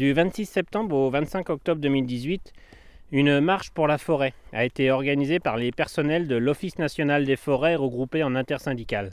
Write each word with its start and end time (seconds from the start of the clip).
Du 0.00 0.14
26 0.14 0.46
septembre 0.46 0.96
au 0.96 1.10
25 1.10 1.50
octobre 1.50 1.78
2018, 1.82 2.54
une 3.12 3.38
marche 3.38 3.68
pour 3.68 3.86
la 3.86 3.98
forêt 3.98 4.32
a 4.50 4.64
été 4.64 4.90
organisée 4.90 5.40
par 5.40 5.58
les 5.58 5.72
personnels 5.72 6.26
de 6.26 6.36
l'Office 6.36 6.78
national 6.78 7.26
des 7.26 7.36
forêts 7.36 7.76
regroupés 7.76 8.22
en 8.22 8.34
intersyndicales. 8.34 9.10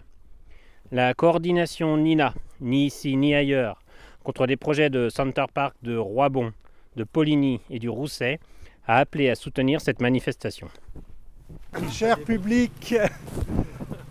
La 0.93 1.13
coordination 1.13 1.97
NINA, 1.97 2.33
ni 2.61 2.85
ici 2.85 3.17
ni 3.17 3.35
ailleurs, 3.35 3.81
contre 4.23 4.45
les 4.45 4.55
projets 4.55 4.89
de 4.89 5.09
Center 5.09 5.43
Park 5.53 5.75
de 5.83 5.97
Roibon, 5.97 6.53
de 6.95 7.03
Poligny 7.03 7.59
et 7.69 7.79
du 7.79 7.89
Rousset, 7.89 8.39
a 8.87 8.99
appelé 8.99 9.29
à 9.29 9.35
soutenir 9.35 9.81
cette 9.81 9.99
manifestation. 9.99 10.69
Cher 11.91 12.17
public, 12.17 12.95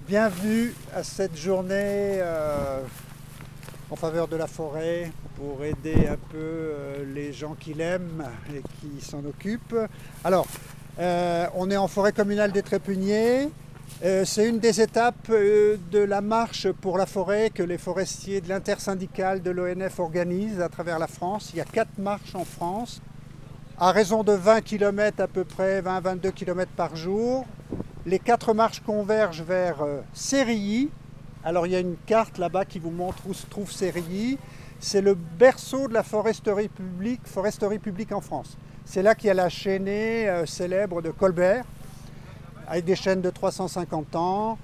bienvenue 0.06 0.74
à 0.94 1.02
cette 1.02 1.38
journée 1.38 2.20
euh, 2.20 2.82
en 3.90 3.96
faveur 3.96 4.28
de 4.28 4.36
la 4.36 4.46
forêt 4.46 5.10
pour 5.36 5.64
aider 5.64 6.08
un 6.08 6.16
peu 6.16 6.36
euh, 6.36 7.04
les 7.14 7.32
gens 7.32 7.54
qui 7.58 7.74
l'aiment 7.74 8.24
et 8.54 8.62
qui 8.80 9.04
s'en 9.04 9.24
occupent. 9.24 9.76
Alors, 10.24 10.46
euh, 10.98 11.46
on 11.54 11.70
est 11.70 11.76
en 11.76 11.88
forêt 11.88 12.12
communale 12.12 12.52
des 12.52 12.62
Trépuniers. 12.62 13.48
C'est 14.02 14.46
une 14.46 14.58
des 14.58 14.82
étapes 14.82 15.30
de 15.30 15.98
la 15.98 16.20
marche 16.20 16.70
pour 16.70 16.98
la 16.98 17.06
forêt 17.06 17.48
que 17.48 17.62
les 17.62 17.78
forestiers 17.78 18.42
de 18.42 18.48
l'intersyndicale 18.48 19.42
de 19.42 19.50
l'ONF 19.50 20.00
organisent 20.00 20.60
à 20.60 20.68
travers 20.68 20.98
la 20.98 21.06
France. 21.06 21.50
Il 21.54 21.58
y 21.58 21.60
a 21.62 21.64
quatre 21.64 21.96
marches 21.96 22.34
en 22.34 22.44
France 22.44 23.00
à 23.78 23.92
raison 23.92 24.22
de 24.22 24.32
20 24.32 24.62
km 24.62 25.22
à 25.22 25.28
peu 25.28 25.44
près, 25.44 25.82
20-22 25.82 26.32
km 26.32 26.70
par 26.76 26.96
jour. 26.96 27.44
Les 28.06 28.18
quatre 28.18 28.54
marches 28.54 28.80
convergent 28.80 29.42
vers 29.42 29.82
euh, 29.82 30.00
Sérilly. 30.14 30.90
Alors 31.46 31.64
il 31.64 31.72
y 31.72 31.76
a 31.76 31.78
une 31.78 31.94
carte 32.06 32.38
là-bas 32.38 32.64
qui 32.64 32.80
vous 32.80 32.90
montre 32.90 33.18
où 33.28 33.32
se 33.32 33.46
trouve 33.46 33.70
Sérilly. 33.70 34.36
C'est 34.80 35.00
le 35.00 35.14
berceau 35.14 35.86
de 35.86 35.94
la 35.94 36.02
foresterie 36.02 36.66
publique, 36.66 37.20
foresterie 37.24 37.78
publique 37.78 38.10
en 38.10 38.20
France. 38.20 38.58
C'est 38.84 39.00
là 39.00 39.14
qu'il 39.14 39.28
y 39.28 39.30
a 39.30 39.34
la 39.34 39.48
chaînée 39.48 40.28
euh, 40.28 40.44
célèbre 40.44 41.02
de 41.02 41.12
Colbert, 41.12 41.64
avec 42.66 42.84
des 42.84 42.96
chaînes 42.96 43.20
de 43.20 43.30
350 43.30 44.16
ans. 44.16 44.58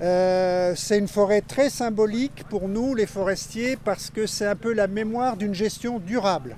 Euh, 0.00 0.72
c'est 0.74 0.98
une 0.98 1.06
forêt 1.06 1.42
très 1.42 1.68
symbolique 1.68 2.44
pour 2.48 2.66
nous, 2.66 2.94
les 2.94 3.04
forestiers, 3.04 3.76
parce 3.76 4.08
que 4.08 4.26
c'est 4.26 4.46
un 4.46 4.56
peu 4.56 4.72
la 4.72 4.86
mémoire 4.86 5.36
d'une 5.36 5.54
gestion 5.54 5.98
durable. 5.98 6.56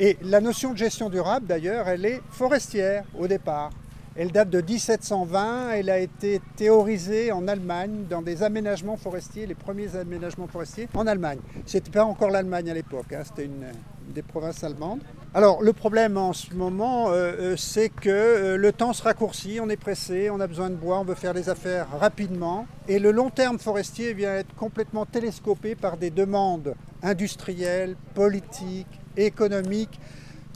Et 0.00 0.18
la 0.20 0.40
notion 0.40 0.72
de 0.72 0.78
gestion 0.78 1.10
durable, 1.10 1.46
d'ailleurs, 1.46 1.86
elle 1.86 2.04
est 2.04 2.20
forestière 2.28 3.04
au 3.16 3.28
départ. 3.28 3.70
Elle 4.16 4.30
date 4.30 4.48
de 4.48 4.60
1720, 4.60 5.70
elle 5.72 5.90
a 5.90 5.98
été 5.98 6.40
théorisée 6.54 7.32
en 7.32 7.48
Allemagne 7.48 8.04
dans 8.08 8.22
des 8.22 8.44
aménagements 8.44 8.96
forestiers, 8.96 9.44
les 9.44 9.56
premiers 9.56 9.96
aménagements 9.96 10.46
forestiers 10.46 10.88
en 10.94 11.08
Allemagne. 11.08 11.40
Ce 11.66 11.76
n'était 11.76 11.90
pas 11.90 12.04
encore 12.04 12.30
l'Allemagne 12.30 12.70
à 12.70 12.74
l'époque, 12.74 13.12
hein, 13.12 13.22
c'était 13.24 13.46
une, 13.46 13.66
des 14.14 14.22
provinces 14.22 14.62
allemandes. 14.62 15.00
Alors 15.34 15.64
le 15.64 15.72
problème 15.72 16.16
en 16.16 16.32
ce 16.32 16.54
moment, 16.54 17.08
euh, 17.08 17.12
euh, 17.12 17.56
c'est 17.56 17.88
que 17.88 18.08
euh, 18.08 18.56
le 18.56 18.72
temps 18.72 18.92
se 18.92 19.02
raccourcit, 19.02 19.58
on 19.60 19.68
est 19.68 19.76
pressé, 19.76 20.30
on 20.30 20.38
a 20.38 20.46
besoin 20.46 20.70
de 20.70 20.76
bois, 20.76 21.00
on 21.00 21.04
veut 21.04 21.16
faire 21.16 21.34
des 21.34 21.48
affaires 21.48 21.88
rapidement. 21.98 22.68
Et 22.86 23.00
le 23.00 23.10
long 23.10 23.30
terme 23.30 23.58
forestier 23.58 24.14
vient 24.14 24.34
être 24.34 24.54
complètement 24.54 25.06
télescopé 25.06 25.74
par 25.74 25.96
des 25.96 26.10
demandes 26.10 26.74
industrielles, 27.02 27.96
politiques, 28.14 29.00
économique 29.16 29.98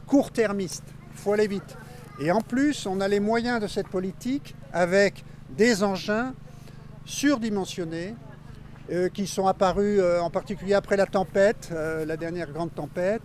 court-termiste. 0.07 0.85
Il 1.11 1.17
faut 1.17 1.33
aller 1.33 1.47
vite. 1.47 1.75
Et 2.21 2.31
en 2.31 2.41
plus, 2.41 2.85
on 2.85 2.99
a 2.99 3.07
les 3.07 3.21
moyens 3.21 3.61
de 3.61 3.67
cette 3.67 3.87
politique 3.87 4.55
avec 4.73 5.23
des 5.51 5.83
engins 5.83 6.33
surdimensionnés 7.05 8.13
euh, 8.91 9.07
qui 9.09 9.25
sont 9.27 9.47
apparus 9.47 9.99
euh, 9.99 10.19
en 10.19 10.29
particulier 10.29 10.73
après 10.73 10.97
la 10.97 11.05
tempête, 11.05 11.69
euh, 11.71 12.05
la 12.05 12.17
dernière 12.17 12.51
grande 12.51 12.73
tempête, 12.73 13.21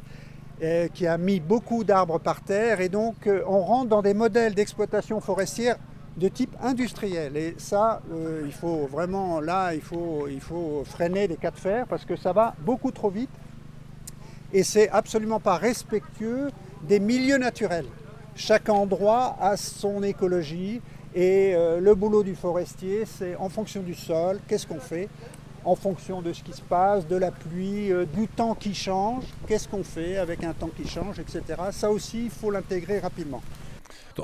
qui 0.94 1.06
a 1.06 1.18
mis 1.18 1.40
beaucoup 1.40 1.84
d'arbres 1.84 2.20
par 2.20 2.40
terre. 2.40 2.80
Et 2.80 2.88
donc, 2.88 3.28
on 3.46 3.60
rentre 3.60 3.88
dans 3.88 4.00
des 4.00 4.14
modèles 4.14 4.54
d'exploitation 4.54 5.20
forestière 5.20 5.76
de 6.16 6.28
type 6.28 6.56
industriel. 6.62 7.36
Et 7.36 7.54
ça, 7.58 8.00
il 8.46 8.52
faut 8.52 8.86
vraiment, 8.86 9.40
là, 9.40 9.74
il 9.74 9.82
faut, 9.82 10.84
freiner 10.86 11.26
les 11.26 11.36
cas 11.36 11.50
de 11.50 11.58
fer 11.58 11.86
parce 11.86 12.06
que 12.06 12.16
ça 12.16 12.32
va 12.32 12.54
beaucoup 12.60 12.92
trop 12.92 13.10
vite 13.10 13.28
et 14.54 14.62
c'est 14.62 14.88
absolument 14.88 15.40
pas 15.40 15.56
respectueux 15.56 16.50
des 16.88 17.00
milieux 17.00 17.38
naturels. 17.38 17.86
Chaque 18.36 18.68
endroit 18.68 19.36
a 19.40 19.56
son 19.56 20.02
écologie 20.02 20.80
et 21.14 21.54
euh, 21.54 21.78
le 21.78 21.94
boulot 21.94 22.24
du 22.24 22.34
forestier, 22.34 23.04
c'est 23.06 23.36
en 23.36 23.48
fonction 23.48 23.80
du 23.80 23.94
sol, 23.94 24.40
qu'est-ce 24.48 24.66
qu'on 24.66 24.80
fait? 24.80 25.08
En 25.64 25.76
fonction 25.76 26.20
de 26.20 26.32
ce 26.32 26.42
qui 26.42 26.52
se 26.52 26.60
passe, 26.60 27.06
de 27.06 27.14
la 27.14 27.30
pluie, 27.30 27.92
euh, 27.92 28.04
du 28.04 28.26
temps 28.26 28.56
qui 28.56 28.74
change, 28.74 29.24
qu'est-ce 29.46 29.68
qu'on 29.68 29.84
fait 29.84 30.16
avec 30.16 30.42
un 30.42 30.52
temps 30.52 30.70
qui 30.76 30.88
change, 30.88 31.20
etc. 31.20 31.42
Ça 31.70 31.90
aussi, 31.90 32.24
il 32.24 32.30
faut 32.30 32.50
l'intégrer 32.50 32.98
rapidement. 32.98 33.40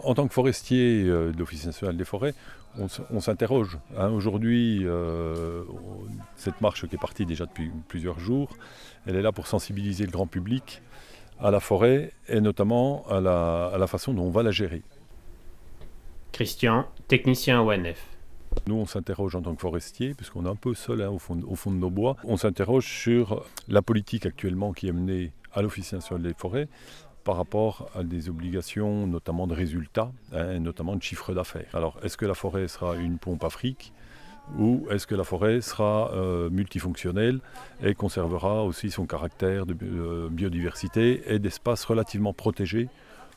En 0.02 0.14
tant 0.14 0.26
que 0.26 0.34
forestier 0.34 1.04
euh, 1.04 1.32
de 1.32 1.38
l'Office 1.38 1.64
national 1.64 1.96
des 1.96 2.04
forêts, 2.04 2.34
on, 2.78 3.20
s'interroge. 3.20 3.78
Hein. 3.96 4.10
Aujourd'hui, 4.10 4.86
cette 6.36 6.60
marche 6.60 6.86
qui 6.86 6.94
est 6.94 7.00
partie 7.00 7.26
déjà 7.26 7.46
depuis 7.46 7.70
plusieurs 7.88 8.20
jours, 8.20 8.56
elle 9.06 9.16
est 9.16 9.22
là 9.22 9.32
pour 9.32 9.48
sensibiliser 9.48 10.04
le 10.06 10.12
grand 10.12 10.28
public 10.28 10.80
à 11.42 11.50
la 11.50 11.60
forêt 11.60 12.12
et 12.28 12.40
notamment 12.40 13.04
à 13.08 13.20
la, 13.20 13.86
façon 13.86 14.12
dont 14.12 14.24
on 14.24 14.30
va 14.30 14.42
la 14.42 14.50
gérer. 14.50 14.82
Christian, 16.32 16.86
technicien 17.08 17.60
ONF. 17.60 18.06
Nous, 18.66 18.74
on 18.74 18.86
s'interroge 18.86 19.36
en 19.36 19.42
tant 19.42 19.54
que 19.54 19.60
forestier, 19.60 20.14
puisqu'on 20.14 20.44
est 20.44 20.48
un 20.48 20.56
peu 20.56 20.74
seul 20.74 21.02
hein, 21.02 21.10
au, 21.10 21.18
fond, 21.18 21.40
au, 21.46 21.54
fond, 21.54 21.70
de 21.70 21.76
nos 21.76 21.90
bois. 21.90 22.16
On 22.24 22.36
s'interroge 22.36 22.86
sur 22.86 23.44
la 23.68 23.80
politique 23.80 24.26
actuellement 24.26 24.72
qui 24.72 24.88
est 24.88 24.92
menée 24.92 25.32
à 25.52 25.62
l'Office 25.62 25.92
national 25.92 26.22
des 26.22 26.34
forêts 26.34 26.68
par 27.24 27.36
rapport 27.36 27.90
à 27.94 28.02
des 28.02 28.28
obligations, 28.28 29.06
notamment 29.06 29.46
de 29.46 29.54
résultats, 29.54 30.10
hein, 30.32 30.58
notamment 30.58 30.96
de 30.96 31.02
chiffre 31.02 31.32
d'affaires. 31.34 31.68
Alors, 31.74 31.98
est-ce 32.02 32.16
que 32.16 32.26
la 32.26 32.34
forêt 32.34 32.66
sera 32.66 32.96
une 32.96 33.18
pompe 33.18 33.44
afrique? 33.44 33.92
Ou 34.58 34.86
est-ce 34.90 35.06
que 35.06 35.14
la 35.14 35.24
forêt 35.24 35.60
sera 35.60 36.10
euh, 36.12 36.50
multifonctionnelle 36.50 37.40
et 37.82 37.94
conservera 37.94 38.64
aussi 38.64 38.90
son 38.90 39.06
caractère 39.06 39.66
de 39.66 39.74
biodiversité 40.28 41.22
et 41.32 41.38
d'espace 41.38 41.84
relativement 41.84 42.32
protégé 42.32 42.88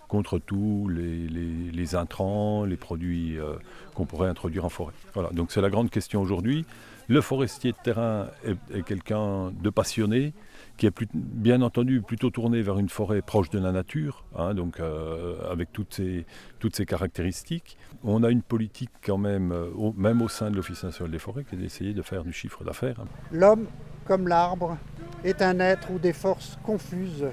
contre 0.08 0.38
tous 0.38 0.90
les, 0.90 1.96
intrants, 1.96 2.66
les 2.66 2.78
produits 2.78 3.40
euh, 3.40 3.56
qu'on 3.96 4.06
pourrait 4.06 4.30
introduire 4.30 4.66
en 4.66 4.69
forêt? 4.69 4.94
Voilà, 5.14 5.30
donc 5.31 5.52
c'est 5.52 5.62
la 5.62 5.69
grande 5.69 5.90
question 5.90 6.22
aujourd'hui. 6.22 6.66
Le 7.08 7.20
forestier 7.20 7.72
de 7.72 7.78
terrain 7.84 8.28
est 8.46 8.84
quelqu'un 8.84 9.52
de 9.52 9.70
passionné, 9.70 10.34
qui 10.78 10.88
est 10.88 10.94
bien 11.13 11.61
entendu 11.61 12.01
plutôt 12.01 12.29
tourné 12.29 12.61
vers 12.61 12.79
une 12.79 12.89
forêt 12.89 13.22
proche 13.22 13.50
de 13.50 13.59
la 13.59 13.72
nature, 13.72 14.25
hein, 14.35 14.53
donc 14.53 14.79
euh, 14.79 15.51
avec 15.51 15.72
toutes 15.72 15.94
ces, 15.94 16.25
toutes 16.59 16.75
ces 16.75 16.85
caractéristiques. 16.85 17.78
On 18.03 18.23
a 18.23 18.29
une 18.29 18.41
politique 18.41 18.89
quand 19.06 19.17
même, 19.17 19.51
euh, 19.51 19.91
même 19.95 20.22
au 20.22 20.28
sein 20.28 20.50
de 20.50 20.56
l'Office 20.56 20.84
national 20.84 21.11
des 21.11 21.19
forêts, 21.19 21.44
qui 21.44 21.56
est 21.56 21.57
d'essayer 21.57 21.94
de 21.94 22.01
faire 22.01 22.23
du 22.23 22.34
chiffre 22.34 22.63
d'affaires. 22.63 22.97
L'homme, 23.31 23.67
comme 24.06 24.28
l'arbre, 24.28 24.78
est 25.23 25.41
un 25.41 25.59
être 25.59 25.91
où 25.91 26.00
des 26.00 26.13
forces 26.13 26.57
confuses 26.63 27.25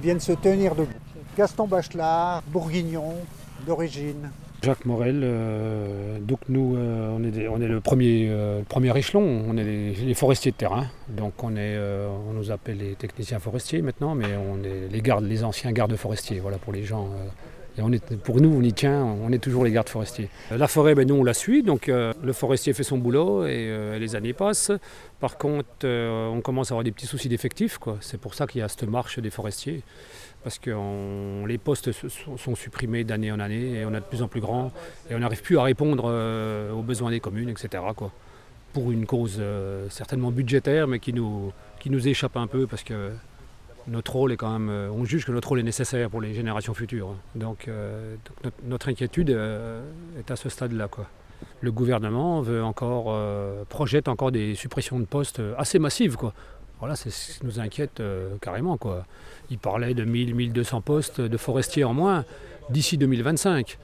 viennent 0.00 0.20
se 0.20 0.32
tenir 0.32 0.74
debout. 0.74 0.90
Gaston 1.36 1.68
Bachelard, 1.68 2.42
bourguignon 2.48 3.14
d'origine, 3.66 4.30
Jacques 4.60 4.86
Morel, 4.86 5.20
euh, 5.22 6.18
donc 6.18 6.40
nous, 6.48 6.76
euh, 6.76 7.16
on, 7.16 7.22
est 7.60 7.68
le 7.68 7.80
premier, 7.80 8.26
euh, 8.28 8.62
premier 8.68 8.96
échelon, 8.98 9.44
on 9.48 9.56
est 9.56 9.62
les, 9.62 10.14
forestiers 10.14 10.50
de 10.50 10.56
terrain, 10.56 10.86
donc 11.08 11.44
on, 11.44 11.56
est, 11.56 11.78
on 11.78 12.32
nous 12.32 12.50
appelle 12.50 12.78
les 12.78 12.94
techniciens 12.96 13.38
forestiers 13.38 13.82
maintenant, 13.82 14.16
mais 14.16 14.26
on 14.36 14.64
est 14.64 14.88
les 14.90 15.00
gardes, 15.00 15.24
les 15.24 15.44
anciens 15.44 15.70
gardes 15.70 15.94
forestiers, 15.94 16.40
voilà 16.40 16.58
pour 16.58 16.72
les 16.72 16.82
gens. 16.82 17.08
et 17.78 17.82
on 17.82 17.92
est, 17.92 18.16
pour 18.16 18.40
nous, 18.40 18.52
on 18.52 18.62
y 18.62 18.72
tient, 18.72 19.04
on 19.04 19.30
est 19.30 19.38
toujours 19.38 19.62
les 19.64 19.70
gardes 19.70 19.88
forestiers. 19.88 20.28
La 20.50 20.66
forêt, 20.66 20.96
ben, 20.96 21.06
nous, 21.06 21.14
on 21.14 21.24
la 21.24 21.34
suit, 21.34 21.62
donc 21.62 21.86
le 21.86 22.32
forestier 22.32 22.72
fait 22.72 22.82
son 22.82 22.98
boulot 22.98 23.46
et 23.46 23.96
les 24.00 24.16
années 24.16 24.32
passent. 24.32 24.72
Par 25.20 25.38
contre, 25.38 25.86
on 25.86 26.40
commence 26.42 26.72
à 26.72 26.74
avoir 26.74 26.82
des 26.82 26.90
petits 26.90 27.06
soucis 27.06 27.28
d'effectifs, 27.28 27.78
c'est 28.00 28.20
pour 28.20 28.34
ça 28.34 28.48
qu'il 28.48 28.60
y 28.60 28.64
a 28.64 28.68
cette 28.68 28.88
marche 28.88 29.20
des 29.20 29.30
forestiers 29.30 29.84
parce 30.42 30.58
que 30.58 31.46
les 31.46 31.58
postes 31.58 31.90
sont 31.92 32.54
supprimés 32.54 33.04
d'année 33.04 33.32
en 33.32 33.40
année 33.40 33.80
et 33.80 33.84
on 33.84 33.92
a 33.94 34.00
de 34.00 34.04
plus 34.04 34.22
en 34.22 34.28
plus 34.28 34.40
grand 34.40 34.70
et 35.10 35.14
on 35.14 35.18
n'arrive 35.18 35.42
plus 35.42 35.58
à 35.58 35.62
répondre 35.62 36.04
euh, 36.06 36.72
aux 36.72 36.82
besoins 36.82 37.10
des 37.10 37.20
communes, 37.20 37.48
etc. 37.48 37.82
Quoi. 37.96 38.12
Pour 38.72 38.92
une 38.92 39.06
cause 39.06 39.38
euh, 39.40 39.88
certainement 39.90 40.30
budgétaire, 40.30 40.86
mais 40.86 41.00
qui 41.00 41.12
nous, 41.12 41.52
qui 41.80 41.90
nous 41.90 42.06
échappe 42.06 42.36
un 42.36 42.46
peu 42.46 42.66
parce 42.66 42.84
que 42.84 43.10
notre 43.88 44.12
rôle 44.12 44.32
est 44.32 44.36
quand 44.36 44.52
même, 44.52 44.68
euh, 44.70 44.90
on 44.90 45.04
juge 45.04 45.24
que 45.24 45.32
notre 45.32 45.48
rôle 45.48 45.60
est 45.60 45.64
nécessaire 45.64 46.08
pour 46.08 46.20
les 46.20 46.34
générations 46.34 46.74
futures. 46.74 47.14
Donc, 47.34 47.68
notre, 48.64 48.88
inquiétude 48.88 49.30
est 50.18 50.30
à 50.30 50.36
ce 50.36 50.48
stade-là. 50.48 50.88
Le 51.60 51.72
gouvernement 51.72 52.40
veut 52.42 52.62
encore, 52.62 53.16
projette 53.68 54.08
encore 54.08 54.30
des 54.30 54.54
suppressions 54.54 55.00
de 55.00 55.04
postes 55.04 55.42
assez 55.56 55.78
massives. 55.78 56.16
Quoi. 56.16 56.32
Voilà, 56.80 56.96
c'est 56.96 57.10
ce 57.10 57.38
qui 57.38 57.46
nous 57.46 57.60
inquiète 57.60 58.02
carrément. 58.40 58.76
Quoi. 58.76 59.04
Il 59.50 59.58
parlait 59.58 59.94
de 59.94 60.04
1000-1200 60.04 60.82
postes 60.82 61.20
de 61.20 61.36
forestiers 61.36 61.84
en 61.84 61.94
moins 61.94 62.24
d'ici 62.70 62.98
2025 62.98 63.78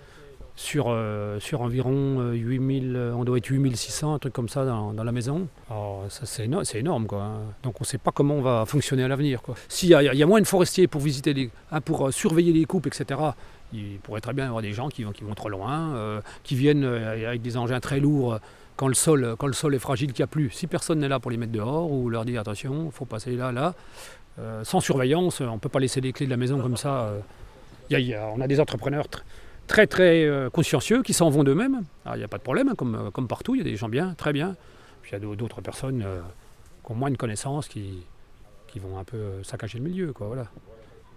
sur, 0.56 0.87
euh, 0.88 1.41
sur 1.41 1.62
environ 1.62 2.31
8000 2.31 2.94
euh, 2.96 3.12
on 3.14 3.25
doit 3.25 3.38
être 3.38 3.49
8600, 3.49 4.14
un 4.14 4.19
truc 4.19 4.32
comme 4.32 4.49
ça 4.49 4.64
dans, 4.64 4.93
la 4.93 5.12
maison. 5.12 5.49
Alors 5.69 6.05
ça 6.08 6.26
c'est 6.26 6.49
énorme, 6.79 7.06
quoi. 7.06 7.23
Hein. 7.23 7.41
Donc 7.62 7.81
on 7.81 7.82
ne 7.82 7.87
sait 7.87 7.99
pas 7.99 8.12
comment 8.12 8.35
on 8.35 8.43
va 8.43 8.64
fonctionner 8.67 9.02
à 9.02 9.08
l'avenir. 9.08 9.41
S'il 9.69 9.88
y, 9.88 9.94
a 9.94 10.26
moins 10.26 10.41
de 10.41 10.46
forestiers 10.46 10.87
pour 10.87 11.00
visiter 11.00 11.50
hein, 11.73 11.81
pour 11.81 12.06
euh, 12.06 12.11
surveiller 12.11 12.52
les 12.52 12.64
coupes, 12.64 12.87
etc. 12.87 13.20
Il 13.73 13.99
pourrait 14.02 14.20
très 14.20 14.32
bien 14.32 14.44
y 14.44 14.46
avoir 14.49 14.62
des 14.62 14.73
gens 14.73 14.88
qui, 14.88 15.02
vont 15.02 15.35
trop 15.35 15.49
loin, 15.49 15.94
euh, 15.96 16.20
qui 16.44 16.55
viennent 16.55 16.85
euh, 16.85 17.29
avec 17.29 17.43
des 17.43 17.56
engins 17.56 17.81
très 17.81 17.99
lourds 17.99 18.38
quand 18.76 18.88
le 18.88 18.94
sol, 18.94 19.36
quand 19.38 19.46
le 19.46 19.52
sol 19.52 19.74
est 19.74 19.78
fragile, 19.78 20.12
qu'il 20.12 20.22
n'y 20.22 20.24
a 20.24 20.28
plus. 20.28 20.50
Si 20.50 20.66
personne 20.66 20.98
n'est 20.98 21.08
là 21.08 21.20
pour 21.20 21.30
les 21.30 21.36
mettre 21.36 21.52
dehors 21.52 21.90
ou 21.90 22.10
leur 22.10 22.24
dire 22.24 22.40
attention, 22.40 22.86
il 22.86 22.92
faut 22.92 23.04
passer 23.04 23.36
là, 23.36 23.52
là, 23.52 23.74
sans 24.64 24.80
surveillance, 24.80 25.40
on 25.40 25.54
ne 25.54 25.58
peut 25.58 25.68
pas 25.68 25.80
laisser 25.80 26.00
les 26.00 26.12
clés 26.12 26.26
de 26.26 26.30
la 26.30 26.36
maison 26.36 26.60
comme 26.60 26.76
ça. 26.76 27.12
on 27.90 28.40
a 28.40 28.46
des 28.48 28.60
entrepreneurs 28.60 29.06
très 29.66 29.86
très 29.86 30.24
euh, 30.24 30.50
consciencieux 30.50 31.02
qui 31.02 31.12
s'en 31.12 31.30
vont 31.30 31.44
d'eux-mêmes. 31.44 31.82
Il 32.06 32.18
n'y 32.18 32.24
a 32.24 32.28
pas 32.28 32.38
de 32.38 32.42
problème, 32.42 32.68
hein, 32.68 32.74
comme, 32.76 33.10
comme 33.12 33.28
partout, 33.28 33.54
il 33.54 33.58
y 33.58 33.60
a 33.60 33.64
des 33.64 33.76
gens 33.76 33.88
bien, 33.88 34.14
très 34.14 34.32
bien. 34.32 34.56
Puis 35.02 35.12
il 35.12 35.22
y 35.22 35.32
a 35.32 35.36
d'autres 35.36 35.60
personnes 35.60 36.02
euh, 36.04 36.20
qui 36.84 36.92
ont 36.92 36.94
moins 36.94 37.10
de 37.10 37.16
connaissances, 37.16 37.68
qui, 37.68 38.02
qui 38.68 38.78
vont 38.78 38.98
un 38.98 39.04
peu 39.04 39.16
euh, 39.16 39.42
saccager 39.42 39.78
le 39.78 39.84
milieu. 39.84 40.12
Quoi, 40.12 40.28
voilà. 40.28 40.46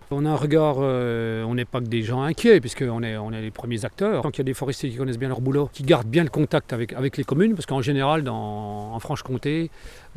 On 0.10 0.26
a 0.26 0.30
un 0.30 0.36
regard, 0.36 0.78
on 0.78 1.54
n'est 1.54 1.66
pas 1.66 1.82
que 1.82 1.88
des 1.88 2.02
gens 2.02 2.22
inquiets, 2.22 2.62
puisqu'on 2.62 3.04
est, 3.04 3.18
on 3.18 3.30
les 3.30 3.52
premiers 3.52 3.84
acteurs. 3.84 4.22
Tant 4.24 4.32
qu'il 4.32 4.40
y 4.40 4.42
a 4.42 4.46
des 4.46 4.54
forestiers 4.54 4.90
qui 4.90 4.96
connaissent 4.96 5.20
bien 5.20 5.28
leur 5.28 5.42
boulot, 5.42 5.70
qui 5.74 5.84
gardent 5.84 6.08
bien 6.08 6.24
le 6.24 6.30
contact 6.30 6.72
avec, 6.72 7.18
les 7.18 7.24
communes, 7.26 7.56
parce 7.56 7.66
qu'en 7.66 7.82
général, 7.82 8.28
en 8.30 8.98
Franche-Comté, 9.00 9.70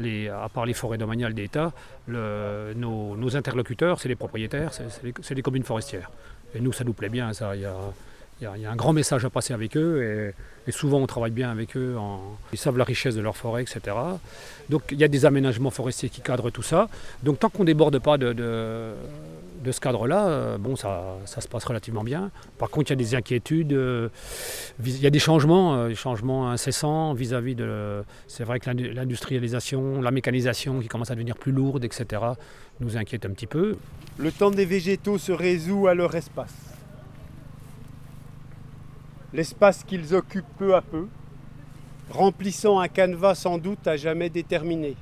à 0.04 0.48
part 0.48 0.66
les 0.66 0.74
forêts 0.74 0.98
domaniales 0.98 1.34
d'État, 1.34 1.72
nos, 2.08 3.36
interlocuteurs, 3.36 4.00
c'est 4.00 4.08
les 4.08 4.16
propriétaires, 4.16 4.72
c'est 4.72 5.34
les, 5.34 5.42
communes 5.42 5.64
forestières. 5.64 6.10
Et 6.54 6.60
nous, 6.60 6.72
ça 6.72 6.84
nous 6.84 6.92
plaît 6.92 7.08
bien, 7.08 7.32
ça. 7.32 7.54
Il 7.56 7.62
y 8.42 8.46
a, 8.46 8.70
un 8.70 8.76
grand 8.76 8.92
message 8.94 9.24
à 9.24 9.30
passer 9.30 9.52
avec 9.52 9.76
eux 9.76 10.32
et, 10.66 10.72
souvent 10.72 10.98
on 10.98 11.06
travaille 11.06 11.32
bien 11.32 11.50
avec 11.50 11.76
eux. 11.76 11.96
ils 12.52 12.58
savent 12.58 12.78
la 12.78 12.84
richesse 12.84 13.16
de 13.16 13.20
leur 13.20 13.36
forêt, 13.36 13.62
etc. 13.62 13.96
Donc 14.68 14.82
il 14.92 14.98
y 14.98 15.04
a 15.04 15.08
des 15.08 15.26
aménagements 15.26 15.70
forestiers 15.70 16.08
qui 16.08 16.20
cadrent 16.20 16.50
tout 16.50 16.62
ça. 16.62 16.88
Donc 17.24 17.40
tant 17.40 17.50
qu'on 17.50 17.64
ne 17.64 17.66
déborde 17.66 17.98
pas 17.98 18.16
de, 18.18 18.94
ce 19.72 19.80
cadre-là, 19.80 20.28
euh, 20.28 20.58
bon, 20.58 20.76
ça, 20.76 21.16
ça, 21.24 21.40
se 21.40 21.48
passe 21.48 21.64
relativement 21.64 22.04
bien. 22.04 22.30
Par 22.58 22.70
contre, 22.70 22.90
il 22.90 22.92
y 22.92 22.94
a 22.94 22.96
des 22.96 23.14
inquiétudes, 23.14 23.72
euh, 23.72 24.08
il 24.84 25.00
y 25.00 25.06
a 25.06 25.10
des 25.10 25.18
changements, 25.18 25.74
euh, 25.74 25.88
des 25.88 25.94
changements 25.94 26.50
incessants 26.50 27.12
vis-à-vis 27.12 27.54
de. 27.54 28.02
C'est 28.26 28.44
vrai 28.44 28.60
que 28.60 28.70
l'industrialisation, 28.70 30.00
la 30.00 30.10
mécanisation 30.10 30.80
qui 30.80 30.88
commence 30.88 31.10
à 31.10 31.14
devenir 31.14 31.36
plus 31.36 31.52
lourde, 31.52 31.84
etc., 31.84 32.22
nous 32.80 32.96
inquiète 32.96 33.26
un 33.26 33.30
petit 33.30 33.46
peu. 33.46 33.76
Le 34.18 34.32
temps 34.32 34.50
des 34.50 34.64
végétaux 34.64 35.18
se 35.18 35.32
résout 35.32 35.86
à 35.86 35.94
leur 35.94 36.14
espace 36.14 36.54
l'espace 39.32 39.84
qu'ils 39.84 40.14
occupent 40.14 40.56
peu 40.58 40.74
à 40.74 40.82
peu, 40.82 41.06
remplissant 42.10 42.80
un 42.80 42.88
canevas 42.88 43.36
sans 43.36 43.58
doute 43.58 43.86
à 43.86 43.96
jamais 43.96 44.30
déterminé. 44.30 44.96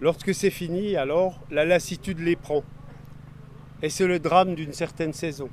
Lorsque 0.00 0.34
c'est 0.34 0.50
fini, 0.50 0.96
alors 0.96 1.40
la 1.50 1.64
lassitude 1.64 2.18
les 2.20 2.36
prend. 2.36 2.62
Et 3.82 3.90
c'est 3.90 4.06
le 4.06 4.18
drame 4.18 4.54
d'une 4.54 4.72
certaine 4.72 5.12
saison. 5.12 5.50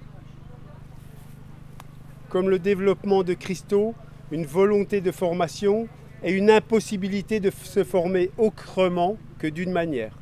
Comme 2.30 2.50
le 2.50 2.60
développement 2.60 3.24
de 3.24 3.34
cristaux, 3.34 3.94
une 4.32 4.46
volonté 4.46 5.02
de 5.02 5.12
formation 5.12 5.88
et 6.24 6.32
une 6.32 6.50
impossibilité 6.50 7.40
de 7.40 7.52
se 7.52 7.84
former 7.84 8.32
autrement 8.38 9.18
que 9.40 9.48
d'une 9.48 9.72
manière. 9.72 10.18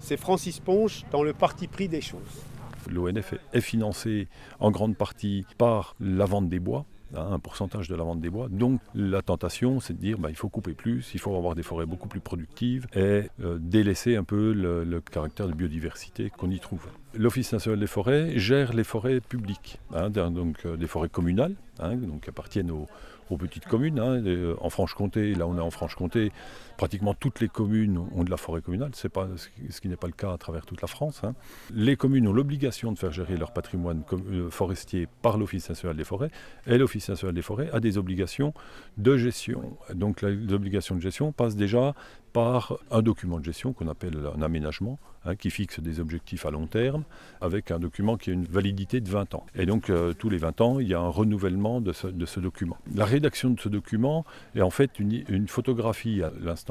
C'est 0.00 0.16
Francis 0.16 0.58
Ponche 0.58 1.02
dans 1.10 1.22
le 1.22 1.32
parti 1.32 1.66
pris 1.66 1.88
des 1.88 2.00
choses. 2.00 2.44
L'ONF 2.88 3.34
est 3.52 3.60
financé 3.60 4.28
en 4.60 4.70
grande 4.70 4.96
partie 4.96 5.44
par 5.58 5.96
la 6.00 6.24
vente 6.24 6.48
des 6.48 6.60
bois, 6.60 6.86
un 7.14 7.38
pourcentage 7.38 7.88
de 7.88 7.94
la 7.94 8.04
vente 8.04 8.20
des 8.20 8.30
bois. 8.30 8.48
Donc 8.50 8.80
la 8.94 9.22
tentation, 9.22 9.80
c'est 9.80 9.94
de 9.94 9.98
dire 9.98 10.18
bah, 10.18 10.30
il 10.30 10.36
faut 10.36 10.48
couper 10.48 10.72
plus, 10.72 11.10
il 11.14 11.20
faut 11.20 11.36
avoir 11.36 11.54
des 11.54 11.62
forêts 11.62 11.86
beaucoup 11.86 12.08
plus 12.08 12.20
productives 12.20 12.86
et 12.94 13.30
euh, 13.42 13.58
délaisser 13.60 14.16
un 14.16 14.24
peu 14.24 14.52
le, 14.52 15.00
caractère 15.00 15.46
de 15.46 15.52
biodiversité 15.52 16.30
qu'on 16.30 16.50
y 16.50 16.58
trouve. 16.58 16.86
L'Office 17.14 17.52
national 17.52 17.78
des 17.78 17.86
forêts 17.86 18.38
gère 18.38 18.72
les 18.72 18.84
forêts 18.84 19.20
publiques, 19.20 19.78
hein, 19.94 20.10
donc 20.10 20.66
euh, 20.66 20.76
des 20.76 20.86
forêts 20.86 21.08
communales, 21.08 21.54
hein, 21.78 21.96
donc 21.96 22.22
qui 22.22 22.30
appartiennent 22.30 22.70
aux, 22.70 22.86
aux 23.30 23.36
petites 23.36 23.66
communes. 23.66 23.98
Hein, 23.98 24.24
euh, 24.26 24.54
en 24.60 24.70
Franche-Comté, 24.70 25.34
là 25.34 25.46
on 25.46 25.56
est 25.56 25.60
en 25.60 25.70
Franche-Comté, 25.70 26.32
pratiquement 26.76 27.14
toutes 27.14 27.40
les 27.40 27.48
communes 27.48 27.98
ont 28.14 28.24
de 28.24 28.30
la 28.30 28.36
forêt 28.36 28.60
communale, 28.60 28.90
c'est 28.94 29.08
pas, 29.08 29.28
ce 29.70 29.80
qui 29.80 29.88
n'est 29.88 29.96
pas 29.96 30.06
le 30.06 30.12
cas 30.12 30.32
à 30.32 30.38
travers 30.38 30.66
toute 30.66 30.82
la 30.82 30.88
France. 30.88 31.22
Hein. 31.24 31.34
Les 31.72 31.96
communes 31.96 32.28
ont 32.28 32.32
l'obligation 32.32 32.92
de 32.92 32.98
faire 32.98 33.12
gérer 33.12 33.36
leur 33.36 33.52
patrimoine 33.52 34.02
euh, 34.12 34.50
forestier 34.50 35.08
par 35.22 35.38
l'Office 35.38 35.68
national 35.68 35.96
des 35.96 36.04
forêts, 36.04 36.30
et 36.66 36.78
l'Office 36.78 37.08
national 37.08 37.34
des 37.34 37.42
forêts 37.42 37.70
a 37.72 37.80
des 37.80 37.98
obligations 37.98 38.52
de 38.96 39.16
gestion. 39.16 39.76
Donc 39.94 40.22
les 40.22 40.52
obligations 40.52 40.94
de 40.94 41.00
gestion 41.00 41.32
passent 41.32 41.56
déjà 41.56 41.94
par 42.32 42.76
un 42.90 43.00
document 43.00 43.38
de 43.38 43.44
gestion 43.44 43.72
qu'on 43.72 43.88
appelle 43.88 44.18
un 44.36 44.42
aménagement, 44.42 44.98
hein, 45.24 45.36
qui 45.36 45.50
fixe 45.50 45.80
des 45.80 46.00
objectifs 46.00 46.44
à 46.44 46.50
long 46.50 46.66
terme, 46.66 47.04
avec 47.40 47.70
un 47.70 47.78
document 47.78 48.18
qui 48.18 48.28
a 48.28 48.34
une 48.34 48.44
validité 48.44 49.00
de 49.00 49.08
20 49.08 49.34
ans. 49.34 49.46
Et 49.54 49.64
donc 49.64 49.88
euh, 49.88 50.12
tous 50.12 50.28
les 50.28 50.36
20 50.36 50.60
ans, 50.60 50.78
il 50.78 50.86
y 50.86 50.92
a 50.92 51.00
un 51.00 51.08
renouvellement 51.08 51.80
de 51.80 51.92
ce, 51.92 52.40
document. 52.40 52.76
La 52.94 53.06
rédaction 53.06 53.50
de 53.50 53.60
ce 53.60 53.70
document 53.70 54.26
est 54.54 54.60
en 54.60 54.68
fait 54.68 54.98
une 54.98 55.48
photographie 55.48 56.22
à 56.22 56.30
l'instant 56.38 56.65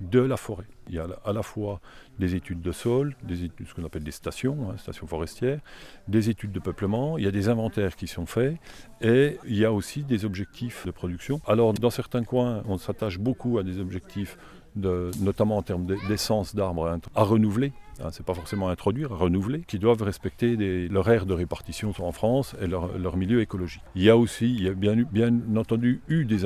De 0.00 0.20
la 0.20 0.38
forêt. 0.38 0.64
Il 0.88 0.94
y 0.94 0.98
a 0.98 1.06
à 1.26 1.32
la 1.34 1.42
fois 1.42 1.78
des 2.18 2.34
études 2.34 2.62
de 2.62 2.72
sol, 2.72 3.14
des 3.22 3.44
études, 3.44 3.68
ce 3.68 3.74
qu'on 3.74 3.84
appelle 3.84 4.02
des 4.02 4.12
stations, 4.12 4.70
hein, 4.70 4.78
stations 4.78 5.06
forestières, 5.06 5.60
des 6.08 6.30
études 6.30 6.52
de 6.52 6.58
peuplement, 6.58 7.18
il 7.18 7.24
y 7.24 7.26
a 7.26 7.30
des 7.30 7.50
inventaires 7.50 7.96
qui 7.96 8.06
sont 8.06 8.24
faits 8.24 8.56
et 9.02 9.36
il 9.44 9.58
y 9.58 9.66
a 9.66 9.72
aussi 9.72 10.02
des 10.02 10.24
objectifs 10.24 10.86
de 10.86 10.90
production. 10.90 11.42
Alors 11.46 11.74
dans 11.74 11.90
certains 11.90 12.24
coins, 12.24 12.62
on 12.66 12.78
s'attache 12.78 13.18
beaucoup 13.18 13.58
à 13.58 13.62
des 13.62 13.78
objectifs 13.78 14.38
notamment 14.74 15.58
en 15.58 15.62
termes 15.62 15.84
d'essence 16.08 16.54
d'arbres 16.54 16.98
à 17.14 17.22
renouveler, 17.22 17.72
c'est 18.12 18.24
pas 18.24 18.34
forcément 18.34 18.68
introduire, 18.68 19.10
renouveler, 19.10 19.62
qui 19.66 19.78
doivent 19.78 20.02
respecter 20.02 20.56
des, 20.56 20.88
leur 20.88 21.08
aire 21.10 21.26
de 21.26 21.34
répartition 21.34 21.92
en 21.98 22.12
France 22.12 22.54
et 22.60 22.66
leur, 22.66 23.16
milieu 23.16 23.40
écologique. 23.40 23.82
Il 23.94 24.02
y 24.02 24.10
a 24.10 24.16
aussi, 24.16 24.68
bien, 24.74 25.32
entendu 25.56 26.00
eu 26.08 26.24
des, 26.24 26.44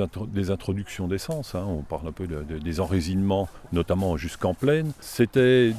introductions 0.51 1.07
d'essence, 1.07 1.55
hein. 1.55 1.65
on 1.67 1.81
parle 1.81 2.07
un 2.07 2.11
peu 2.11 2.27
des 2.27 2.79
enrésinements, 2.79 3.47
notamment 3.71 4.17
jusqu'en 4.17 4.53
plaine. 4.53 4.91
C'était 4.99 5.73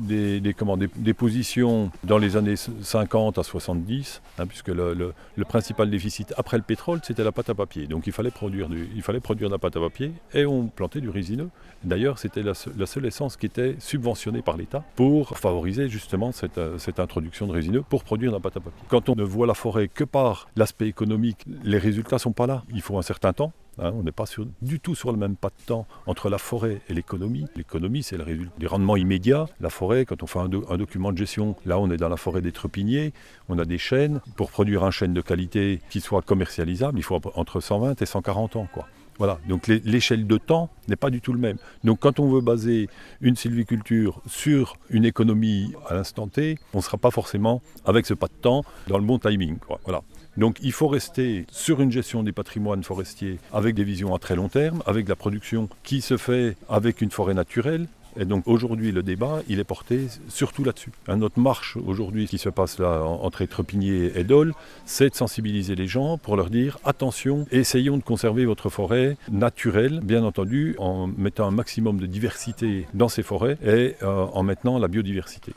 des, 0.00 0.40
des, 0.40 1.14
positions 1.14 1.90
dans 2.04 2.18
les 2.18 2.36
années 2.36 2.56
50 2.56 3.38
à 3.38 3.42
70, 3.42 4.22
hein, 4.38 4.46
puisque 4.46 4.68
le, 4.68 5.12
principal 5.44 5.90
déficit 5.90 6.32
après 6.36 6.56
le 6.56 6.62
pétrole, 6.62 7.00
c'était 7.02 7.24
la 7.24 7.32
pâte 7.32 7.50
à 7.50 7.54
papier. 7.54 7.86
Donc 7.86 8.06
il 8.06 8.12
fallait 8.12 8.30
produire, 8.30 8.68
du, 8.68 8.88
il 8.94 9.02
fallait 9.02 9.20
produire 9.20 9.48
de 9.48 9.54
la 9.54 9.58
pâte 9.58 9.76
à 9.76 9.80
papier 9.80 10.12
et 10.34 10.46
on 10.46 10.66
plantait 10.66 11.00
du 11.00 11.10
résineux. 11.10 11.50
D'ailleurs, 11.84 12.18
c'était 12.18 12.42
la, 12.42 12.54
seule 12.54 13.06
essence 13.06 13.36
qui 13.36 13.46
était 13.46 13.76
subventionnée 13.78 14.42
par 14.42 14.56
l'État 14.56 14.84
pour 14.96 15.11
favoriser 15.36 15.88
justement 15.88 16.30
euh, 16.58 16.78
cette, 16.78 17.00
introduction 17.00 17.46
de 17.46 17.52
résineux 17.52 17.82
pour 17.82 18.04
produire 18.04 18.32
la 18.32 18.40
pâte 18.40 18.56
à 18.56 18.60
papier. 18.60 18.82
Quand 18.88 19.08
on 19.08 19.14
ne 19.14 19.22
voit 19.22 19.46
la 19.46 19.54
forêt 19.54 19.88
que 19.88 20.04
par 20.04 20.48
l'aspect 20.56 20.86
économique, 20.86 21.44
les 21.62 21.78
résultats 21.78 22.16
ne 22.16 22.20
sont 22.20 22.32
pas 22.32 22.46
là. 22.46 22.62
Il 22.72 22.82
faut 22.82 22.98
un 22.98 23.02
certain 23.02 23.32
temps. 23.32 23.52
Hein. 23.78 23.92
on 23.94 24.02
n'est 24.02 24.12
pas 24.12 24.24
du 24.60 24.80
tout 24.80 24.94
sur 24.94 25.12
le 25.12 25.18
même 25.18 25.34
pas 25.34 25.48
de 25.48 25.64
temps 25.64 25.86
entre 26.06 26.28
la 26.28 26.36
forêt 26.36 26.82
et 26.90 26.94
l'économie. 26.94 27.46
L'économie, 27.56 28.02
c'est 28.02 28.18
le 28.18 28.22
résultat 28.22 28.52
des 28.58 28.66
rendements 28.66 28.96
immédiats. 28.96 29.46
La 29.60 29.70
forêt, 29.70 30.04
quand 30.04 30.22
on 30.22 30.26
fait 30.26 30.40
un, 30.40 30.48
document 30.48 31.10
de 31.10 31.16
gestion, 31.16 31.56
là, 31.64 31.78
on 31.78 31.90
est 31.90 31.96
dans 31.96 32.10
la 32.10 32.18
forêt 32.18 32.42
des 32.42 32.52
trepiniers. 32.52 33.12
On 33.48 33.58
a 33.58 33.64
des 33.64 33.78
chênes. 33.78 34.20
Pour 34.36 34.50
produire 34.50 34.84
un 34.84 34.90
chêne 34.90 35.14
de 35.14 35.22
qualité 35.22 35.80
qui 35.88 36.00
soit 36.00 36.22
commercialisable, 36.22 36.98
il 36.98 37.02
faut 37.02 37.18
entre 37.34 37.60
120 37.60 38.00
et 38.02 38.06
140 38.06 38.56
ans. 38.56 38.68
Quoi. 38.72 38.86
Voilà, 39.18 39.38
donc 39.48 39.66
l'échelle 39.66 40.26
de 40.26 40.36
temps 40.38 40.70
n'est 40.88 40.96
pas 40.96 41.10
du 41.10 41.20
tout 41.20 41.32
le 41.32 41.38
même. 41.38 41.56
Donc 41.84 42.00
quand 42.00 42.18
on 42.18 42.28
veut 42.28 42.40
baser 42.40 42.88
une 43.20 43.36
sylviculture 43.36 44.20
sur 44.26 44.76
une 44.90 45.04
économie 45.04 45.72
à 45.88 45.94
l'instant 45.94 46.28
T, 46.28 46.58
on 46.74 46.78
ne 46.78 46.82
sera 46.82 46.98
pas 46.98 47.10
forcément 47.10 47.62
avec 47.84 48.06
ce 48.06 48.14
pas 48.14 48.26
de 48.26 48.32
temps 48.32 48.64
dans 48.88 48.98
le 48.98 49.04
bon 49.04 49.18
timing. 49.18 49.58
Voilà. 49.84 50.02
Donc 50.36 50.58
il 50.62 50.72
faut 50.72 50.88
rester 50.88 51.46
sur 51.50 51.80
une 51.80 51.92
gestion 51.92 52.22
des 52.22 52.32
patrimoines 52.32 52.82
forestiers 52.82 53.38
avec 53.52 53.74
des 53.74 53.84
visions 53.84 54.14
à 54.14 54.18
très 54.18 54.34
long 54.34 54.48
terme, 54.48 54.82
avec 54.86 55.08
la 55.08 55.16
production 55.16 55.68
qui 55.82 56.00
se 56.00 56.16
fait 56.16 56.56
avec 56.68 57.02
une 57.02 57.10
forêt 57.10 57.34
naturelle, 57.34 57.86
et 58.18 58.24
donc 58.24 58.44
aujourd'hui, 58.46 58.92
le 58.92 59.02
débat, 59.02 59.40
il 59.48 59.58
est 59.58 59.64
porté 59.64 60.06
surtout 60.28 60.64
là-dessus. 60.64 60.90
Notre 61.08 61.40
marche 61.40 61.76
aujourd'hui 61.86 62.26
qui 62.26 62.38
se 62.38 62.48
passe 62.48 62.78
là 62.78 63.02
entre 63.02 63.44
Trepigné 63.44 64.12
et 64.18 64.24
Dole, 64.24 64.52
c'est 64.84 65.10
de 65.10 65.14
sensibiliser 65.14 65.74
les 65.74 65.86
gens 65.86 66.18
pour 66.18 66.36
leur 66.36 66.50
dire 66.50 66.78
attention, 66.84 67.46
essayons 67.50 67.96
de 67.96 68.02
conserver 68.02 68.44
votre 68.44 68.68
forêt 68.68 69.16
naturelle, 69.30 70.00
bien 70.02 70.24
entendu, 70.24 70.74
en 70.78 71.06
mettant 71.06 71.46
un 71.46 71.50
maximum 71.50 71.98
de 71.98 72.06
diversité 72.06 72.86
dans 72.94 73.08
ces 73.08 73.22
forêts 73.22 73.58
et 73.64 73.96
euh, 74.02 74.26
en 74.32 74.42
maintenant 74.42 74.78
la 74.78 74.88
biodiversité. 74.88 75.52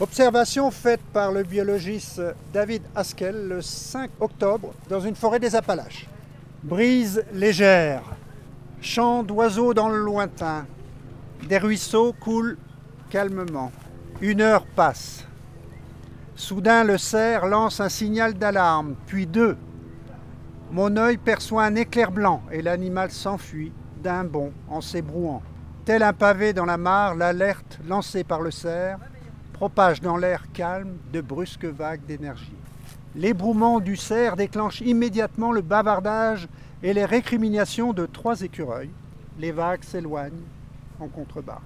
Observation 0.00 0.70
faite 0.72 1.00
par 1.12 1.30
le 1.30 1.44
biologiste 1.44 2.20
David 2.52 2.82
Haskell 2.96 3.46
le 3.48 3.62
5 3.62 4.10
octobre 4.20 4.74
dans 4.88 5.00
une 5.00 5.14
forêt 5.14 5.38
des 5.38 5.54
Appalaches. 5.54 6.08
Brise 6.64 7.24
légère, 7.32 8.02
chant 8.80 9.22
d'oiseaux 9.22 9.72
dans 9.72 9.88
le 9.88 9.98
lointain, 9.98 10.66
des 11.44 11.58
ruisseaux 11.58 12.12
coulent 12.12 12.56
calmement. 13.10 13.70
Une 14.20 14.40
heure 14.40 14.64
passe. 14.64 15.24
Soudain, 16.34 16.84
le 16.84 16.98
cerf 16.98 17.46
lance 17.46 17.80
un 17.80 17.88
signal 17.88 18.34
d'alarme, 18.34 18.94
puis 19.06 19.26
deux. 19.26 19.56
Mon 20.72 20.96
œil 20.96 21.18
perçoit 21.18 21.64
un 21.64 21.74
éclair 21.74 22.10
blanc 22.10 22.42
et 22.50 22.62
l'animal 22.62 23.10
s'enfuit 23.10 23.72
d'un 24.02 24.24
bond 24.24 24.52
en 24.68 24.80
s'ébrouant. 24.80 25.42
Tel 25.84 26.02
un 26.02 26.12
pavé 26.12 26.52
dans 26.52 26.64
la 26.64 26.78
mare, 26.78 27.14
l'alerte 27.14 27.78
lancée 27.86 28.24
par 28.24 28.40
le 28.40 28.50
cerf 28.50 28.98
propage 29.52 30.00
dans 30.00 30.16
l'air 30.16 30.46
calme 30.52 30.96
de 31.12 31.20
brusques 31.20 31.64
vagues 31.64 32.04
d'énergie. 32.06 32.56
L'ébrouement 33.14 33.78
du 33.78 33.96
cerf 33.96 34.34
déclenche 34.34 34.80
immédiatement 34.80 35.52
le 35.52 35.60
bavardage 35.60 36.48
et 36.82 36.92
les 36.92 37.04
récriminations 37.04 37.92
de 37.92 38.06
trois 38.06 38.40
écureuils. 38.40 38.90
Les 39.38 39.52
vagues 39.52 39.84
s'éloignent 39.84 40.42
en 41.00 41.08
contrebas. 41.08 41.60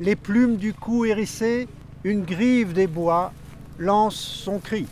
Les 0.00 0.16
plumes 0.16 0.56
du 0.56 0.74
cou 0.74 1.04
hérissé, 1.04 1.68
une 2.04 2.24
grive 2.24 2.72
des 2.72 2.86
bois 2.86 3.32
lance 3.78 4.16
son 4.16 4.58
cri. 4.58 4.86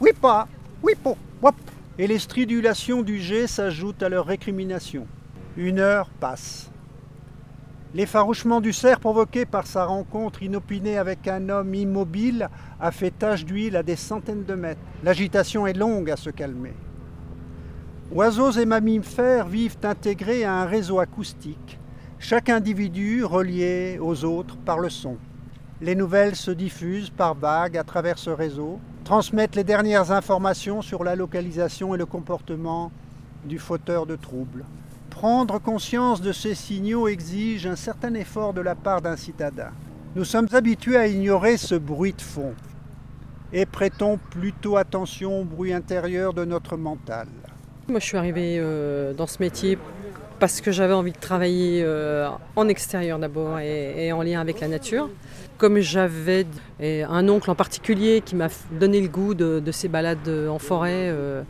Whipa, 0.00 0.48
whipo, 0.82 1.16
wop. 1.42 1.54
Et 1.98 2.06
les 2.06 2.18
stridulations 2.18 3.02
du 3.02 3.18
jet 3.20 3.46
s'ajoutent 3.46 4.02
à 4.02 4.08
leurs 4.08 4.26
récriminations. 4.26 5.06
Une 5.56 5.80
heure 5.80 6.08
passe. 6.20 6.70
L'effarouchement 7.94 8.60
du 8.60 8.72
cerf 8.72 9.00
provoqué 9.00 9.46
par 9.46 9.66
sa 9.66 9.86
rencontre 9.86 10.42
inopinée 10.42 10.98
avec 10.98 11.26
un 11.26 11.48
homme 11.48 11.74
immobile 11.74 12.48
a 12.80 12.92
fait 12.92 13.10
tache 13.10 13.44
d'huile 13.44 13.76
à 13.76 13.82
des 13.82 13.96
centaines 13.96 14.44
de 14.44 14.54
mètres. 14.54 14.80
L'agitation 15.02 15.66
est 15.66 15.72
longue 15.72 16.10
à 16.10 16.16
se 16.16 16.28
calmer. 16.30 16.74
Oiseaux 18.12 18.52
et 18.52 18.66
mammifères 18.66 19.48
vivent 19.48 19.78
intégrés 19.82 20.44
à 20.44 20.54
un 20.54 20.66
réseau 20.66 20.98
acoustique, 20.98 21.77
chaque 22.18 22.48
individu 22.48 23.24
relié 23.24 23.98
aux 24.00 24.24
autres 24.24 24.56
par 24.56 24.78
le 24.78 24.90
son. 24.90 25.16
Les 25.80 25.94
nouvelles 25.94 26.34
se 26.34 26.50
diffusent 26.50 27.10
par 27.10 27.34
vagues 27.34 27.76
à 27.76 27.84
travers 27.84 28.18
ce 28.18 28.30
réseau, 28.30 28.80
transmettent 29.04 29.54
les 29.54 29.64
dernières 29.64 30.10
informations 30.10 30.82
sur 30.82 31.04
la 31.04 31.14
localisation 31.14 31.94
et 31.94 31.98
le 31.98 32.06
comportement 32.06 32.90
du 33.44 33.58
fauteur 33.58 34.04
de 34.04 34.16
troubles. 34.16 34.64
Prendre 35.10 35.58
conscience 35.58 36.20
de 36.20 36.32
ces 36.32 36.54
signaux 36.54 37.08
exige 37.08 37.66
un 37.66 37.76
certain 37.76 38.14
effort 38.14 38.52
de 38.52 38.60
la 38.60 38.74
part 38.74 39.00
d'un 39.00 39.16
citadin. 39.16 39.70
Nous 40.16 40.24
sommes 40.24 40.48
habitués 40.52 40.96
à 40.96 41.06
ignorer 41.06 41.56
ce 41.56 41.76
bruit 41.76 42.12
de 42.12 42.20
fond 42.20 42.54
et 43.52 43.64
prêtons 43.64 44.18
plutôt 44.30 44.76
attention 44.76 45.40
au 45.40 45.44
bruit 45.44 45.72
intérieur 45.72 46.34
de 46.34 46.44
notre 46.44 46.76
mental. 46.76 47.28
Moi, 47.88 48.00
je 48.00 48.04
suis 48.04 48.18
arrivée 48.18 48.58
euh, 48.58 49.14
dans 49.14 49.26
ce 49.26 49.38
métier 49.40 49.78
parce 50.38 50.60
que 50.60 50.72
j'avais 50.72 50.94
envie 50.94 51.12
de 51.12 51.18
travailler 51.18 51.82
euh, 51.84 52.28
en 52.56 52.68
extérieur 52.68 53.18
d'abord 53.18 53.58
et, 53.58 54.12
en 54.12 54.22
lien 54.22 54.40
avec 54.40 54.60
la 54.60 54.68
nature. 54.68 55.08
Comme 55.56 55.80
j'avais 55.80 56.46
un 56.80 57.28
oncle 57.28 57.50
en 57.50 57.56
particulier 57.56 58.22
qui 58.24 58.36
m'a 58.36 58.48
donné 58.72 59.00
le 59.00 59.08
goût 59.08 59.34
de, 59.34 59.58
de 59.58 59.72
ces 59.72 59.88
balades 59.88 60.28
en 60.48 60.58
forêt, 60.58 61.08
euh, 61.08 61.42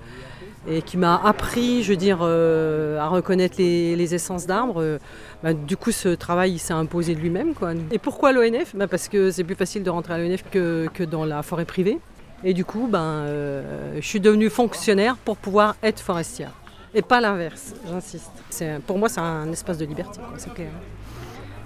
et 0.68 0.82
qui 0.82 0.96
m'a 0.96 1.16
appris, 1.16 1.82
je 1.82 1.90
veux 1.90 1.96
dire, 1.96 2.18
euh, 2.22 2.98
à 2.98 3.08
reconnaître 3.08 3.56
les, 3.58 4.14
essences 4.14 4.46
d'arbres. 4.46 4.82
euh, 4.82 4.98
bah, 5.42 5.52
du 5.54 5.76
coup, 5.76 5.92
ce 5.92 6.08
travail 6.08 6.52
il 6.52 6.58
s'est 6.58 6.72
imposé 6.72 7.14
de 7.14 7.20
lui-même. 7.20 7.54
Et 7.90 7.98
pourquoi 7.98 8.32
l'ONF 8.32 8.74
bah, 8.74 8.86
Parce 8.86 9.08
que 9.08 9.30
c'est 9.30 9.44
plus 9.44 9.54
facile 9.54 9.82
de 9.82 9.90
rentrer 9.90 10.14
à 10.14 10.18
l'ONF 10.18 10.44
que, 10.50 11.04
dans 11.04 11.24
la 11.24 11.42
forêt 11.42 11.64
privée. 11.64 11.98
Et 12.44 12.54
du 12.54 12.64
coup, 12.64 12.88
ben, 12.88 13.00
euh, 13.00 13.94
je 13.96 14.06
suis 14.06 14.20
devenue 14.20 14.50
fonctionnaire 14.50 15.16
pour 15.16 15.36
pouvoir 15.36 15.76
être 15.82 16.00
forestière. 16.00 16.52
Et 16.94 17.02
pas 17.02 17.20
l'inverse, 17.20 17.74
j'insiste. 17.86 18.30
Pour 18.86 18.98
moi, 18.98 19.08
c'est 19.08 19.20
un 19.20 19.50
espace 19.52 19.78
de 19.78 19.84
liberté, 19.84 20.20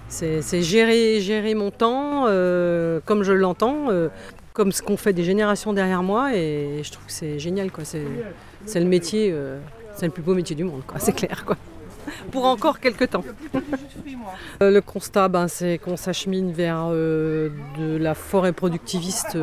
c'est 0.09 0.63
gérer, 0.63 1.55
mon 1.55 1.71
temps 1.71 2.25
euh, 2.27 3.01
comme 3.05 3.23
je 3.23 3.33
l'entends, 3.33 3.91
euh, 3.91 4.09
comme 4.53 4.73
ce 4.73 4.83
qu'ont 4.83 4.97
fait 4.97 5.13
des 5.13 5.25
générations 5.25 5.73
derrière 5.73 6.03
moi. 6.03 6.35
Et 6.35 6.83
je 6.83 6.93
trouve 6.93 7.07
que 7.07 7.13
c'est 7.13 7.39
génial. 7.39 7.71
C'est 8.67 8.81
le 8.81 8.87
métier, 8.87 9.31
euh, 9.33 9.59
c'est 9.97 10.07
le 10.07 10.13
plus 10.13 10.23
beau 10.23 10.35
métier 10.35 10.55
du 10.55 10.65
monde, 10.65 10.83
c'est 10.99 11.15
clair. 11.15 11.45
Quoi. 11.47 11.57
Pour 12.33 12.45
encore 12.45 12.81
quelques 12.81 13.11
temps. 13.11 13.25
Le 14.61 14.81
constat, 14.81 15.29
ben, 15.29 15.49
c'est 15.49 15.79
qu'on 15.79 15.97
s'achemine 15.97 16.53
vers 16.53 16.89
de 16.91 17.97
la 17.99 18.15
forêt 18.15 18.53
productiviste 18.53 19.39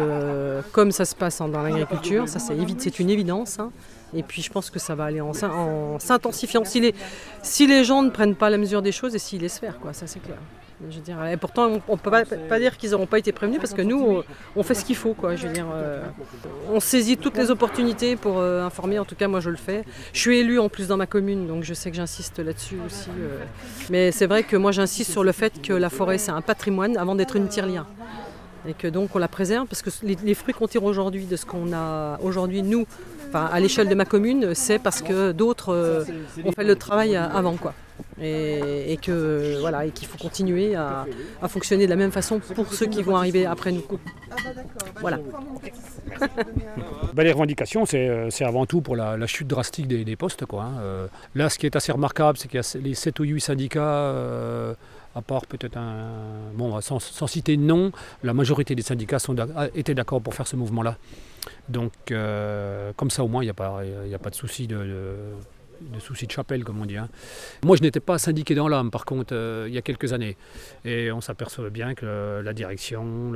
comme 0.72 0.92
ça 0.92 1.06
se 1.06 1.16
passe 1.16 1.40
dans 1.40 1.62
l'agriculture. 1.64 2.28
Ça, 2.28 2.40
c'est 2.40 3.00
une 3.00 3.10
évidence. 3.10 3.60
hein. 3.60 3.72
Et 4.14 4.24
puis, 4.24 4.42
je 4.42 4.50
pense 4.52 4.70
que 4.70 4.80
ça 4.80 4.96
va 4.96 5.06
aller 5.06 5.22
en 5.22 5.34
s'in- 5.34 5.52
en 5.52 6.00
s'intensifiant. 6.00 6.64
Si 6.66 6.80
les, 6.80 6.96
si 7.44 7.68
les 7.68 7.84
gens 7.84 8.02
ne 8.02 8.10
prennent 8.10 8.36
pas 8.36 8.50
la 8.50 8.58
mesure 8.58 8.82
des 8.82 8.92
choses 8.92 9.14
et 9.16 9.20
s'ils 9.20 9.42
laissent 9.42 9.60
faire, 9.60 9.80
quoi, 9.80 9.94
ça 9.94 10.08
c'est 10.08 10.20
clair. 10.20 10.38
Je 10.90 10.96
veux 10.96 11.02
dire, 11.02 11.26
et 11.26 11.36
pourtant, 11.36 11.70
on 11.90 11.94
ne 11.96 11.98
peut 11.98 12.10
pas, 12.10 12.24
pas 12.24 12.58
dire 12.58 12.78
qu'ils 12.78 12.92
n'auront 12.92 13.06
pas 13.06 13.20
été 13.20 13.34
prévenus 13.34 13.60
parce 13.60 13.74
que 13.74 13.82
nous, 13.82 14.24
on, 14.56 14.64
fait 14.64 14.74
ce 14.74 14.86
qu'il 14.86 14.96
faut. 14.96 15.14
Quoi. 15.14 15.36
Je 15.36 15.46
veux 15.48 15.54
dire, 15.54 15.66
euh, 15.74 16.02
on 16.72 16.80
saisit 16.80 17.18
toutes 17.18 17.36
les 17.36 17.52
opportunités 17.52 18.16
pour 18.16 18.40
euh, 18.40 18.64
informer. 18.64 18.98
En 18.98 19.04
tout 19.04 19.16
cas, 19.16 19.28
moi, 19.28 19.42
je 19.42 19.50
le 19.50 19.58
fais. 19.58 19.84
Je 20.14 20.20
suis 20.22 20.38
élue 20.40 20.58
en 20.58 20.70
plus 20.70 20.88
dans 20.88 20.96
ma 20.96 21.06
commune, 21.06 21.48
donc 21.48 21.66
je 21.66 21.74
sais 21.74 21.92
que 21.92 21.98
j'insiste 21.98 22.40
là-dessus 22.40 22.78
aussi. 22.86 23.10
euh. 23.20 23.44
Mais 23.90 24.14
c'est 24.14 24.26
vrai 24.26 24.44
que 24.44 24.56
moi, 24.56 24.72
j'insiste 24.72 25.12
sur 25.12 25.26
le 25.26 25.34
fait 25.34 25.62
que 25.62 25.74
la 25.74 25.90
forêt, 25.90 26.18
c'est 26.18 26.32
un 26.32 26.42
patrimoine 26.42 26.96
avant 26.96 27.16
d'être 27.16 27.36
une 27.36 27.50
tirelire. 27.50 27.86
Et 28.68 28.74
que 28.74 28.88
donc 28.88 29.16
on 29.16 29.20
la 29.20 29.30
préserve 29.30 29.68
parce 29.68 29.82
que 29.82 29.90
les 30.04 30.34
fruits 30.34 30.54
qu'on 30.54 30.68
tire 30.68 30.84
aujourd'hui 30.84 31.26
de 31.26 31.36
ce 31.38 31.46
qu'on 31.46 31.72
a 31.74 32.20
aujourd'hui, 32.22 32.62
nous, 32.62 32.86
enfin, 33.30 33.46
à 33.52 33.60
l'échelle 33.60 33.88
de 33.90 33.96
ma 33.96 34.06
commune, 34.06 34.54
c'est 34.54 34.80
parce 34.80 35.02
que 35.02 35.32
d'autres 35.32 35.74
euh, 35.74 36.04
ont 36.46 36.52
fait 36.52 36.64
le 36.64 36.76
travail 36.76 37.16
à- 37.16 37.26
avant. 37.26 37.56
Quoi. 37.56 37.74
Et, 38.22 38.98
qu'il 39.02 39.14
faut 39.14 40.18
continuer 40.20 40.76
à, 40.76 41.06
fonctionner 41.48 41.86
de 41.86 41.90
la 41.90 41.96
même 41.96 42.12
façon 42.12 42.40
pour 42.40 42.74
ceux 42.74 42.88
qui 42.88 43.02
vont 43.02 43.16
arriver 43.16 43.46
après 43.46 43.72
nous. 43.72 43.84
Voilà. 45.00 45.20
Ben, 47.14 47.24
les 47.24 47.32
revendications, 47.32 47.86
c'est 47.86 48.08
euh, 48.08 48.30
c'est 48.30 48.46
avant 48.46 48.66
tout 48.66 48.82
pour 48.82 48.96
la, 48.96 49.26
chute 49.28 49.48
drastique 49.48 49.88
des, 49.88 50.16
postes. 50.16 50.46
Quoi, 50.46 50.64
hein. 50.64 50.80
Euh, 50.82 51.08
Là, 51.36 51.50
ce 51.50 51.58
qui 51.58 51.66
est 51.66 51.76
assez 51.76 51.92
remarquable, 51.92 52.38
c'est 52.38 52.48
qu'il 52.48 52.60
y 52.60 52.64
a 52.64 52.78
les 52.82 52.94
7 52.94 53.20
ou 53.20 53.24
8 53.24 53.42
syndicats, 53.42 53.82
euh, 53.82 54.74
à 55.20 55.22
part 55.22 55.46
peut-être 55.46 55.78
un. 55.78 56.52
Bon, 56.54 56.80
sans, 56.82 57.00
sans 57.00 57.28
citer 57.28 57.58
nom, 57.58 57.92
la 58.24 58.34
majorité 58.34 58.76
des 58.76 58.82
syndicats 58.82 59.20
étaient 59.76 59.96
d'accord 59.96 60.22
pour 60.22 60.34
faire 60.34 60.48
ce 60.48 60.56
mouvement-là. 60.56 60.98
Donc, 61.68 61.94
euh, 62.12 62.92
comme 62.96 63.10
ça, 63.12 63.24
au 63.24 63.28
moins, 63.28 63.44
il 63.44 63.46
n'y 63.46 63.52
a, 63.52 63.54
pas- 63.54 64.30
de 64.30 64.36
souci 64.36 64.68
de, 64.68 64.78
de, 64.78 65.16
de 65.82 66.32
chapelle, 66.32 66.64
comme 66.64 66.82
on 66.82 66.86
dit. 66.86 66.98
hein. 66.98 67.10
Moi, 67.64 67.78
je 67.78 67.82
n'étais 67.82 68.00
pas 68.00 68.18
syndiqué 68.18 68.56
dans 68.56 68.68
l'âme, 68.68 68.92
par 68.92 69.06
contre, 69.06 69.34
euh, 69.36 69.66
il 69.68 69.74
y 69.74 69.78
a 69.78 69.82
quelques 69.82 70.14
années. 70.14 70.36
Et 70.86 71.12
on 71.12 71.22
s'apercevait 71.22 71.70
bien 71.70 71.94
que 71.94 72.42
la 72.44 72.54
direction, 72.54 73.32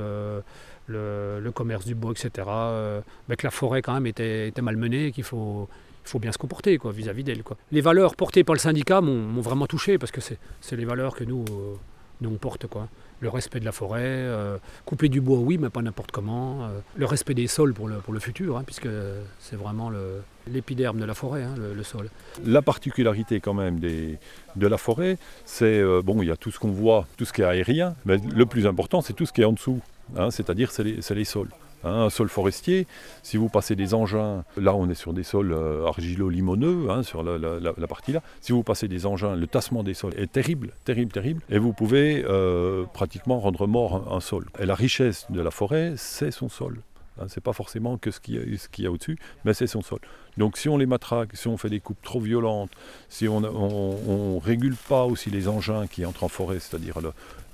le, 0.87 1.51
commerce 1.53 1.85
du 1.85 1.95
bois, 1.95 2.11
etc., 2.11 2.47
euh, 2.49 3.01
ben, 3.29 3.37
la 3.41 3.51
forêt 3.51 3.81
quand 3.81 3.93
même 3.93 4.07
était, 4.07 4.47
était 4.47 4.61
malmenée 4.61 5.07
et 5.07 5.11
qu'il 5.11 5.23
faut, 5.23 5.69
il 6.05 6.09
faut 6.09 6.19
bien 6.19 6.31
se 6.31 6.37
comporter 6.37 6.77
quoi, 6.77 6.91
vis-à-vis 6.91 7.23
d'elle. 7.23 7.43
Quoi. 7.43 7.57
Les 7.71 7.81
valeurs 7.81 8.15
portées 8.15 8.43
par 8.43 8.55
le 8.55 8.59
syndicat 8.59 9.01
m'ont 9.01 9.41
vraiment 9.41 9.67
touché 9.67 9.97
parce 9.97 10.11
que 10.11 10.21
c'est 10.21 10.37
c'est 10.61 10.75
les 10.75 10.85
valeurs 10.85 11.15
que 11.15 11.23
nous, 11.23 11.45
euh, 11.49 11.75
nous 12.21 12.29
on 12.29 12.37
porte. 12.37 12.67
Quoi. 12.67 12.89
Le 13.21 13.29
respect 13.29 13.61
de 13.61 13.65
la 13.65 13.71
forêt, 13.71 14.01
euh, 14.03 14.57
couper 14.85 15.07
du 15.07 15.21
bois, 15.21 15.39
oui, 15.39 15.57
mais 15.57 15.69
pas 15.69 15.81
n'importe 15.81 16.11
comment. 16.11 16.65
euh, 16.65 16.79
le 16.97 17.05
respect 17.05 17.33
des 17.33 17.47
sols 17.47 17.73
pour 17.73 17.87
le, 17.87 17.97
pour 17.97 18.13
le 18.13 18.19
futur, 18.19 18.57
hein, 18.57 18.63
puisque 18.65 18.89
c'est 19.39 19.55
vraiment 19.55 19.91
l'épiderme 20.47 20.99
de 20.99 21.05
la 21.05 21.13
forêt, 21.13 21.43
hein, 21.43 21.55
le, 21.57 21.83
sol. 21.83 22.09
La 22.43 22.61
particularité 22.61 23.39
quand 23.39 23.53
même 23.53 23.79
de 23.79 24.67
la 24.67 24.77
forêt, 24.77 25.17
c'est, 25.45 25.81
bon, 26.03 26.21
il 26.21 26.27
y 26.27 26.31
a 26.31 26.37
tout 26.37 26.51
ce 26.51 26.59
qu'on 26.59 26.71
voit, 26.71 27.07
tout 27.15 27.23
ce 27.23 27.31
qui 27.31 27.41
est 27.41 27.45
aérien, 27.45 27.95
mais 28.03 28.17
le 28.17 28.45
plus 28.45 28.67
important, 28.67 28.99
c'est 28.99 29.13
tout 29.13 29.25
ce 29.25 29.31
qui 29.31 29.41
est 29.41 29.45
en 29.45 29.53
dessous, 29.53 29.79
hein, 30.17 30.29
c'est-à-dire 30.29 30.71
c'est 30.71 30.83
les, 30.83 31.01
c'est 31.01 31.15
les 31.15 31.25
sols. 31.25 31.49
Hein, 31.83 32.05
un 32.05 32.09
sol 32.09 32.29
forestier, 32.29 32.87
si 33.23 33.37
vous 33.37 33.49
passez 33.49 33.75
des 33.75 33.93
engins, 33.93 34.43
là 34.57 34.73
on 34.73 34.89
est 34.89 34.95
sur 34.95 35.13
des 35.13 35.23
sols 35.23 35.51
euh, 35.51 35.85
argilo-limoneux, 35.85 36.89
hein, 36.89 37.03
sur 37.03 37.23
la, 37.23 37.87
partie 37.87 38.13
là, 38.13 38.21
si 38.41 38.51
vous 38.51 38.63
passez 38.63 38.87
des 38.87 39.05
engins, 39.05 39.35
le 39.35 39.47
tassement 39.47 39.83
des 39.83 39.93
sols 39.93 40.13
est 40.17 40.31
terrible, 40.31 40.71
terrible, 40.85 41.11
terrible, 41.11 41.41
et 41.49 41.59
vous 41.59 41.73
pouvez 41.73 42.23
euh, 42.25 42.85
pratiquement 42.93 43.39
rendre 43.39 43.67
mort 43.67 44.13
un 44.13 44.19
sol. 44.19 44.45
Et 44.59 44.65
la 44.65 44.75
richesse 44.75 45.25
de 45.29 45.41
la 45.41 45.51
forêt, 45.51 45.93
c'est 45.97 46.31
son 46.31 46.49
sol. 46.49 46.79
Hein, 47.19 47.25
c'est 47.27 47.43
pas 47.43 47.53
forcément 47.53 47.97
que 47.97 48.09
ce 48.09 48.19
qu'il 48.19 48.35
y 48.35 48.87
a, 48.87 48.91
au-dessus, 48.91 49.17
mais 49.45 49.53
c'est 49.53 49.67
son 49.67 49.81
sol. 49.81 49.99
Donc 50.37 50.57
si 50.57 50.67
on 50.67 50.77
les 50.77 50.87
matraque, 50.87 51.35
si 51.35 51.47
on 51.47 51.57
fait 51.57 51.69
des 51.69 51.79
coupes 51.79 52.01
trop 52.01 52.19
violentes, 52.19 52.71
si 53.07 53.27
on 53.27 53.39
ne 53.39 54.39
régule 54.39 54.75
pas 54.75 55.03
aussi 55.03 55.29
les 55.29 55.47
engins 55.47 55.85
qui 55.85 56.05
entrent 56.05 56.23
en 56.23 56.27
forêt, 56.27 56.59
c'est-à-dire 56.59 56.99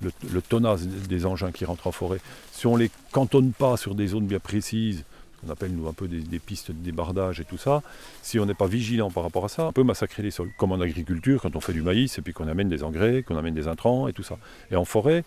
le, 0.01 0.41
tonnage 0.41 0.81
des 0.81 1.25
engins 1.25 1.51
qui 1.51 1.65
rentrent 1.65 1.87
en 1.87 1.91
forêt, 1.91 2.19
si 2.51 2.67
on 2.67 2.75
ne 2.77 2.83
les 2.83 2.91
cantonne 3.11 3.51
pas 3.51 3.75
sur 3.75 3.95
des 3.95 4.07
zones 4.07 4.27
bien 4.27 4.39
précises, 4.39 5.03
qu'on 5.41 5.51
appelle 5.51 5.71
nous 5.71 5.87
un 5.87 5.93
peu 5.93 6.07
des, 6.07 6.19
des 6.19 6.39
pistes 6.39 6.71
de 6.71 6.77
débardage 6.77 7.39
et 7.39 7.45
tout 7.45 7.57
ça, 7.57 7.81
si 8.21 8.39
on 8.39 8.45
n'est 8.45 8.53
pas 8.53 8.67
vigilant 8.67 9.09
par 9.09 9.23
rapport 9.23 9.45
à 9.45 9.49
ça, 9.49 9.67
on 9.67 9.71
peut 9.71 9.83
massacrer 9.83 10.23
les 10.23 10.31
sols. 10.31 10.51
Comme 10.57 10.71
en 10.71 10.81
agriculture, 10.81 11.41
quand 11.41 11.55
on 11.55 11.61
fait 11.61 11.73
du 11.73 11.81
maïs 11.81 12.17
et 12.17 12.21
puis 12.21 12.33
qu'on 12.33 12.47
amène 12.47 12.69
des 12.69 12.83
engrais, 12.83 13.23
qu'on 13.23 13.37
amène 13.37 13.53
des 13.53 13.67
intrants 13.67 14.07
et 14.07 14.13
tout 14.13 14.23
ça. 14.23 14.37
Et 14.71 14.75
en 14.75 14.85
forêt, 14.85 15.23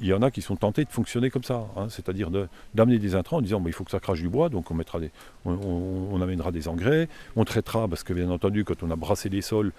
il 0.00 0.06
y 0.06 0.12
en 0.12 0.22
a 0.22 0.30
qui 0.30 0.42
sont 0.42 0.56
tentés 0.56 0.84
de 0.84 0.90
fonctionner 0.90 1.30
comme 1.30 1.44
ça, 1.44 1.66
hein, 1.76 1.88
c'est-à-dire 1.88 2.30
d'amener 2.74 2.98
des 2.98 3.14
intrants 3.14 3.38
en 3.38 3.42
disant 3.42 3.60
bah, 3.60 3.70
il 3.70 3.72
faut 3.72 3.84
que 3.84 3.90
ça 3.90 4.00
crache 4.00 4.20
du 4.20 4.28
bois, 4.28 4.48
donc 4.48 4.70
on, 4.70 4.74
mettra 4.74 5.00
des, 5.00 5.10
on, 5.44 6.20
amènera 6.20 6.52
des 6.52 6.68
engrais, 6.68 7.08
on 7.36 7.44
traitera, 7.44 7.88
parce 7.88 8.02
que 8.02 8.12
bien 8.12 8.30
entendu, 8.30 8.64
quand 8.64 8.82
on 8.82 8.90
a 8.90 8.96
brassé 8.96 9.28
les 9.28 9.42
sols, 9.42 9.72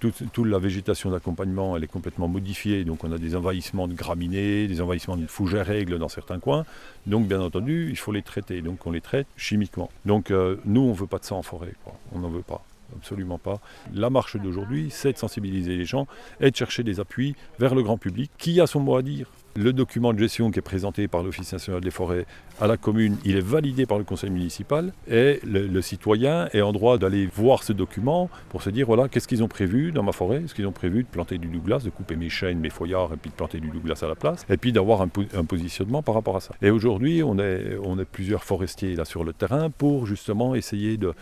toute, 0.00 0.32
toute 0.32 0.46
la 0.46 0.58
végétation 0.58 1.10
d'accompagnement 1.10 1.76
elle 1.76 1.84
est 1.84 1.88
complètement 1.88 2.28
modifiée, 2.28 2.84
donc 2.84 3.04
on 3.04 3.12
a 3.12 3.18
des 3.18 3.36
envahissements 3.36 3.88
de 3.88 3.94
graminées, 3.94 4.68
des 4.68 4.80
envahissements 4.80 5.16
de 5.16 5.26
fougères 5.26 5.66
règles 5.66 5.98
dans 5.98 6.08
certains 6.08 6.38
coins, 6.38 6.64
Donc 7.06 7.26
bien 7.26 7.40
entendu, 7.40 7.88
il 7.90 7.96
faut 7.96 8.12
les 8.12 8.22
traiter. 8.22 8.62
Donc 8.62 8.86
on 8.86 8.90
les 8.90 9.00
traite 9.00 9.26
chimiquement. 9.36 9.90
Donc 10.04 10.30
euh, 10.30 10.56
nous, 10.64 10.82
on 10.82 10.90
ne 10.90 10.94
veut 10.94 11.06
pas 11.06 11.18
de 11.18 11.24
ça 11.24 11.34
en 11.34 11.42
forêt. 11.42 11.74
On 12.12 12.20
n'en 12.20 12.28
veut 12.28 12.42
pas. 12.42 12.62
Absolument 12.94 13.38
pas. 13.38 13.60
La 13.92 14.10
marche 14.10 14.36
d'aujourd'hui, 14.36 14.88
c'est 14.90 15.12
de 15.12 15.18
sensibiliser 15.18 15.76
les 15.76 15.84
gens 15.84 16.06
et 16.40 16.50
de 16.50 16.56
chercher 16.56 16.82
des 16.82 17.00
appuis 17.00 17.34
vers 17.58 17.74
le 17.74 17.82
grand 17.82 17.98
public 17.98 18.30
qui 18.38 18.60
a 18.60 18.66
son 18.66 18.80
mot 18.80 18.96
à 18.96 19.02
dire. 19.02 19.30
Le 19.56 19.72
document 19.72 20.12
de 20.12 20.18
gestion 20.18 20.50
qui 20.50 20.58
est 20.58 20.62
présenté 20.62 21.08
par 21.08 21.22
l'Office 21.22 21.50
national 21.50 21.80
des 21.80 21.90
forêts 21.90 22.26
à 22.60 22.66
la 22.66 22.76
commune, 22.76 23.16
il 23.24 23.36
est 23.36 23.44
validé 23.44 23.86
par 23.86 23.96
le 23.96 24.04
conseil 24.04 24.28
municipal 24.28 24.92
et 25.10 25.40
le, 25.44 25.80
citoyen 25.80 26.48
est 26.52 26.60
en 26.60 26.72
droit 26.72 26.98
d'aller 26.98 27.26
voir 27.26 27.62
ce 27.62 27.72
document 27.72 28.28
pour 28.50 28.62
se 28.62 28.68
dire 28.68 28.86
voilà, 28.86 29.08
qu'est-ce 29.08 29.26
qu'ils 29.26 29.42
ont 29.42 29.48
prévu 29.48 29.92
dans 29.92 30.02
ma 30.02 30.12
forêt? 30.12 30.42
Est-ce 30.44 30.54
qu'ils 30.54 30.66
ont 30.66 30.72
prévu 30.72 31.04
de 31.04 31.08
planter 31.08 31.38
du 31.38 31.48
Douglas, 31.48 31.80
de 31.84 31.90
couper 31.90 32.16
mes 32.16 32.28
chênes, 32.28 32.58
mes 32.58 32.68
feuillards 32.68 33.14
et 33.14 33.16
puis 33.16 33.30
de 33.30 33.34
planter 33.34 33.60
du 33.60 33.70
Douglas 33.70 34.00
à 34.02 34.08
la 34.08 34.14
place? 34.14 34.44
Et 34.50 34.58
puis 34.58 34.72
d'avoir 34.72 35.00
un, 35.00 35.08
positionnement 35.08 36.02
par 36.02 36.14
rapport 36.14 36.36
à 36.36 36.40
ça. 36.40 36.54
Et 36.60 36.70
aujourd'hui, 36.70 37.22
on 37.22 37.38
est, 37.38 38.04
plusieurs 38.12 38.44
forestiers 38.44 38.94
là 38.94 39.04
sur 39.04 39.24
le 39.24 39.32
terrain 39.32 39.70
pour 39.70 40.06
justement 40.06 40.54
essayer 40.54 40.98
de 40.98 41.14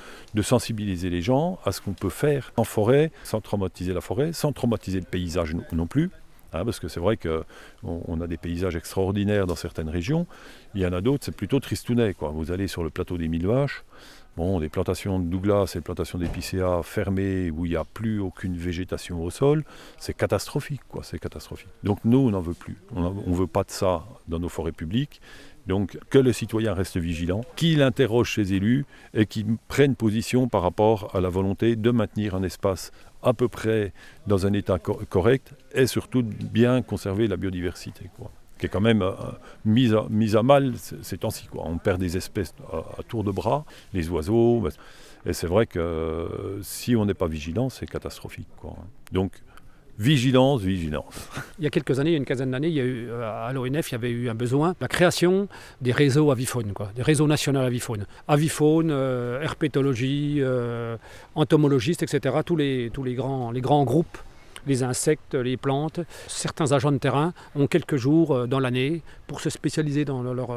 sensibiliser 0.42 1.08
les 1.08 1.22
gens 1.22 1.58
à 1.64 1.72
ce 1.72 1.80
qu'on 1.80 1.92
peut 1.92 2.10
faire 2.10 2.52
en 2.56 2.64
forêt 2.64 3.12
sans 3.22 3.40
traumatiser 3.40 3.92
la 3.92 4.00
forêt, 4.00 4.32
sans 4.32 4.52
traumatiser 4.52 4.98
le 4.98 5.06
paysage 5.06 5.54
non 5.72 5.86
plus. 5.86 6.10
Hein, 6.54 6.64
parce 6.64 6.78
que 6.78 6.86
c'est 6.86 7.00
vrai 7.00 7.16
qu'on 7.16 7.44
on 7.84 8.20
a 8.20 8.26
des 8.28 8.36
paysages 8.36 8.76
extraordinaires 8.76 9.46
dans 9.46 9.56
certaines 9.56 9.88
régions. 9.88 10.26
Il 10.74 10.80
y 10.80 10.86
en 10.86 10.92
a 10.92 11.00
d'autres, 11.00 11.24
c'est 11.24 11.36
plutôt 11.36 11.58
tristounet. 11.58 12.14
Vous 12.20 12.52
allez 12.52 12.68
sur 12.68 12.84
le 12.84 12.90
plateau 12.90 13.18
des 13.18 13.26
Mille 13.26 13.46
Vaches, 13.46 13.84
bon, 14.36 14.60
des 14.60 14.68
plantations 14.68 15.18
de 15.18 15.24
Douglas 15.24 15.72
et 15.74 15.78
des 15.78 15.82
plantations 15.82 16.18
d'épicéas 16.18 16.82
fermées 16.84 17.50
où 17.50 17.66
il 17.66 17.70
n'y 17.70 17.76
a 17.76 17.84
plus 17.84 18.20
aucune 18.20 18.56
végétation 18.56 19.22
au 19.22 19.30
sol, 19.30 19.64
c'est 19.98 20.14
catastrophique. 20.14 20.82
Quoi, 20.88 21.02
c'est 21.02 21.18
catastrophique. 21.18 21.70
Donc 21.82 21.98
nous, 22.04 22.18
on 22.18 22.30
n'en 22.30 22.40
veut 22.40 22.54
plus. 22.54 22.76
On 22.94 23.10
ne 23.10 23.34
veut 23.34 23.48
pas 23.48 23.64
de 23.64 23.70
ça 23.70 24.04
dans 24.28 24.38
nos 24.38 24.48
forêts 24.48 24.72
publiques. 24.72 25.20
Donc 25.66 25.98
que 26.10 26.18
le 26.18 26.32
citoyen 26.32 26.74
reste 26.74 26.98
vigilant, 26.98 27.40
qu'il 27.56 27.82
interroge 27.82 28.34
ses 28.34 28.52
élus 28.52 28.84
et 29.14 29.26
qu'il 29.26 29.56
prenne 29.68 29.96
position 29.96 30.46
par 30.46 30.62
rapport 30.62 31.16
à 31.16 31.20
la 31.20 31.30
volonté 31.30 31.74
de 31.74 31.90
maintenir 31.90 32.34
un 32.34 32.42
espace 32.42 32.92
à 33.24 33.32
peu 33.32 33.48
près 33.48 33.92
dans 34.26 34.46
un 34.46 34.52
état 34.52 34.78
correct 34.78 35.54
et 35.74 35.86
surtout 35.86 36.22
bien 36.22 36.82
conserver 36.82 37.26
la 37.26 37.36
biodiversité. 37.36 38.10
qui 38.58 38.66
est 38.66 38.68
quand 38.68 38.80
même 38.80 39.02
euh, 39.02 39.12
mise, 39.64 39.94
à, 39.94 40.06
mise, 40.10 40.36
à, 40.36 40.42
mal 40.42 40.74
ces 40.78 41.18
temps-ci. 41.18 41.48
On 41.54 41.78
perd 41.78 42.00
des 42.00 42.16
espèces 42.16 42.54
à, 42.72 43.02
tour 43.02 43.24
de 43.24 43.32
bras, 43.32 43.64
les 43.92 44.08
oiseaux. 44.10 44.60
Bah, 44.60 44.70
et 45.26 45.32
c'est 45.32 45.46
vrai 45.46 45.66
que 45.66 46.60
si 46.62 46.94
on 46.94 47.06
n'est 47.06 47.14
pas 47.14 47.26
vigilant, 47.26 47.70
c'est 47.70 47.86
catastrophique. 47.86 48.48
Donc 49.10 49.32
Vigilance, 49.98 50.60
vigilance. 50.62 51.28
Il 51.58 51.64
y 51.64 51.66
a 51.68 51.70
quelques 51.70 52.00
années, 52.00 52.10
il 52.10 52.12
y 52.14 52.16
a 52.16 52.18
une 52.18 52.24
quinzaine 52.24 52.50
d'années, 52.50 52.68
il 52.68 52.74
y 52.74 52.80
a 52.80 52.84
eu, 52.84 53.08
euh, 53.10 53.46
à 53.46 53.52
l'ONF, 53.52 53.90
il 53.90 53.92
y 53.92 53.94
avait 53.94 54.10
eu 54.10 54.28
un 54.28 54.34
besoin, 54.34 54.74
la 54.80 54.88
création 54.88 55.48
des 55.80 55.92
réseaux 55.92 56.32
avifaune, 56.32 56.72
quoi, 56.72 56.90
des 56.96 57.02
réseaux 57.02 57.28
nationaux 57.28 57.60
avifaune. 57.60 58.04
Avifaune, 58.26 58.90
euh, 58.90 59.40
herpétologie, 59.40 60.38
euh, 60.40 60.96
entomologistes, 61.36 62.02
etc. 62.02 62.36
Tous 62.44 62.56
les, 62.56 62.90
tous 62.92 63.04
les 63.04 63.14
grands, 63.14 63.52
les 63.52 63.60
grands 63.60 63.84
groupes 63.84 64.18
les 64.66 64.82
insectes, 64.82 65.34
les 65.34 65.58
plantes. 65.58 66.00
Certains 66.26 66.72
agents 66.72 66.90
de 66.90 66.96
terrain 66.96 67.34
ont 67.54 67.66
quelques 67.66 67.96
jours 67.96 68.48
dans 68.48 68.60
l'année 68.60 69.02
pour 69.26 69.42
se 69.42 69.50
spécialiser 69.50 70.06
dans, 70.06 70.22
leur, 70.22 70.56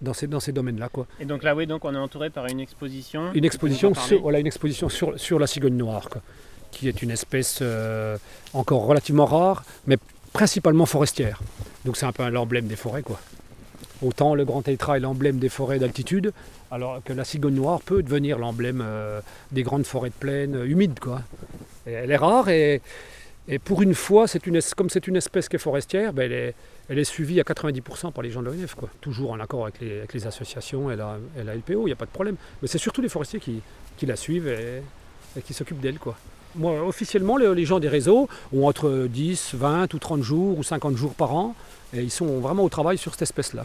dans 0.00 0.14
ces, 0.14 0.28
dans 0.28 0.38
ces 0.38 0.52
domaines-là. 0.52 0.88
Quoi. 0.90 1.08
Et 1.18 1.24
donc 1.24 1.42
là, 1.42 1.56
oui, 1.56 1.66
donc 1.66 1.84
on 1.84 1.92
est 1.92 1.98
entouré 1.98 2.30
par 2.30 2.46
une 2.46 2.60
exposition. 2.60 3.32
Une 3.34 3.44
exposition, 3.44 3.92
sur, 3.94 4.22
voilà, 4.22 4.38
une 4.38 4.46
exposition 4.46 4.88
sur, 4.88 5.18
sur 5.18 5.40
la 5.40 5.48
cigogne 5.48 5.76
noire. 5.76 6.08
Quoi 6.08 6.22
qui 6.70 6.88
est 6.88 7.02
une 7.02 7.10
espèce 7.10 7.58
euh, 7.62 8.16
encore 8.54 8.86
relativement 8.86 9.26
rare, 9.26 9.64
mais 9.86 9.96
principalement 10.32 10.86
forestière. 10.86 11.40
Donc 11.84 11.96
c'est 11.96 12.06
un 12.06 12.12
peu 12.12 12.28
l'emblème 12.28 12.66
des 12.66 12.76
forêts. 12.76 13.02
quoi. 13.02 13.20
Autant 14.02 14.34
le 14.34 14.44
grand 14.44 14.62
tétra 14.62 14.96
est 14.96 15.00
l'emblème 15.00 15.38
des 15.38 15.48
forêts 15.48 15.78
d'altitude, 15.78 16.32
alors 16.70 17.02
que 17.04 17.12
la 17.12 17.24
cigogne 17.24 17.54
noire 17.54 17.80
peut 17.80 18.02
devenir 18.02 18.38
l'emblème 18.38 18.82
euh, 18.84 19.20
des 19.50 19.62
grandes 19.62 19.86
forêts 19.86 20.10
de 20.10 20.14
plaine 20.14 20.54
euh, 20.54 20.68
humides. 20.68 21.00
Quoi. 21.00 21.22
elle 21.86 22.10
est 22.10 22.16
rare 22.16 22.48
et, 22.48 22.80
pour 23.64 23.80
une 23.80 23.94
fois, 23.94 24.26
une, 24.44 24.60
comme 24.76 24.90
c'est 24.90 25.06
une 25.06 25.16
espèce 25.16 25.48
qui 25.48 25.56
est 25.56 25.58
forestière, 25.58 26.12
ben 26.12 26.30
elle, 26.90 26.98
est, 26.98 27.04
suivie 27.04 27.40
à 27.40 27.44
90% 27.44 28.12
par 28.12 28.22
les 28.22 28.30
gens 28.30 28.42
de 28.42 28.46
l'ONF. 28.46 28.76
Toujours 29.00 29.30
en 29.30 29.40
accord 29.40 29.62
avec 29.62 29.80
les, 30.12 30.26
associations 30.26 30.90
et 30.90 30.96
la, 30.96 31.16
LPO, 31.54 31.84
il 31.84 31.86
n'y 31.86 31.92
a 31.92 31.96
pas 31.96 32.04
de 32.04 32.10
problème. 32.10 32.36
Mais 32.60 32.68
c'est 32.68 32.76
surtout 32.76 33.00
les 33.00 33.08
forestiers 33.08 33.40
qui, 33.40 33.62
la 34.06 34.16
suivent 34.16 34.48
et, 34.48 34.82
et 35.34 35.40
qui 35.40 35.54
s'occupent 35.54 35.80
d'elle. 35.80 35.98
quoi 35.98 36.14
officiellement, 36.62 37.36
les, 37.36 37.64
gens 37.64 37.80
des 37.80 37.88
réseaux 37.88 38.28
ont 38.52 38.66
entre 38.66 39.06
10, 39.10 39.52
20 39.54 39.94
ou 39.94 39.98
30 39.98 40.22
jours 40.22 40.58
ou 40.58 40.62
50 40.62 40.96
jours 40.96 41.14
par 41.14 41.34
an 41.34 41.54
et 41.94 42.02
ils 42.02 42.10
sont 42.10 42.40
vraiment 42.40 42.64
au 42.64 42.68
travail 42.68 42.98
sur 42.98 43.12
cette 43.12 43.22
espèce-là. 43.22 43.64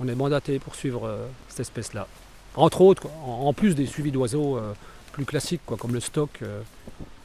On 0.00 0.08
est 0.08 0.14
mandaté 0.14 0.58
pour 0.58 0.74
suivre 0.74 1.06
euh, 1.06 1.26
cette 1.48 1.60
espèce-là. 1.60 2.06
Entre 2.54 2.80
autres, 2.80 3.08
en, 3.24 3.52
plus 3.52 3.74
des 3.74 3.86
suivis 3.86 4.10
d'oiseaux 4.10 4.56
euh, 4.56 4.72
plus 5.12 5.24
classiques, 5.24 5.60
comme 5.66 5.92
le 5.92 6.00
stock, 6.00 6.30
euh, 6.42 6.60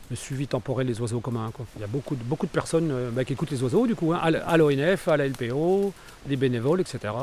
le 0.10 0.16
suivi 0.16 0.48
temporel 0.48 0.88
des 0.88 1.00
oiseaux 1.02 1.20
communs. 1.20 1.52
Il 1.78 1.82
y 1.82 1.84
a 1.84 1.88
beaucoup 1.88 2.16
de, 2.16 2.24
beaucoup 2.24 2.46
de 2.46 2.52
personnes 2.52 3.12
bah, 3.14 3.24
qui 3.24 3.34
écoutent 3.34 3.52
les 3.52 3.64
oiseaux, 3.64 3.88
du 3.88 3.96
coup, 3.96 4.14
hein, 4.14 4.20
à 4.22 4.58
l'ONF, 4.58 5.08
à 5.08 5.18
la 5.18 5.28
LPO, 5.28 5.94
les 6.28 6.36
bénévoles, 6.36 6.82
etc. 6.82 7.14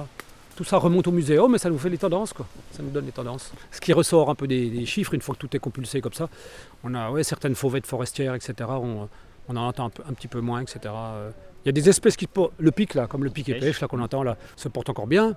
Tout 0.58 0.64
ça 0.64 0.76
remonte 0.76 1.06
au 1.06 1.12
muséum, 1.12 1.52
mais 1.52 1.58
ça 1.58 1.70
nous 1.70 1.78
fait 1.78 1.88
les 1.88 1.98
tendances, 1.98 2.32
quoi. 2.32 2.44
Ça 2.72 2.82
nous 2.82 2.90
donne 2.90 3.06
les 3.06 3.12
tendances. 3.12 3.52
Ce 3.70 3.80
qui 3.80 3.92
ressort 3.92 4.28
un 4.28 4.34
peu 4.34 4.48
des, 4.48 4.84
chiffres, 4.86 5.14
une 5.14 5.20
fois 5.20 5.36
que 5.36 5.38
tout 5.38 5.54
est 5.54 5.60
compulsé 5.60 6.00
comme 6.00 6.14
ça, 6.14 6.28
on 6.82 6.94
a 6.94 7.12
ouais, 7.12 7.22
certaines 7.22 7.54
fauvettes 7.54 7.86
forestières, 7.86 8.34
etc. 8.34 8.68
On, 8.68 9.08
en 9.46 9.56
entend 9.56 9.84
un, 9.86 10.12
petit 10.14 10.26
peu 10.26 10.40
moins, 10.40 10.60
etc. 10.60 10.80
Il 11.64 11.66
y 11.66 11.68
a 11.68 11.72
des 11.72 11.88
espèces 11.88 12.16
qui 12.16 12.28
le 12.58 12.72
pic 12.72 12.94
là, 12.94 13.06
comme 13.06 13.22
le 13.22 13.30
pic 13.30 13.48
et 13.50 13.54
pêche 13.54 13.80
là 13.80 13.86
qu'on 13.86 14.00
entend 14.00 14.24
là, 14.24 14.36
se 14.56 14.66
porte 14.66 14.90
encore 14.90 15.06
bien, 15.06 15.36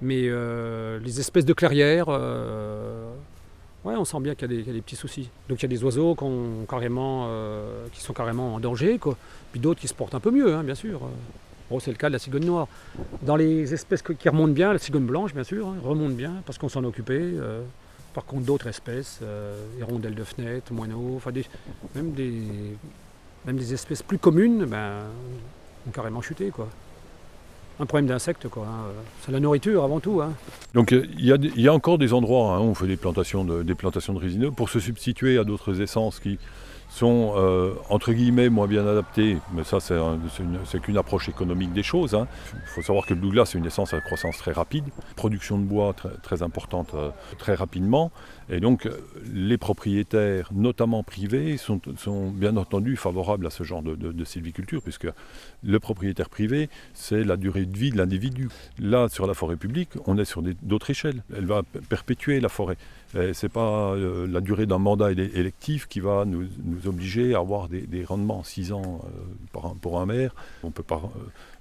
mais 0.00 0.22
euh, 0.24 0.98
les 1.00 1.20
espèces 1.20 1.44
de 1.44 1.52
clairières, 1.52 2.06
euh, 2.08 3.12
ouais, 3.84 3.94
on 3.94 4.06
sent 4.06 4.20
bien 4.20 4.34
qu'il 4.34 4.50
y, 4.50 4.70
a 4.70 4.72
des 4.72 4.80
petits 4.80 4.96
soucis. 4.96 5.28
Donc 5.50 5.58
il 5.58 5.64
y 5.64 5.66
a 5.66 5.68
des 5.68 5.84
oiseaux 5.84 6.16
carrément, 6.66 7.26
euh, 7.28 7.86
qui 7.92 8.00
sont 8.00 8.14
carrément 8.14 8.54
en 8.54 8.58
danger, 8.58 8.98
quoi. 8.98 9.18
Puis 9.52 9.60
d'autres 9.60 9.80
qui 9.82 9.88
se 9.88 9.92
portent 9.92 10.14
un 10.14 10.20
peu 10.20 10.30
mieux, 10.30 10.54
hein, 10.54 10.64
bien 10.64 10.74
sûr 10.74 11.02
c'est 11.78 11.90
le 11.90 11.96
cas 11.96 12.08
de 12.08 12.14
la 12.14 12.18
cigogne 12.18 12.44
noire. 12.44 12.66
Dans 13.22 13.36
les 13.36 13.72
espèces 13.72 14.02
qui 14.02 14.28
remontent 14.28 14.52
bien, 14.52 14.72
la 14.72 14.78
cigogne 14.78 15.06
blanche, 15.06 15.34
bien 15.34 15.44
sûr, 15.44 15.68
hein, 15.68 15.76
remonte 15.84 16.14
bien 16.14 16.42
parce 16.46 16.58
qu'on 16.58 16.68
s'en 16.68 16.82
occupait. 16.82 17.20
Euh, 17.20 17.62
par 18.14 18.24
contre, 18.24 18.44
d'autres 18.44 18.66
espèces, 18.66 19.20
euh, 19.22 19.54
hirondelles 19.78 20.16
de 20.16 20.24
fenêtre, 20.24 20.72
moineaux, 20.72 21.14
enfin 21.16 21.30
même, 21.94 22.10
des, 22.12 22.32
même 23.46 23.56
des 23.56 23.72
espèces 23.72 24.02
plus 24.02 24.18
communes, 24.18 24.64
ben, 24.64 24.94
ont 25.86 25.90
carrément 25.92 26.20
chuté. 26.20 26.50
Un 27.78 27.86
problème 27.86 28.08
d'insectes, 28.08 28.48
quoi. 28.48 28.66
Hein. 28.66 28.90
C'est 29.22 29.30
la 29.30 29.38
nourriture 29.38 29.84
avant 29.84 30.00
tout. 30.00 30.20
Hein. 30.20 30.32
Donc 30.74 30.90
il 30.90 31.24
y, 31.24 31.68
a 31.68 31.72
encore 31.72 31.98
des 31.98 32.12
endroits 32.12 32.58
où 32.60 32.64
on 32.64 32.74
fait 32.74 32.88
des 32.88 32.96
plantations 32.96 33.44
de, 33.44 33.62
des 33.62 33.76
plantations 33.76 34.12
de 34.12 34.18
résineux 34.18 34.50
pour 34.50 34.68
se 34.68 34.80
substituer 34.80 35.38
à 35.38 35.44
d'autres 35.44 35.80
essences 35.80 36.18
qui, 36.18 36.38
sont 36.90 37.34
euh, 37.36 37.74
entre 37.88 38.12
guillemets 38.12 38.48
moins 38.48 38.66
bien 38.66 38.86
adaptés, 38.86 39.38
mais 39.54 39.62
ça 39.62 39.78
c'est 39.80 40.80
qu'une 40.80 40.98
approche 40.98 41.28
économique 41.28 41.72
des 41.72 41.84
choses. 41.84 42.14
Hein. 42.14 42.26
Il 42.52 42.66
faut 42.66 42.82
savoir 42.82 43.06
que 43.06 43.14
le 43.14 43.20
Douglas 43.20 43.46
c'est 43.46 43.58
une 43.58 43.66
essence 43.66 43.94
à 43.94 44.00
croissance 44.00 44.36
très 44.38 44.52
rapide, 44.52 44.84
production 45.14 45.56
de 45.58 45.64
bois 45.64 45.94
très, 46.22 46.42
importante 46.42 46.92
euh, 46.94 47.10
très 47.38 47.54
rapidement, 47.54 48.10
et 48.48 48.58
donc 48.58 48.88
les 49.32 49.56
propriétaires, 49.56 50.50
notamment 50.52 51.04
privés, 51.04 51.56
sont, 51.56 51.80
bien 52.34 52.56
entendu 52.56 52.96
favorables 52.96 53.46
à 53.46 53.50
ce 53.50 53.62
genre 53.62 53.82
de, 53.82 54.24
sylviculture, 54.24 54.82
puisque 54.82 55.06
le 55.62 55.80
propriétaire 55.80 56.28
privé 56.28 56.68
c'est 56.92 57.22
la 57.22 57.36
durée 57.36 57.66
de 57.66 57.76
vie 57.76 57.90
de 57.90 57.98
l'individu. 57.98 58.48
Là 58.80 59.08
sur 59.08 59.28
la 59.28 59.34
forêt 59.34 59.56
publique, 59.56 59.90
on 60.06 60.18
est 60.18 60.24
sur 60.24 60.42
d'autres 60.42 60.90
échelles. 60.90 61.22
Elle 61.36 61.46
va 61.46 61.62
perpétuer 61.88 62.40
la 62.40 62.48
forêt. 62.48 62.76
Ce 63.12 63.46
n'est 63.46 63.50
pas 63.50 63.92
euh, 63.92 64.26
la 64.28 64.40
durée 64.40 64.66
d'un 64.66 64.78
mandat 64.78 65.10
électif 65.10 65.88
qui 65.88 66.00
va 66.00 66.24
nous, 66.24 66.46
obliger 66.86 67.34
à 67.34 67.38
avoir 67.38 67.68
des, 67.68 68.04
rendements 68.04 68.44
6 68.44 68.72
ans 68.72 69.00
euh, 69.04 69.68
pour 69.80 70.00
un 70.00 70.06
maire. 70.06 70.34
On 70.62 70.68
ne 70.68 70.72
peut 70.72 70.84
pas 70.84 71.02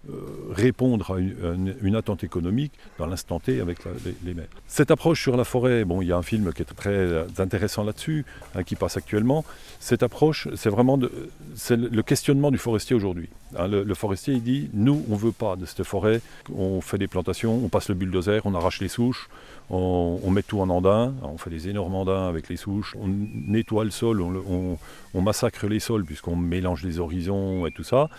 euh, 0.10 0.14
répondre 0.52 1.16
à 1.16 1.20
une, 1.20 1.96
attente 1.96 2.24
économique 2.24 2.74
dans 3.00 3.08
l'instant 3.08 3.40
T 3.40 3.60
avec 3.62 3.80
les, 4.24 4.34
maires. 4.36 4.48
Cette 4.68 4.92
approche 4.92 5.22
sur 5.22 5.36
la 5.36 5.44
forêt, 5.44 5.86
bon, 5.86 6.02
il 6.02 6.08
y 6.08 6.12
a 6.12 6.18
un 6.18 6.22
film 6.22 6.54
qui 6.54 6.62
est 6.62 6.66
très 6.66 7.26
intéressant 7.40 7.84
là-dessus, 7.84 8.26
hein, 8.54 8.64
qui 8.64 8.76
passe 8.76 8.98
actuellement. 8.98 9.44
Cette 9.80 10.04
approche, 10.04 10.48
c'est 10.56 10.70
vraiment 10.70 10.98
le 10.98 12.02
questionnement 12.04 12.52
du 12.52 12.60
forestier 12.60 12.96
aujourd'hui. 12.96 13.30
Hein, 13.58 13.68
le, 13.68 13.94
forestier, 13.96 14.36
il 14.36 14.44
dit, 14.44 14.70
nous, 14.74 15.04
on 15.10 15.14
ne 15.14 15.20
veut 15.20 15.32
pas 15.32 15.56
de 15.56 15.66
cette 15.66 15.84
forêt, 15.84 16.22
on 16.56 16.82
fait 16.82 17.00
des 17.00 17.08
plantations, 17.08 17.56
on 17.64 17.70
passe 17.70 17.90
le 17.90 17.96
bulldozer, 17.96 18.42
on 18.46 18.54
arrache 18.54 18.80
les 18.80 18.88
souches, 18.88 19.30
on, 19.70 20.32
met 20.32 20.42
tout 20.42 20.60
en 20.62 20.70
andin, 20.70 21.14
on 21.22 21.38
fait 21.38 21.50
des 21.50 21.70
énormes 21.70 21.96
andins 21.96 22.28
avec 22.28 22.50
les 22.50 22.58
souches, 22.58 22.96
on 23.00 23.08
nettoie 23.08 23.84
le 23.84 23.92
sol, 23.92 24.22
on, 24.22 24.78
massacre 25.22 25.68
les 25.68 25.80
sols 25.80 26.06
puisqu'on 26.06 26.36
mélange 26.36 26.84
les 26.84 27.00
horizons 27.00 27.66
et 27.66 27.72
tout 27.72 27.84
ça. 27.84 28.10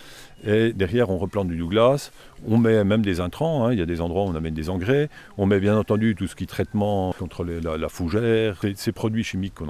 Et 0.45 0.73
derrière, 0.73 1.11
on 1.11 1.19
replante 1.19 1.49
du 1.49 1.57
Douglas, 1.57 2.13
on 2.47 2.59
met 2.59 2.85
même 2.85 3.03
des 3.03 3.21
intrants, 3.21 3.67
hein. 3.67 3.73
il 3.73 3.79
y 3.79 3.83
a 3.83 3.87
des 3.87 4.01
endroits 4.01 4.25
où 4.25 4.29
on 4.29 4.35
amène 4.35 4.55
des 4.55 4.71
engrais, 4.71 5.09
on 5.39 5.47
met 5.47 5.61
bien 5.61 5.77
entendu 5.77 6.15
tout 6.15 6.27
ce 6.27 6.37
qui 6.37 6.45
est 6.45 6.47
traitement 6.47 7.13
contre 7.19 7.45
la, 7.45 7.89
fougère, 7.89 8.61
ces, 8.77 8.93
produits 8.93 9.25
chimiques 9.25 9.55
qu'on 9.55 9.67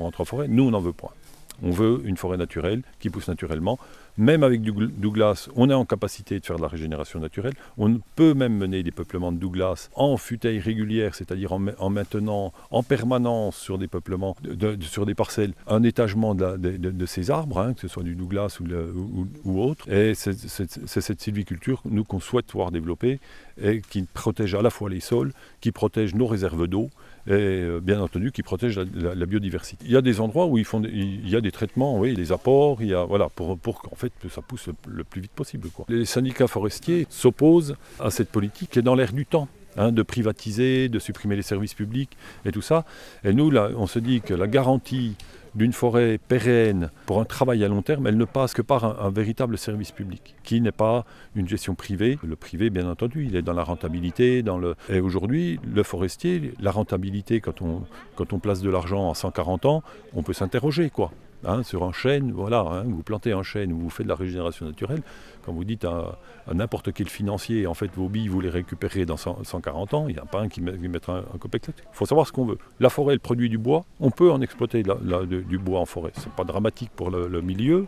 rentre 0.00 0.20
en 0.20 0.24
forêt, 0.24 0.48
nous 0.48 0.64
on 0.64 0.70
n'en 0.70 0.80
veut 0.80 0.92
pas. 0.92 1.14
On 1.62 1.70
veut 1.70 2.02
une 2.04 2.16
forêt 2.16 2.36
naturelle 2.36 2.82
qui 2.98 3.08
pousse 3.08 3.28
naturellement. 3.28 3.78
Même 4.18 4.42
avec 4.42 4.62
Douglas, 4.62 5.48
on 5.56 5.70
est 5.70 5.74
en 5.74 5.86
capacité 5.86 6.38
de 6.38 6.44
faire 6.44 6.56
de 6.56 6.62
la 6.62 6.68
régénération 6.68 7.18
naturelle. 7.18 7.54
On 7.78 7.98
peut 8.14 8.34
même 8.34 8.56
mener 8.56 8.82
des 8.82 8.90
peuplements 8.90 9.32
de 9.32 9.38
Douglas 9.38 9.88
en 9.94 10.18
futailles 10.18 10.58
régulières, 10.58 11.14
c'est-à-dire 11.14 11.52
en, 11.52 11.90
maintenant 11.90 12.52
en 12.70 12.82
permanence 12.82 13.56
sur 13.56 13.78
des 13.78 15.14
parcelles, 15.14 15.54
un 15.66 15.82
étagement 15.82 16.34
de, 16.34 17.06
ces 17.06 17.30
arbres, 17.30 17.58
hein, 17.58 17.72
que 17.72 17.80
ce 17.80 17.88
soit 17.88 18.02
du 18.02 18.14
Douglas 18.14 18.58
ou, 18.60 19.26
ou 19.44 19.62
autre. 19.62 19.90
Et 19.90 20.14
c'est 20.14 20.36
cette 20.36 21.20
sylviculture, 21.20 21.80
nous, 21.86 22.04
qu'on 22.04 22.20
souhaite 22.20 22.52
voir 22.52 22.70
développer 22.70 23.18
et 23.62 23.80
qui 23.80 24.02
protège 24.02 24.54
à 24.54 24.62
la 24.62 24.70
fois 24.70 24.90
les 24.90 25.00
sols, 25.00 25.32
qui 25.60 25.72
protège 25.72 26.14
nos 26.14 26.26
réserves 26.26 26.66
d'eau 26.66 26.90
et 27.26 27.32
euh, 27.32 27.80
bien 27.80 28.00
entendu 28.00 28.32
qui 28.32 28.42
protège 28.42 28.78
la, 28.78 29.26
biodiversité. 29.26 29.84
Il 29.86 29.92
y 29.92 29.96
a 29.96 30.02
des 30.02 30.20
endroits 30.20 30.46
où 30.46 30.58
ils 30.58 30.64
font, 30.64 30.82
il 30.82 31.28
y 31.28 31.36
a 31.36 31.40
des 31.40 31.52
traitements, 31.52 31.98
oui, 31.98 32.14
des 32.14 32.32
apports, 32.32 32.82
il 32.82 32.88
y 32.88 32.94
a, 32.94 33.04
voilà, 33.04 33.28
pour, 33.28 33.58
pour 33.58 33.80
qu'en 33.82 33.94
fait 33.96 34.12
ça 34.28 34.42
pousse 34.42 34.68
le, 34.88 35.04
plus 35.04 35.20
vite 35.20 35.32
possible. 35.32 35.68
Les 35.88 36.04
syndicats 36.04 36.48
forestiers 36.48 37.06
s'opposent 37.08 37.76
à 38.00 38.10
cette 38.10 38.30
politique 38.30 38.70
qui 38.70 38.78
est 38.78 38.82
dans 38.82 38.94
l'air 38.94 39.12
du 39.12 39.26
temps. 39.26 39.48
Hein, 39.78 39.90
de 39.90 40.02
privatiser, 40.02 40.90
de 40.90 40.98
supprimer 40.98 41.34
les 41.34 41.40
services 41.40 41.72
publics 41.72 42.10
et 42.44 42.52
tout 42.52 42.60
ça. 42.60 42.84
Et 43.24 43.32
nous, 43.32 43.50
là, 43.50 43.70
on 43.74 43.86
se 43.86 43.98
dit 43.98 44.20
que 44.20 44.34
la 44.34 44.46
garantie 44.46 45.16
d'une 45.54 45.72
forêt 45.72 46.18
pérenne 46.18 46.90
pour 47.06 47.20
un 47.20 47.24
travail 47.24 47.64
à 47.64 47.68
long 47.68 47.82
terme, 47.82 48.06
elle 48.06 48.16
ne 48.16 48.24
passe 48.24 48.54
que 48.54 48.62
par 48.62 49.02
un, 49.02 49.10
véritable 49.10 49.58
service 49.58 49.92
public, 49.92 50.34
qui 50.42 50.60
n'est 50.60 50.72
pas 50.72 51.04
une 51.36 51.48
gestion 51.48 51.74
privée. 51.74 52.18
Le 52.22 52.36
privé, 52.36 52.70
bien 52.70 52.88
entendu, 52.88 53.26
il 53.26 53.36
est 53.36 53.42
dans 53.42 53.52
la 53.52 53.64
rentabilité. 53.64 54.42
Dans 54.42 54.58
le... 54.58 54.74
Et 54.88 55.00
aujourd'hui, 55.00 55.60
le 55.72 55.82
forestier, 55.82 56.54
la 56.60 56.70
rentabilité, 56.70 57.40
quand 57.40 57.62
on, 57.62 58.38
place 58.38 58.62
de 58.62 58.70
l'argent 58.70 59.08
en 59.08 59.14
140 59.14 59.66
ans, 59.66 59.82
on 60.14 60.22
peut 60.22 60.32
s'interroger, 60.32 60.90
quoi. 60.90 61.12
Hein, 61.44 61.64
sur 61.64 61.82
un 61.82 61.92
chêne, 61.92 62.30
voilà, 62.30 62.60
hein, 62.60 62.84
vous 62.86 63.02
plantez 63.02 63.32
un 63.32 63.42
chêne 63.42 63.72
ou 63.72 63.78
vous 63.78 63.90
faites 63.90 64.06
de 64.06 64.08
la 64.08 64.14
régénération 64.14 64.64
naturelle, 64.64 65.02
quand 65.44 65.52
vous 65.52 65.64
dites 65.64 65.84
à, 65.84 66.18
n'importe 66.52 66.92
quel 66.92 67.08
financier, 67.08 67.66
en 67.66 67.74
fait, 67.74 67.90
vos 67.94 68.08
billes, 68.08 68.28
vous 68.28 68.40
les 68.40 68.50
récupérez 68.50 69.04
dans 69.04 69.16
140 69.16 69.94
ans, 69.94 70.08
il 70.08 70.14
n'y 70.14 70.20
a 70.20 70.24
pas 70.24 70.40
un 70.40 70.48
qui, 70.48 70.60
mettra 70.60 71.18
un, 71.18 71.20
un 71.20 71.38
Il 71.54 71.72
faut 71.92 72.06
savoir 72.06 72.26
ce 72.26 72.32
qu'on 72.32 72.44
veut. 72.44 72.58
La 72.80 72.90
forêt, 72.90 73.14
elle 73.14 73.20
produit 73.20 73.48
du 73.48 73.58
bois, 73.58 73.84
on 74.00 74.10
peut 74.10 74.30
en 74.30 74.40
exploiter 74.40 74.82
du 74.82 75.58
bois 75.58 75.80
en 75.80 75.86
forêt. 75.86 76.12
Ce 76.14 76.26
n'est 76.26 76.34
pas 76.36 76.44
dramatique 76.44 76.90
pour 76.94 77.10
le 77.10 77.40
milieu, 77.42 77.86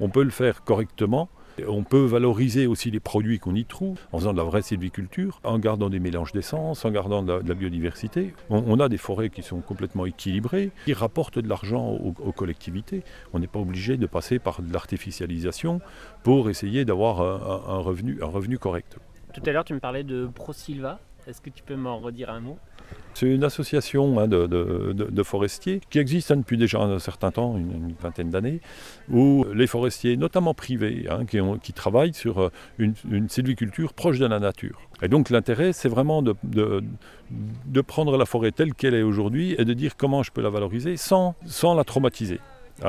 on 0.00 0.08
peut 0.08 0.22
le 0.22 0.30
faire 0.30 0.64
correctement. 0.64 1.28
On 1.66 1.82
peut 1.82 2.04
valoriser 2.04 2.66
aussi 2.66 2.90
les 2.90 3.00
produits 3.00 3.38
qu'on 3.38 3.54
y 3.54 3.64
trouve 3.64 3.98
en 4.12 4.18
faisant 4.18 4.32
de 4.32 4.38
la 4.38 4.44
vraie 4.44 4.62
sylviculture, 4.62 5.40
en 5.44 5.58
gardant 5.58 5.90
des 5.90 6.00
mélanges 6.00 6.32
d'essence, 6.32 6.84
en 6.84 6.90
gardant 6.90 7.22
de 7.22 7.42
la, 7.46 7.54
biodiversité. 7.54 8.34
On, 8.50 8.78
a 8.80 8.88
des 8.88 8.98
forêts 8.98 9.30
qui 9.30 9.42
sont 9.42 9.60
complètement 9.60 10.06
équilibrées, 10.06 10.70
qui 10.84 10.92
rapportent 10.92 11.38
de 11.38 11.48
l'argent 11.48 11.88
aux, 11.88 12.32
collectivités. 12.32 13.02
On 13.32 13.38
n'est 13.38 13.46
pas 13.46 13.58
obligé 13.58 13.96
de 13.96 14.06
passer 14.06 14.38
par 14.38 14.62
de 14.62 14.72
l'artificialisation 14.72 15.80
pour 16.22 16.50
essayer 16.50 16.84
d'avoir 16.84 17.20
un, 17.20 17.78
revenu, 17.78 18.18
un 18.22 18.26
revenu 18.26 18.58
correct. 18.58 18.96
Tout 19.34 19.42
à 19.44 19.52
l'heure, 19.52 19.64
tu 19.64 19.74
me 19.74 19.80
parlais 19.80 20.04
de 20.04 20.28
ProSilva. 20.32 21.00
Est-ce 21.28 21.42
que 21.42 21.50
tu 21.50 21.62
peux 21.62 21.76
m'en 21.76 21.98
redire 21.98 22.30
un 22.30 22.40
mot? 22.40 22.56
C'est 23.12 23.26
une 23.26 23.44
association 23.44 24.18
hein, 24.18 24.28
de, 24.28 25.22
forestiers 25.22 25.82
qui 25.90 25.98
existe 25.98 26.30
hein, 26.30 26.36
depuis 26.36 26.56
déjà 26.56 26.78
un 26.78 26.98
certain 26.98 27.30
temps, 27.30 27.58
une, 27.58 27.92
vingtaine 28.00 28.30
d'années, 28.30 28.62
où 29.10 29.44
les 29.52 29.66
forestiers, 29.66 30.16
notamment 30.16 30.54
privés, 30.54 31.06
hein, 31.10 31.26
qui, 31.26 31.72
travaillent 31.74 32.14
sur 32.14 32.40
euh, 32.40 32.50
une, 32.78 33.28
sylviculture 33.28 33.92
proche 33.92 34.18
de 34.18 34.24
la 34.24 34.38
nature. 34.38 34.80
Et 35.02 35.08
donc 35.08 35.28
l'intérêt, 35.28 35.74
c'est 35.74 35.90
vraiment 35.90 36.22
de, 36.22 36.34
prendre 37.82 38.16
la 38.16 38.24
forêt 38.24 38.50
telle 38.50 38.72
qu'elle 38.72 38.94
est 38.94 39.02
aujourd'hui 39.02 39.54
et 39.58 39.66
de 39.66 39.74
dire 39.74 39.98
comment 39.98 40.22
je 40.22 40.32
peux 40.32 40.40
la 40.40 40.50
valoriser 40.50 40.96
sans, 40.96 41.34
sans 41.44 41.74
la 41.74 41.84
traumatiser. 41.84 42.40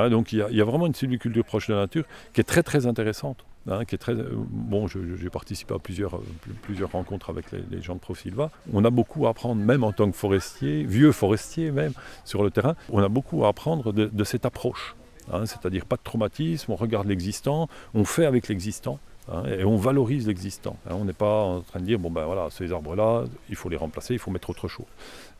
donc 0.09 0.31
il 0.31 0.45
y, 0.49 0.61
a, 0.61 0.65
vraiment 0.65 0.87
une 0.87 0.95
sylviculture 0.95 1.43
proche 1.43 1.67
de 1.67 1.73
la 1.73 1.81
nature 1.81 2.05
qui 2.31 2.39
est 2.39 2.45
très 2.45 2.63
très 2.63 2.87
intéressante. 2.87 3.43
Hein, 3.67 3.85
qui 3.85 3.95
est 3.95 3.99
très 3.99 4.15
bon. 4.15 4.87
J'ai 4.87 5.29
participé 5.29 5.73
à 5.73 5.79
plusieurs, 5.79 6.15
euh, 6.15 6.23
plusieurs 6.61 6.91
rencontres 6.91 7.29
avec 7.29 7.45
les, 7.51 7.81
gens 7.81 7.95
de 7.95 7.99
ProSilva. 7.99 8.51
On 8.73 8.85
a 8.85 8.89
beaucoup 8.89 9.27
à 9.27 9.31
apprendre, 9.31 9.61
même 9.61 9.83
en 9.83 9.91
tant 9.91 10.09
que 10.09 10.15
forestier, 10.15 10.83
vieux 10.83 11.11
forestier 11.11 11.71
même, 11.71 11.93
sur 12.25 12.43
le 12.43 12.51
terrain. 12.51 12.75
On 12.89 13.03
a 13.03 13.09
beaucoup 13.09 13.45
à 13.45 13.49
apprendre 13.49 13.91
de, 13.91 14.23
cette 14.23 14.45
approche. 14.45 14.95
Hein, 15.31 15.45
c'est-à-dire 15.45 15.85
pas 15.85 15.97
de 15.97 16.01
traumatisme, 16.03 16.71
on 16.71 16.75
regarde 16.75 17.07
l'existant, 17.07 17.67
on 17.93 18.05
fait 18.05 18.25
avec 18.25 18.47
l'existant. 18.47 18.99
Hein, 19.31 19.43
et 19.45 19.63
on 19.63 19.75
valorise 19.75 20.25
l'existant. 20.27 20.77
on 20.89 21.05
n'est 21.05 21.13
pas 21.13 21.43
en 21.43 21.61
train 21.61 21.79
de 21.79 21.85
dire, 21.85 21.99
bon 21.99 22.09
ben 22.09 22.25
voilà, 22.25 22.47
ces 22.49 22.71
arbres-là, 22.71 23.25
il 23.49 23.55
faut 23.55 23.69
les 23.69 23.77
remplacer, 23.77 24.13
il 24.13 24.19
faut 24.19 24.31
mettre 24.31 24.49
autre 24.49 24.67
chose. 24.67 24.87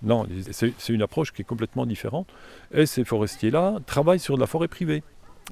Non, 0.03 0.27
c'est 0.51 0.89
une 0.89 1.01
approche 1.01 1.33
qui 1.33 1.41
est 1.41 1.45
complètement 1.45 1.87
différente. 1.87 2.27
Et 2.71 2.85
ces 2.85 3.03
forestiers-là 3.03 3.77
travaillent 3.87 4.19
sur 4.19 4.35
de 4.35 4.41
la 4.41 4.47
forêt 4.47 4.67
privée. 4.67 5.01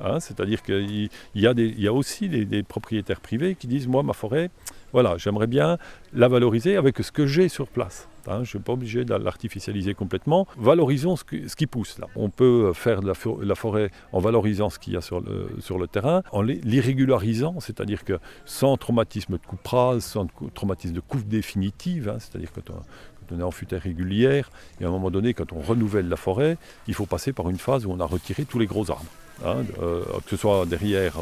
Hein, 0.01 0.19
c'est-à-dire 0.19 0.61
qu'il 0.61 1.09
y, 1.35 1.87
a 1.87 1.93
aussi 1.93 2.29
des, 2.29 2.63
propriétaires 2.63 3.21
privés 3.21 3.55
qui 3.55 3.67
disent 3.67 3.87
Moi, 3.87 4.03
ma 4.03 4.13
forêt, 4.13 4.49
voilà, 4.93 5.17
j'aimerais 5.17 5.47
bien 5.47 5.77
la 6.13 6.27
valoriser 6.27 6.75
avec 6.75 6.97
ce 6.99 7.11
que 7.11 7.25
j'ai 7.25 7.49
sur 7.49 7.67
place. 7.67 8.07
Hein, 8.27 8.37
je 8.37 8.39
ne 8.39 8.45
suis 8.45 8.59
pas 8.59 8.73
obligé 8.73 9.05
de 9.05 9.13
l'artificialiser 9.13 9.93
complètement. 9.93 10.47
Valorisons 10.57 11.15
ce, 11.15 11.23
qui 11.23 11.67
pousse. 11.67 11.97
On 12.15 12.29
peut 12.29 12.73
faire 12.73 13.01
la, 13.01 13.13
forêt 13.13 13.89
en 14.11 14.19
valorisant 14.19 14.69
ce 14.69 14.79
qu'il 14.79 14.93
y 14.93 14.97
a 14.97 15.01
sur 15.01 15.21
le, 15.21 15.87
terrain, 15.87 16.23
en 16.31 16.41
l'irrégularisant, 16.41 17.59
c'est-à-dire 17.59 18.03
que 18.03 18.19
sans 18.45 18.75
traumatisme 18.75 19.33
de 19.33 19.45
coupe 19.45 19.65
rase, 19.65 20.03
sans 20.03 20.27
traumatisme 20.53 20.93
de 20.93 20.99
coupe 20.99 21.27
définitive, 21.27 22.09
hein, 22.09 22.17
c'est-à-dire 22.19 22.51
que 22.51 22.59
on 23.29 23.39
est 23.39 23.43
en 23.43 23.51
futaie 23.51 23.77
régulière, 23.77 24.49
et 24.79 24.85
à 24.85 24.87
un 24.87 24.91
moment 24.91 25.11
donné, 25.11 25.33
quand 25.33 25.51
on 25.51 25.59
renouvelle 25.59 26.07
la 26.07 26.15
forêt, 26.15 26.57
il 26.87 26.93
faut 26.93 27.05
passer 27.05 27.33
par 27.33 27.49
une 27.49 27.57
phase 27.57 27.85
où 27.85 27.91
on 27.91 27.99
a 27.99 28.05
retiré 28.05 28.45
tous 28.45 28.59
les 28.59 28.67
gros 28.67 28.89
arbres. 28.89 29.11
Hein, 29.45 29.65
euh, 29.81 30.03
que 30.25 30.31
ce 30.31 30.37
soit 30.37 30.65
derrière 30.65 31.13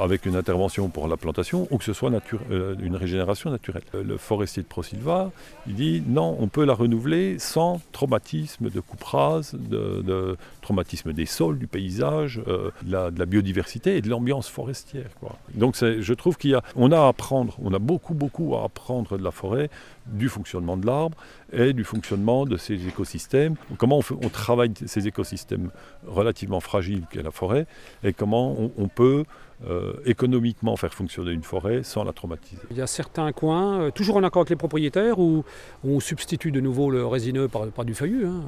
avec 0.00 0.26
une 0.26 0.36
intervention 0.36 0.88
pour 0.88 1.08
la 1.08 1.16
plantation 1.16 1.68
ou 1.70 1.78
que 1.78 1.84
ce 1.84 1.92
soit 1.92 2.10
euh, 2.50 2.74
une 2.82 2.96
régénération 2.96 3.50
naturelle. 3.50 3.82
Le 3.92 4.16
forestier 4.16 4.62
de 4.62 4.68
Prosilva, 4.68 5.30
il 5.66 5.74
dit 5.74 6.02
non, 6.06 6.36
on 6.40 6.48
peut 6.48 6.64
la 6.64 6.74
renouveler 6.74 7.38
sans 7.38 7.80
traumatisme 7.92 8.70
de 8.70 8.80
coupe 8.80 9.04
rase, 9.04 9.54
de, 9.54 10.36
traumatisme 10.60 11.12
des 11.12 11.26
sols, 11.26 11.58
du 11.58 11.66
paysage, 11.66 12.40
euh, 12.48 12.70
de, 12.82 13.18
la, 13.18 13.26
biodiversité 13.26 13.96
et 13.96 14.00
de 14.00 14.08
l'ambiance 14.08 14.48
forestière. 14.48 15.08
Donc 15.54 15.76
je 15.76 16.14
trouve 16.14 16.36
qu'il 16.36 16.50
y 16.50 16.54
a, 16.54 16.62
a 16.76 17.04
à 17.04 17.08
apprendre, 17.08 17.56
on 17.62 17.72
a 17.72 17.78
beaucoup 17.78 18.14
beaucoup 18.14 18.56
à 18.56 18.64
apprendre 18.64 19.18
de 19.18 19.24
la 19.24 19.30
forêt, 19.30 19.70
du 20.06 20.28
fonctionnement 20.28 20.76
de 20.76 20.86
l'arbre 20.86 21.16
et 21.52 21.72
du 21.72 21.84
fonctionnement 21.84 22.44
de 22.44 22.56
ces 22.56 22.86
écosystèmes. 22.86 23.56
Comment 23.78 24.00
on, 24.10 24.28
travaille 24.28 24.72
ces 24.86 25.06
écosystèmes 25.06 25.70
relativement 26.06 26.60
fragiles 26.60 27.04
qu'est 27.10 27.22
la 27.22 27.30
forêt 27.30 27.66
et 28.02 28.12
comment 28.12 28.56
on, 28.76 28.88
peut 28.88 29.24
euh, 29.68 29.94
économiquement 30.04 30.76
faire 30.76 30.92
fonctionner 30.92 31.30
une 31.30 31.42
forêt 31.42 31.82
sans 31.82 32.04
la 32.04 32.12
traumatiser. 32.12 32.60
Il 32.70 32.76
y 32.76 32.82
a 32.82 32.86
certains 32.86 33.32
coins, 33.32 33.80
euh, 33.80 33.90
toujours 33.90 34.16
en 34.16 34.22
accord 34.22 34.40
avec 34.42 34.50
les 34.50 34.56
propriétaires, 34.56 35.18
où, 35.18 35.44
on 35.84 36.00
substitue 36.00 36.50
de 36.50 36.60
nouveau 36.60 36.90
le 36.90 37.06
résineux 37.06 37.48
par, 37.48 37.84
du 37.84 37.94
feuillu. 37.94 38.26
Hein. 38.26 38.42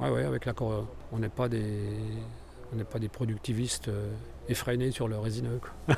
Ouais, 0.00 0.24
avec 0.24 0.46
l'accord, 0.46 0.86
on 1.12 1.18
n'est 1.18 1.28
pas 1.28 1.48
des, 1.48 1.64
on 2.72 2.76
n'est 2.76 2.84
pas 2.84 2.98
des 2.98 3.08
productivistes 3.08 3.88
euh, 3.88 4.08
effrénés 4.48 4.90
sur 4.90 5.08
le 5.08 5.18
résineux. 5.18 5.60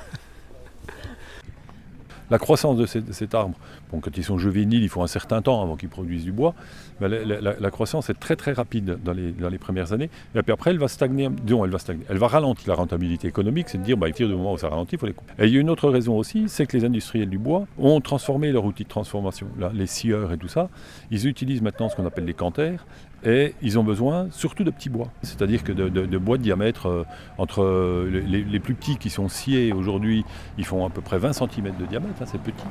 la 2.30 2.38
croissance 2.38 2.76
de, 2.76 2.86
cet 2.86 3.34
arbre, 3.34 3.56
quand 3.90 4.16
ils 4.16 4.24
sont 4.24 4.38
juvéniles, 4.38 4.82
il 4.82 4.88
faut 4.88 5.02
un 5.02 5.06
certain 5.06 5.42
temps 5.42 5.62
avant 5.62 5.76
qu'ils 5.76 5.88
produisent 5.88 6.24
du 6.24 6.32
bois, 6.32 6.54
la, 7.00 7.70
croissance 7.70 8.10
est 8.10 8.18
très 8.18 8.36
très 8.36 8.52
rapide 8.52 8.98
dans 9.04 9.12
les, 9.12 9.58
premières 9.58 9.92
années, 9.92 10.10
et 10.34 10.42
puis 10.42 10.52
après 10.52 10.70
elle 10.70 10.78
va 10.78 10.88
stagner, 10.88 11.28
elle 11.48 11.70
va 11.70 11.78
stagner, 11.78 12.04
elle 12.08 12.18
va 12.18 12.28
ralentir. 12.28 12.68
La 12.68 12.74
rentabilité 12.74 13.26
économique, 13.26 13.68
c'est 13.68 13.78
de 13.78 13.82
dire, 13.82 13.96
bah, 13.96 14.10
du 14.10 14.26
moment 14.26 14.52
où 14.52 14.58
ça 14.58 14.68
ralentit, 14.68 14.96
il 14.96 14.98
faut 14.98 15.06
les 15.06 15.12
couper. 15.12 15.32
Et 15.38 15.46
il 15.46 15.54
y 15.54 15.56
a 15.56 15.60
une 15.60 15.70
autre 15.70 15.88
raison 15.88 16.16
aussi, 16.16 16.48
c'est 16.48 16.66
que 16.66 16.76
les 16.76 16.84
industriels 16.84 17.28
du 17.28 17.38
bois 17.38 17.66
ont 17.78 18.00
transformé 18.00 18.52
leur 18.52 18.64
outil 18.64 18.84
de 18.84 18.88
transformation, 18.88 19.46
les 19.72 19.86
scieurs 19.86 20.32
et 20.32 20.38
tout 20.38 20.48
ça, 20.48 20.68
ils 21.10 21.26
utilisent 21.26 21.62
maintenant 21.62 21.88
ce 21.88 21.96
qu'on 21.96 22.06
appelle 22.06 22.24
les 22.24 22.34
cantères, 22.34 22.86
et 23.24 23.54
ils 23.62 23.78
ont 23.78 23.84
besoin 23.84 24.28
surtout 24.30 24.64
de 24.64 24.70
petits 24.70 24.88
bois. 24.88 25.08
C'est-à-dire 25.22 25.62
que 25.62 25.72
de, 25.72 26.18
bois 26.18 26.38
de 26.38 26.42
diamètre 26.42 26.86
euh, 26.86 27.04
entre 27.38 27.62
euh, 27.62 28.22
les, 28.26 28.60
plus 28.60 28.74
petits 28.74 28.96
qui 28.96 29.10
sont 29.10 29.28
sciés 29.28 29.72
aujourd'hui, 29.72 30.24
ils 30.58 30.64
font 30.64 30.86
à 30.86 30.90
peu 30.90 31.00
près 31.00 31.18
20 31.18 31.32
cm 31.32 31.72
de 31.78 31.86
diamètre, 31.86 32.14
hein, 32.20 32.26
c'est 32.26 32.40
petit, 32.40 32.64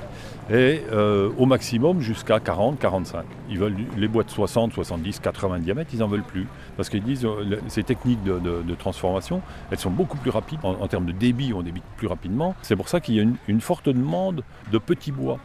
et 0.49 0.81
euh, 0.91 1.29
au 1.37 1.45
maximum 1.45 2.01
jusqu'à 2.01 2.39
40, 2.39 2.79
45. 2.79 3.25
Ils 3.49 3.59
veulent 3.59 3.75
les 3.97 4.07
bois 4.07 4.23
de 4.23 4.29
60, 4.29 4.73
70, 4.73 5.19
80 5.19 5.59
diamètres, 5.59 5.91
ils 5.93 5.99
n'en 5.99 6.07
veulent 6.07 6.23
plus. 6.23 6.47
Parce 6.77 6.89
qu'ils 6.89 7.03
disent 7.03 7.27
ces 7.67 7.83
techniques 7.83 8.23
de, 8.23 8.75
transformation, 8.75 9.41
elles 9.71 9.79
sont 9.79 9.89
beaucoup 9.89 10.17
plus 10.17 10.29
rapides. 10.29 10.59
En, 10.63 10.87
termes 10.87 11.05
de 11.05 11.11
débit, 11.11 11.53
on 11.53 11.61
débite 11.61 11.83
plus 11.97 12.07
rapidement. 12.07 12.55
C'est 12.61 12.75
pour 12.75 12.87
ça 12.87 12.99
qu'il 12.99 13.15
y 13.15 13.19
a 13.19 13.25
une 13.47 13.61
forte 13.61 13.89
demande 13.89 14.43
de 14.71 14.77
petits 14.77 15.11
bois. 15.11 15.39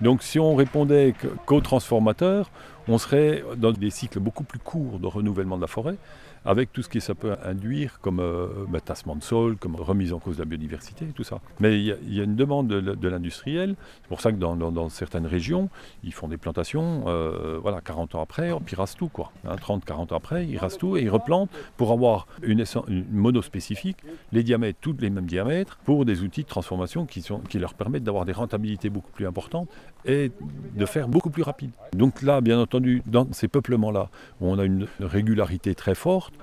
Donc 0.00 0.22
si 0.22 0.38
on 0.38 0.54
répondait 0.54 1.14
qu'aux 1.44 1.60
transformateurs, 1.60 2.50
on 2.90 2.98
serait 2.98 3.44
dans 3.56 3.72
des 3.72 3.90
cycles 3.90 4.20
beaucoup 4.20 4.44
plus 4.44 4.58
courts 4.58 4.98
de 4.98 5.06
renouvellement 5.06 5.56
de 5.56 5.62
la 5.62 5.68
forêt 5.68 5.96
avec 6.44 6.72
tout 6.72 6.82
ce 6.82 6.88
que 6.88 7.00
ça 7.00 7.14
peut 7.14 7.36
induire 7.44 8.00
comme 8.00 8.20
euh, 8.20 8.46
bah, 8.68 8.80
tassement 8.80 9.16
de 9.16 9.22
sol, 9.22 9.56
comme 9.56 9.76
remise 9.76 10.12
en 10.12 10.18
cause 10.18 10.36
de 10.36 10.42
la 10.42 10.46
biodiversité 10.46 11.06
tout 11.14 11.24
ça. 11.24 11.40
Mais 11.60 11.78
il 11.78 12.14
y, 12.14 12.20
a 12.20 12.24
une 12.24 12.36
demande 12.36 12.68
de, 12.68 13.08
l'industriel, 13.08 13.74
c'est 14.02 14.08
pour 14.08 14.20
ça 14.20 14.32
que 14.32 14.36
dans, 14.36 14.88
certaines 14.88 15.26
régions, 15.26 15.68
ils 16.04 16.12
font 16.12 16.28
des 16.28 16.36
plantations, 16.36 17.04
euh, 17.06 17.58
voilà, 17.60 17.80
40 17.80 18.14
ans 18.14 18.22
après, 18.22 18.50
puis 18.64 18.74
ils 18.74 18.76
rasent 18.76 18.96
tout, 18.96 19.08
quoi. 19.08 19.32
30, 19.44 19.82
hein, 19.82 19.84
40 19.86 20.12
ans 20.12 20.16
après, 20.16 20.46
ils 20.46 20.58
rasent 20.58 20.78
tout 20.78 20.96
et 20.96 21.02
ils 21.02 21.10
replantent 21.10 21.50
pour 21.76 21.92
avoir 21.92 22.26
une, 22.42 22.64
une 22.88 23.04
monospécifique, 23.12 23.98
les 24.32 24.42
diamètres, 24.42 24.78
tous 24.80 24.96
les 24.98 25.10
mêmes 25.10 25.26
diamètres, 25.26 25.78
pour 25.84 26.04
des 26.04 26.22
outils 26.22 26.42
de 26.42 26.48
transformation 26.48 27.06
qui 27.06 27.58
leur 27.58 27.74
permettent 27.74 28.04
d'avoir 28.04 28.24
des 28.24 28.32
rentabilités 28.32 28.88
beaucoup 28.88 29.10
plus 29.10 29.26
importantes 29.26 29.68
et 30.04 30.32
de 30.76 30.86
faire 30.86 31.08
beaucoup 31.08 31.30
plus 31.30 31.42
rapide. 31.42 31.70
Donc 31.92 32.22
là, 32.22 32.40
bien 32.40 32.58
entendu, 32.58 33.02
dans 33.06 33.26
ces 33.32 33.48
peuplements-là, 33.48 34.08
on 34.40 34.58
a 34.58 34.64
une 34.64 34.86
régularité 35.00 35.74
très 35.74 35.94
forte, 35.94 36.34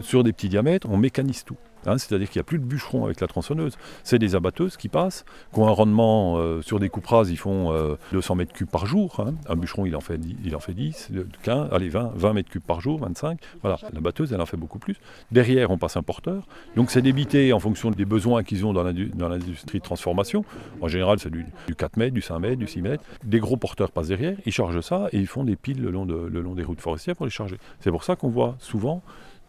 sur 0.00 0.24
des 0.24 0.32
petits 0.32 0.48
diamètres, 0.48 0.88
on 0.90 0.96
mécanise 0.96 1.44
tout. 1.44 1.56
Hein, 1.86 1.98
c'est-à-dire 1.98 2.28
qu'il 2.28 2.38
n'y 2.38 2.42
a 2.42 2.44
plus 2.44 2.58
de 2.58 2.64
bûcherons 2.64 3.04
avec 3.04 3.20
la 3.20 3.26
tronçonneuse. 3.26 3.76
C'est 4.04 4.18
des 4.18 4.34
abatteuses 4.34 4.76
qui 4.76 4.88
passent, 4.88 5.24
qui 5.52 5.60
ont 5.60 5.68
un 5.68 5.72
rendement 5.72 6.38
euh, 6.38 6.62
sur 6.62 6.80
des 6.80 6.88
coupes 6.88 7.06
rases, 7.06 7.30
ils 7.30 7.36
font 7.36 7.72
200 8.12 8.34
euh, 8.34 8.36
mètres 8.36 8.52
cubes 8.52 8.68
par 8.68 8.86
jour. 8.86 9.20
Hein. 9.20 9.34
Un 9.48 9.56
bûcheron, 9.56 9.86
il 9.86 9.96
en 9.96 10.00
fait 10.00 10.18
10, 10.18 10.36
il 10.44 10.56
en 10.56 10.60
fait 10.60 10.74
10 10.74 11.10
15, 11.42 11.68
allez, 11.72 11.88
20, 11.88 12.12
20 12.14 12.32
mètres 12.32 12.50
cubes 12.50 12.62
par 12.62 12.80
jour, 12.80 12.98
25. 12.98 13.38
Voilà, 13.62 13.78
la 13.92 14.00
batteuse, 14.00 14.32
elle 14.32 14.40
en 14.40 14.46
fait 14.46 14.56
beaucoup 14.56 14.78
plus. 14.78 14.96
Derrière, 15.30 15.70
on 15.70 15.78
passe 15.78 15.96
un 15.96 16.02
porteur. 16.02 16.46
Donc 16.74 16.90
c'est 16.90 17.02
débité 17.02 17.52
en 17.52 17.60
fonction 17.60 17.90
des 17.90 18.04
besoins 18.04 18.42
qu'ils 18.42 18.66
ont 18.66 18.72
dans 18.72 19.28
l'industrie 19.28 19.78
de 19.78 19.84
transformation. 19.84 20.44
En 20.80 20.88
général, 20.88 21.18
c'est 21.18 21.30
du, 21.30 21.46
4 21.76 21.96
mètres, 21.96 22.14
du 22.14 22.22
5 22.22 22.38
mètres, 22.38 22.58
du 22.58 22.66
6 22.66 22.82
mètres. 22.82 23.04
Des 23.24 23.40
gros 23.40 23.56
porteurs 23.56 23.90
passent 23.90 24.08
derrière, 24.08 24.36
ils 24.44 24.52
chargent 24.52 24.80
ça 24.80 25.08
et 25.12 25.18
ils 25.18 25.26
font 25.26 25.44
des 25.44 25.56
piles 25.56 25.82
le 25.82 25.90
long 25.90 26.54
des 26.54 26.64
routes 26.64 26.80
forestières 26.80 27.16
pour 27.16 27.26
les 27.26 27.30
charger. 27.30 27.58
C'est 27.80 27.90
pour 27.90 28.04
ça 28.04 28.16
qu'on 28.16 28.28
voit 28.28 28.56
souvent 28.58 29.02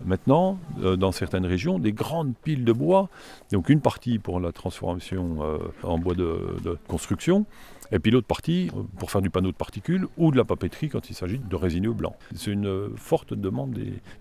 Maintenant, 0.06 0.60
euh, 0.84 0.96
dans 0.96 1.12
certaines 1.12 1.46
régions, 1.46 1.80
des 1.80 1.92
grandes 1.92 2.34
piles 2.44 2.64
de 2.64 2.72
bois, 2.72 3.10
donc 3.52 3.70
une 3.70 3.82
partie 3.82 4.20
pour 4.20 4.40
la 4.40 4.52
transformation 4.52 5.40
euh, 5.42 5.58
en 5.84 5.98
bois 5.98 6.14
de, 6.14 6.78
construction, 6.88 7.46
et 7.92 8.00
puis 8.00 8.12
l'autre 8.12 8.28
partie 8.28 8.70
euh, 8.76 8.82
pour 9.00 9.10
faire 9.10 9.22
du 9.22 9.30
panneau 9.30 9.52
de 9.52 9.56
particules 9.56 10.08
ou 10.18 10.32
de 10.32 10.38
la 10.38 10.44
papeterie 10.44 10.90
quand 10.90 11.10
il 11.10 11.16
s'agit 11.16 11.40
de 11.40 11.56
résineux 11.56 11.94
blanc. 11.94 12.16
C'est 12.36 12.52
une 12.52 12.92
forte 12.96 13.34
demande 13.34 13.72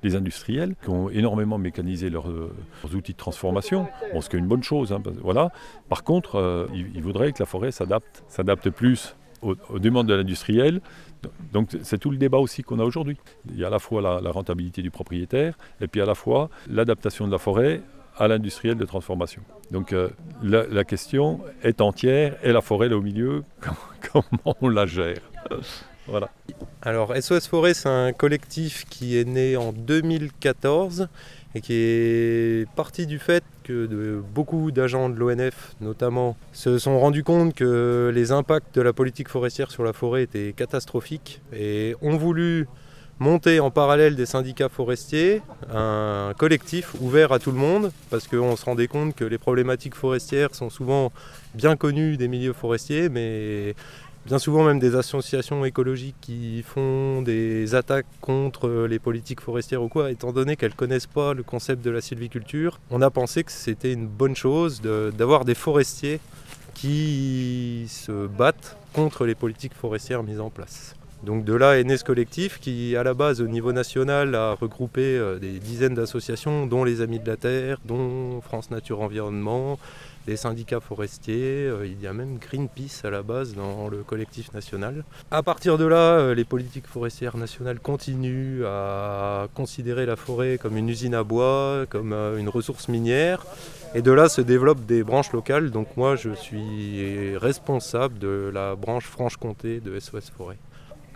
des, 0.03 0.17
industriels 0.17 0.77
qui 0.83 0.89
ont 0.89 1.11
énormément 1.11 1.59
mécanisé 1.59 2.11
leurs, 2.11 2.29
outils 2.95 3.12
de 3.12 3.19
transformation, 3.19 3.89
ce 4.19 4.31
qui 4.31 4.37
est 4.37 4.39
une 4.39 4.47
bonne 4.47 4.62
chose. 4.62 4.93
Hein, 4.93 5.03
voilà. 5.21 5.51
Par 5.89 6.05
contre, 6.05 6.69
ils, 6.73 7.03
voudraient 7.03 7.33
que 7.33 7.41
la 7.41 7.47
forêt 7.47 7.73
s'adapte, 7.73 8.23
s'adapte 8.29 8.71
plus 8.71 9.17
aux 9.43 9.79
demandes 9.79 10.07
de 10.07 10.15
l'industriel 10.15 10.81
donc 11.53 11.77
c'est 11.83 11.99
tout 11.99 12.11
le 12.11 12.17
débat 12.17 12.39
aussi 12.39 12.62
qu'on 12.62 12.79
a 12.79 12.85
aujourd'hui. 12.85 13.17
Il 13.51 13.59
y 13.59 13.65
a 13.65 13.69
à 13.69 13.71
la 13.71 13.79
fois 13.79 14.03
la, 14.03 14.31
rentabilité 14.31 14.83
du 14.83 14.91
propriétaire 14.91 15.57
et 15.81 15.89
puis 15.89 16.01
à 16.01 16.07
la 16.07 16.15
fois 16.15 16.51
l'adaptation 16.69 17.27
de 17.27 17.33
la 17.33 17.39
forêt 17.39 17.83
à 18.19 18.29
l'industriel 18.29 18.77
de 18.77 18.85
transformation. 18.85 19.43
Donc 19.71 19.93
euh, 19.93 20.09
la, 20.43 20.85
question 20.85 21.41
est 21.62 21.81
entière 21.81 22.37
et 22.43 22.53
la 22.53 22.61
forêt 22.61 22.89
là 22.89 22.97
au 22.97 23.03
milieu, 23.03 23.45
comment 24.12 24.57
on 24.61 24.69
la 24.69 24.87
gère? 24.87 25.21
Voilà. 26.09 26.31
Alors 26.83 27.12
SOS 27.16 27.49
Forêt, 27.49 27.75
c'est 27.75 27.88
un 27.88 28.12
collectif 28.12 28.85
qui 28.88 29.19
est 29.19 29.25
né 29.25 29.57
en 29.57 29.73
2014 29.73 31.09
et 31.55 31.61
qui 31.61 31.73
est 31.73 32.69
parti 32.77 33.07
du 33.07 33.19
fait 33.19 33.42
que 33.64 34.23
beaucoup 34.33 34.71
d'agents 34.71 35.09
de 35.09 35.16
l'ONF, 35.16 35.75
notamment, 35.81 36.37
se 36.53 36.79
sont 36.79 37.01
rendus 37.01 37.25
compte 37.25 37.55
que 37.55 38.12
les 38.14 38.31
impacts 38.31 38.75
de 38.75 38.83
la 38.83 38.92
politique 38.92 39.29
forestière 39.29 39.71
sur 39.71 39.83
la 39.83 39.92
forêt 39.92 40.23
étaient 40.23 40.53
catastrophiques 40.53 41.40
et 41.53 41.97
ont 42.03 42.16
voulu 42.16 42.69
monter 43.19 43.61
en 43.61 43.71
parallèle 43.71 44.14
des 44.14 44.27
syndicats 44.27 44.69
forestiers 44.69 45.40
un 45.73 46.35
collectif 46.37 46.95
ouvert 47.01 47.33
à 47.33 47.38
tout 47.38 47.51
le 47.51 47.57
monde 47.57 47.90
parce 48.11 48.29
qu'on 48.29 48.57
se 48.57 48.64
rendait 48.64 48.88
compte 48.88 49.14
que 49.14 49.25
les 49.25 49.38
problématiques 49.38 49.95
forestières 49.95 50.55
sont 50.55 50.69
souvent 50.69 51.12
bien 51.55 51.77
connues 51.77 52.19
des 52.19 52.29
milieux 52.29 52.53
forestiers 52.53 53.09
bien 54.27 54.41
souvent 54.41 54.65
même 54.65 54.81
des 54.81 54.97
associations 54.97 55.65
écologiques 55.65 56.17
qui 56.21 56.62
font 56.65 57.23
des 57.23 57.77
attaques 57.77 58.07
contre 58.21 58.87
les 58.89 58.99
politiques 58.99 59.41
forestières 59.41 59.83
ou 59.83 59.89
quoi, 59.89 60.11
étant 60.11 60.33
donné 60.33 60.57
qu'elles 60.57 60.73
ne 60.73 60.77
connaissent 60.77 61.07
pas 61.07 61.33
le 61.33 61.45
concept 61.45 61.85
de 61.85 61.91
la 61.91 62.01
sylviculture, 62.01 62.81
on 62.91 63.03
a 63.03 63.11
pensé 63.11 63.45
que 63.45 63.53
c'était 63.53 63.93
une 63.93 64.09
bonne 64.09 64.35
chose 64.35 64.83
d'avoir 64.83 65.45
des 65.45 65.55
forestiers 65.55 66.19
qui 66.75 67.87
se 67.89 68.27
battent 68.27 68.77
contre 68.93 69.27
les 69.27 69.37
politiques 69.37 69.75
forestières 69.75 70.25
mises 70.25 70.41
en 70.41 70.51
place. 70.51 70.97
Donc 71.23 71.45
de 71.45 71.55
là 71.55 71.79
est 71.79 71.85
né 71.85 71.97
ce 71.97 72.05
collectif 72.05 72.59
qui, 72.61 72.97
à 72.97 73.03
la 73.03 73.15
base, 73.15 73.41
au 73.41 73.49
niveau 73.49 73.73
national, 73.73 74.35
a 74.35 74.53
regroupé 74.53 75.03
euh, 75.03 75.39
des 75.39 75.59
dizaines 75.59 75.95
d'associations, 75.95 76.67
dont 76.67 76.85
les 76.85 77.01
Amis 77.01 77.19
de 77.19 77.27
la 77.27 77.37
Terre, 77.37 77.79
dont 77.85 78.41
France 78.43 78.71
Nature 78.71 79.01
Environnement, 79.01 79.79
des 80.27 80.37
syndicats 80.37 80.81
forestiers, 80.81 81.67
euh, 81.67 81.87
il 81.87 82.01
y 82.01 82.07
a 82.07 82.12
même 82.12 82.39
Greenpeace 82.39 83.05
à 83.05 83.11
la 83.11 83.23
base 83.23 83.55
dans 83.55 83.89
le 83.89 83.99
collectif 84.03 84.53
national. 84.53 85.05
À 85.31 85.43
partir 85.43 85.79
de 85.79 85.85
là, 85.85 86.19
euh, 86.19 86.35
les 86.35 86.45
politiques 86.45 86.87
forestières 86.87 87.37
nationales 87.37 87.79
continuent 87.79 88.65
à 88.67 89.47
considérer 89.55 90.05
la 90.05 90.17
forêt 90.17 90.59
comme 90.59 90.77
une 90.77 90.89
usine 90.89 91.15
à 91.15 91.23
bois, 91.23 91.87
comme 91.89 92.12
euh, 92.12 92.39
une 92.39 92.49
ressource 92.49 92.89
minière. 92.89 93.47
Et 93.95 94.03
de 94.03 94.11
là 94.11 94.29
se 94.29 94.41
développent 94.41 94.85
des 94.85 95.05
branches 95.05 95.33
locales. 95.33 95.71
Donc 95.71 95.97
moi, 95.97 96.17
je 96.17 96.35
suis 96.35 97.37
responsable 97.37 98.19
de 98.19 98.51
la 98.53 98.75
branche 98.75 99.07
Franche-Comté 99.07 99.81
de 99.81 99.99
SOS 99.99 100.31
Forêt. 100.37 100.59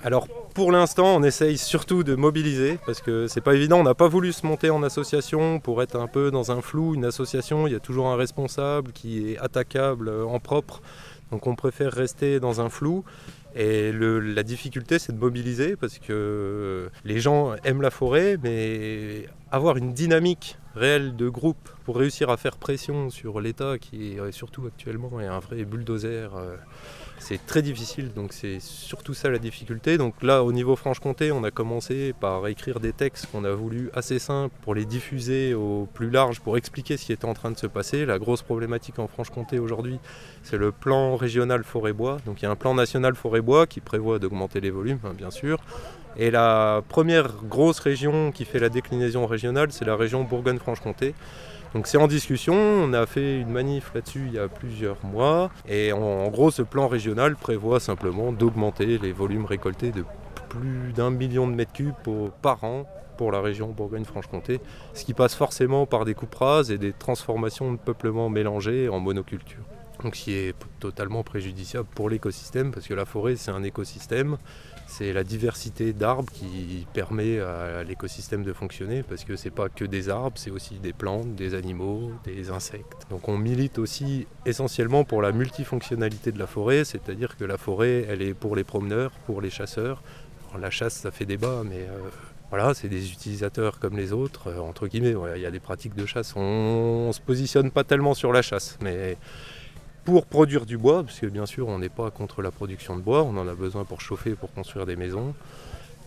Alors 0.03 0.29
pour 0.55 0.73
l'instant, 0.73 1.17
on 1.17 1.23
essaye 1.23 1.59
surtout 1.59 2.03
de 2.05 2.15
mobiliser 2.15 2.79
parce 2.87 3.03
que 3.03 3.27
c'est 3.27 3.43
pas 3.43 3.55
évident. 3.55 3.81
On 3.81 3.83
n'a 3.83 3.95
pas 3.95 4.09
voulu 4.09 4.33
se 4.33 4.47
monter 4.47 4.71
en 4.71 4.83
association 4.83 5.61
pour 5.61 5.83
être 5.83 5.97
un 5.97 6.07
peu 6.07 6.31
dans 6.31 6.51
un 6.53 6.63
flou. 6.63 6.95
Une 6.95 7.05
association, 7.05 7.67
il 7.67 7.75
y 7.75 7.77
a 7.77 7.81
toujours 7.81 8.09
un 8.09 8.17
responsable 8.17 8.93
qui 8.93 9.33
est 9.33 9.39
attaquable 9.39 10.11
en 10.11 10.41
propre. 10.41 10.81
Donc 11.31 11.47
on 11.47 11.55
préfère 11.55 11.93
rester 11.93 12.41
dans 12.41 12.61
un 12.63 12.71
flou. 12.71 13.05
Et 13.55 13.93
la 13.93 14.43
difficulté, 14.43 14.99
c'est 14.99 15.13
de 15.13 15.19
mobiliser 15.19 15.77
parce 15.77 15.99
que 15.99 16.89
les 17.05 17.21
gens 17.21 17.55
aiment 17.65 17.83
la 17.83 17.91
forêt, 17.91 18.39
mais 18.43 19.27
avoir 19.51 19.77
une 19.77 19.93
dynamique 19.93 20.57
réelle 20.75 21.17
de 21.17 21.29
groupe 21.29 21.69
pour 21.91 21.99
réussir 21.99 22.31
à 22.31 22.37
faire 22.37 22.57
pression 22.57 23.11
sur 23.11 23.41
l'État, 23.41 23.77
qui 23.77 24.13
est 24.13 24.31
surtout 24.31 24.65
actuellement 24.65 25.21
est 25.21 25.27
un 25.27 25.41
vrai 25.41 25.65
bulldozer. 25.65 26.31
Euh, 26.37 26.55
c'est 27.19 27.45
très 27.47 27.63
difficile, 27.63 28.13
donc 28.13 28.33
c'est 28.33 28.61
surtout 28.61 29.13
ça 29.13 29.29
la 29.29 29.41
difficulté. 29.41 29.99
Donc 29.99 30.23
là, 30.23 30.45
au 30.45 30.53
niveau 30.53 30.77
Franche-Comté, 30.77 31.33
on 31.33 31.43
a 31.43 31.51
commencé 31.51 32.15
par 32.21 32.47
écrire 32.47 32.79
des 32.79 32.93
textes 32.93 33.27
qu'on 33.33 33.43
a 33.43 33.51
voulu 33.51 33.91
assez 33.93 34.21
simples 34.21 34.55
pour 34.63 34.77
les 34.77 34.85
diffuser 34.85 35.53
au 35.53 35.89
plus 35.93 36.11
large, 36.11 36.39
pour 36.39 36.57
expliquer 36.57 36.97
ce 36.97 37.07
qui 37.07 37.13
était 37.13 37.25
en 37.25 37.35
train 37.35 37.51
de 37.51 37.59
se 37.59 37.67
passer. 37.67 38.07
La 38.07 38.21
grosse 38.21 38.43
problématique 38.43 39.01
en 39.01 39.09
Franche-Comté 39.09 39.59
aujourd'hui, 39.59 39.99
c'est 40.45 40.59
le 40.59 40.71
plan 40.71 41.17
régional 41.17 41.65
forêt-bois. 41.65 42.19
Donc 42.25 42.41
il 42.41 42.45
y 42.45 42.47
a 42.47 42.53
un 42.53 42.57
plan 42.57 42.73
national 42.73 43.17
forêt-bois 43.17 43.67
qui 43.67 43.81
prévoit 43.81 44.21
d'augmenter 44.21 44.61
les 44.61 44.71
volumes, 44.71 45.01
hein, 45.03 45.13
bien 45.19 45.33
sûr. 45.33 45.59
Et 46.17 46.31
la 46.31 46.83
première 46.89 47.35
grosse 47.49 47.79
région 47.79 48.33
qui 48.33 48.45
fait 48.45 48.59
la 48.59 48.69
déclinaison 48.69 49.27
régionale, 49.27 49.73
c'est 49.73 49.85
la 49.85 49.97
région 49.97 50.25
Bourgogne-Franche-Comté. 50.25 51.15
Donc 51.75 51.87
c'est 51.87 51.99
en 51.99 52.09
discussion, 52.09 52.55
on 52.55 52.93
a 52.93 53.07
fait 53.07 53.41
une 53.41 53.51
manif 53.51 53.93
là-dessus 53.95 54.25
il 54.27 54.33
y 54.33 54.39
a 54.39 54.49
plusieurs 54.49 55.05
mois 55.05 55.51
et 55.69 55.93
en, 55.93 56.29
gros 56.29 56.51
ce 56.51 56.63
plan 56.63 56.89
régional 56.89 57.37
prévoit 57.37 57.79
simplement 57.79 58.33
d'augmenter 58.33 58.99
les 58.99 59.13
volumes 59.13 59.45
récoltés 59.45 59.93
de 59.93 60.05
plus 60.49 60.93
d'un 60.93 61.11
million 61.11 61.47
de 61.47 61.55
mètres 61.55 61.73
cubes 61.73 61.95
par 62.43 62.65
an 62.65 62.87
pour 63.17 63.31
la 63.31 63.41
région 63.41 63.69
Bourgogne-Franche-Comté, 63.69 64.61
ce 64.95 65.05
qui 65.05 65.15
passe 65.15 65.35
forcément 65.35 65.87
par 65.87 66.05
des 66.05 66.15
coupes 66.15 66.35
et 66.71 66.79
des 66.79 66.93
transformations 66.93 67.71
de 67.71 67.77
peuplement 67.77 68.29
mélangés 68.31 68.89
en 68.89 68.99
monoculture. 68.99 69.63
Donc 70.03 70.17
ce 70.17 70.25
qui 70.25 70.33
est 70.33 70.57
totalement 70.81 71.23
préjudiciable 71.23 71.87
pour 71.95 72.09
l'écosystème 72.09 72.73
parce 72.73 72.87
que 72.87 72.95
la 72.95 73.05
forêt 73.05 73.37
c'est 73.37 73.51
un 73.51 73.63
écosystème 73.63 74.39
c'est 74.91 75.13
la 75.13 75.23
diversité 75.23 75.93
d'arbres 75.93 76.31
qui 76.33 76.87
permet 76.93 77.39
à 77.39 77.85
l'écosystème 77.85 78.43
de 78.43 78.53
fonctionner 78.53 79.03
parce 79.03 79.25
que 79.25 79.37
c'est 79.37 79.51
pas 79.51 79.69
que 79.69 79.85
des 79.85 80.09
arbres, 80.09 80.37
c'est 80.37 80.51
aussi 80.51 80.75
des 80.81 80.93
plantes, 80.93 81.35
des 81.37 81.55
animaux, 81.55 82.11
des 82.25 82.51
insectes. 82.51 83.07
Donc 83.09 83.29
on 83.29 83.39
milite 83.39 83.79
aussi 83.79 84.27
essentiellement 84.47 85.05
pour 85.05 85.23
la 85.23 85.31
multifonctionnalité 85.31 86.33
de 86.33 86.39
la 86.39 86.49
forêt, 86.49 86.85
c'est-à-dire 86.85 87.37
que 87.37 87.45
la 87.45 87.57
forêt 87.57 88.05
elle 88.09 88.21
est 88.21 88.35
pour 88.35 88.57
les 88.57 88.65
promeneurs, 88.65 89.13
pour 89.27 89.41
les 89.41 89.51
chasseurs. 89.51 90.03
la 90.59 90.71
chasse 90.71 90.95
ça 90.95 91.13
fait 91.13 91.27
débat 91.27 91.63
mais 91.65 91.87
euh, 91.89 92.11
voilà, 92.51 92.75
c'est 92.75 92.89
des 92.89 93.13
utilisateurs 93.13 93.79
comme 93.79 93.97
les 93.97 94.13
autres, 94.13 94.49
euh, 94.49 94.59
entre 94.59 94.89
guillemets. 94.89 95.15
Il 95.37 95.41
y 95.41 95.47
a 95.47 95.53
des 95.53 95.61
pratiques 95.61 95.95
de 95.95 96.05
chasse. 96.05 96.35
On, 96.35 97.07
ne 97.07 97.13
se 97.13 97.21
positionne 97.21 97.71
pas 97.71 97.85
tellement 97.85 98.13
sur 98.13 98.33
la 98.33 98.43
chasse, 98.43 98.77
mais 98.83 99.17
pour 100.05 100.27
produire 100.27 100.67
du 100.67 100.79
bois, 100.79 101.03
parce 101.05 101.21
que 101.21 101.27
bien 101.27 101.47
sûr 101.47 101.69
on 101.69 101.79
n'est 101.79 101.89
pas 101.89 102.11
contre 102.11 102.43
la 102.43 102.51
production 102.51 102.97
de 102.97 103.03
bois, 103.03 103.23
on 103.23 103.37
en 103.37 103.47
a 103.47 103.55
besoin 103.55 103.85
pour 103.85 104.01
chauffer, 104.01 104.35
pour 104.35 104.53
construire 104.53 104.87
des 104.87 104.97
maisons. 104.97 105.35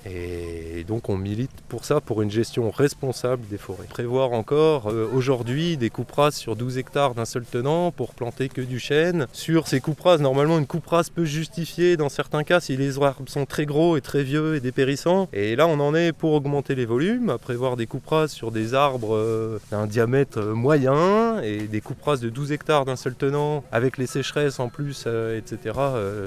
Et 0.05 0.83
donc 0.83 1.09
on 1.09 1.17
milite 1.17 1.51
pour 1.69 1.85
ça, 1.85 2.01
pour 2.01 2.21
une 2.21 2.31
gestion 2.31 2.69
responsable 2.71 3.47
des 3.47 3.57
forêts. 3.57 3.85
Prévoir 3.89 4.33
encore 4.33 4.87
euh, 4.87 5.07
aujourd'hui 5.13 5.77
des 5.77 5.89
coupes 5.89 6.11
rases 6.11 6.35
sur 6.35 6.55
12 6.55 6.77
hectares 6.77 7.15
d'un 7.15 7.25
seul 7.25 7.45
tenant 7.45 7.91
pour 7.91 8.13
planter 8.13 8.49
que 8.49 8.61
du 8.61 8.79
chêne. 8.79 9.27
Sur 9.31 9.67
ces 9.67 9.79
coupes 9.79 10.01
rases, 10.01 10.21
normalement 10.21 10.59
une 10.59 10.67
coupe 10.67 10.87
rase 10.87 11.09
peut 11.09 11.25
justifier 11.25 11.95
dans 11.97 12.09
certains 12.09 12.43
cas 12.43 12.59
si 12.59 12.75
les 12.75 13.01
arbres 13.01 13.29
sont 13.29 13.45
très 13.45 13.65
gros 13.65 13.97
et 13.97 14.01
très 14.01 14.23
vieux 14.23 14.55
et 14.55 14.59
dépérissants. 14.59 15.29
Et 15.31 15.55
là 15.55 15.67
on 15.67 15.79
en 15.79 15.95
est 15.95 16.11
pour 16.11 16.33
augmenter 16.33 16.75
les 16.75 16.85
volumes, 16.85 17.29
à 17.29 17.37
prévoir 17.37 17.77
des 17.77 17.87
coupes 17.87 18.07
rases 18.07 18.31
sur 18.31 18.51
des 18.51 18.73
arbres 18.73 19.15
euh, 19.15 19.59
d'un 19.71 19.87
diamètre 19.87 20.39
euh, 20.39 20.53
moyen 20.53 21.41
et 21.41 21.67
des 21.67 21.81
coupes 21.81 22.03
rases 22.03 22.21
de 22.21 22.29
12 22.29 22.51
hectares 22.51 22.85
d'un 22.85 22.95
seul 22.95 23.15
tenant 23.15 23.63
avec 23.71 23.97
les 23.97 24.07
sécheresses 24.07 24.59
en 24.59 24.69
plus, 24.69 25.07
etc. 25.37 25.77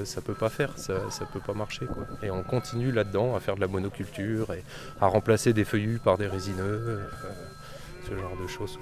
ça 0.04 0.20
peut 0.20 0.34
pas 0.34 0.48
faire, 0.48 0.72
ça, 0.76 0.94
ça 1.10 1.24
peut 1.32 1.40
pas 1.40 1.54
marcher. 1.54 1.86
Et 2.22 2.30
on 2.30 2.42
continue 2.42 2.92
là-dedans 2.92 3.34
à 3.34 3.40
faire 3.40 3.56
de 3.56 3.60
la 3.60 3.65
monoculture 3.66 4.52
et 4.52 4.62
à 5.00 5.06
remplacer 5.06 5.52
des 5.52 5.64
feuillus 5.64 5.98
par 6.02 6.18
des 6.18 6.26
résineux, 6.26 6.62
euh, 6.62 7.06
ce 8.08 8.16
genre 8.16 8.36
de 8.40 8.46
choses. 8.46 8.78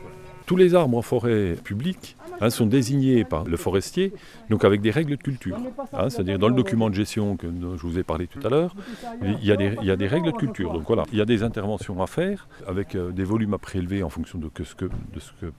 Tous 0.46 0.57
les 0.57 0.74
arbres 0.74 0.98
en 0.98 1.02
forêt 1.02 1.57
publique 1.64 2.16
hein, 2.40 2.50
sont 2.50 2.66
désignés 2.66 3.24
par 3.24 3.44
le 3.44 3.57
forestier, 3.57 4.12
donc 4.50 4.64
avec 4.64 4.83
des 4.83 4.90
règles 4.90 5.12
de 5.12 5.22
culture. 5.22 5.57
Hein, 5.92 6.11
c'est-à-dire 6.11 6.38
dans 6.38 6.48
le 6.48 6.54
document 6.54 6.90
de 6.90 6.94
gestion 6.94 7.37
que 7.37 7.46
je 7.46 7.87
vous 7.87 7.98
ai 7.98 8.02
parlé 8.02 8.26
tout 8.26 8.40
à 8.46 8.50
l'heure, 8.50 8.74
il, 9.22 9.44
y 9.44 9.52
a 9.52 9.57
des, 9.96 10.07
règles 10.07 10.26
de 10.26 10.37
culture. 10.37 10.72
Donc 10.72 10.85
voilà, 10.87 11.04
il 11.12 11.18
y 11.18 11.22
a 11.22 11.24
des 11.24 11.42
interventions 11.42 12.02
à 12.02 12.07
faire 12.07 12.46
avec 12.66 12.94
euh, 12.94 13.11
des 13.11 13.24
volumes 13.24 13.54
à 13.54 13.59
prélever 13.59 14.02
en 14.02 14.11
fonction 14.11 14.38
de, 14.38 14.50
ce 14.62 14.74
que, 14.74 14.87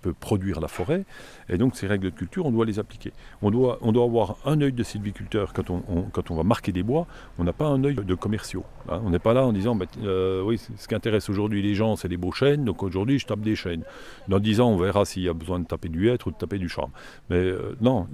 peut 0.02 0.14
produire 0.14 0.60
la 0.60 0.68
forêt. 0.68 1.06
Et 1.50 1.58
donc 1.58 1.76
ces 1.76 1.88
règles 1.88 2.06
de 2.06 2.16
culture, 2.16 2.46
on 2.46 2.52
doit 2.52 2.66
les 2.66 2.78
appliquer. 2.80 3.12
On 3.42 3.52
doit, 3.52 3.80
avoir 3.82 4.36
un 4.46 4.62
œil 4.62 4.74
de 4.74 4.84
sylviculteur 4.84 5.54
quand 5.54 5.70
on, 5.70 5.82
quand 6.12 6.30
on 6.30 6.36
va 6.36 6.44
marquer 6.44 6.72
des 6.72 6.84
bois. 6.84 7.08
On 7.40 7.44
n'a 7.44 7.54
pas 7.54 7.66
un 7.66 7.84
œil 7.84 7.96
de 7.96 8.16
commerciaux. 8.16 8.66
Hein. 8.90 9.02
On 9.04 9.10
n'est 9.10 9.20
pas 9.20 9.34
là 9.34 9.46
en 9.46 9.54
disant, 9.54 9.76
bah, 9.76 9.86
euh, 10.04 10.44
oui, 10.44 10.60
ce 10.78 10.88
qui 10.88 10.94
intéresse 10.94 11.30
aujourd'hui 11.30 11.62
les 11.62 11.76
gens, 11.76 11.96
c'est 11.96 12.08
les 12.08 12.18
beaux 12.18 12.32
chênes, 12.32 12.66
donc 12.66 12.84
aujourd'hui 12.84 13.20
je 13.20 13.26
tape 13.26 13.42
des 13.42 13.56
chênes. 13.56 13.84
Dans 14.28 14.40
10 14.40 14.62
ans, 14.62 14.75
on 14.76 14.78
verra 14.78 15.06
s'il 15.06 15.24
y 15.24 15.30
a 15.30 15.34
besoin 15.34 15.60
de 15.60 15.66
taper 15.66 15.90
du 15.90 16.10
hêtre 16.10 16.28
ou 16.28 16.32
de 16.32 16.36
taper 16.36 16.58
du 16.58 16.70
charme. 16.70 16.92
Mais 17.30 17.38
euh, 17.38 17.76
non, 17.82 18.08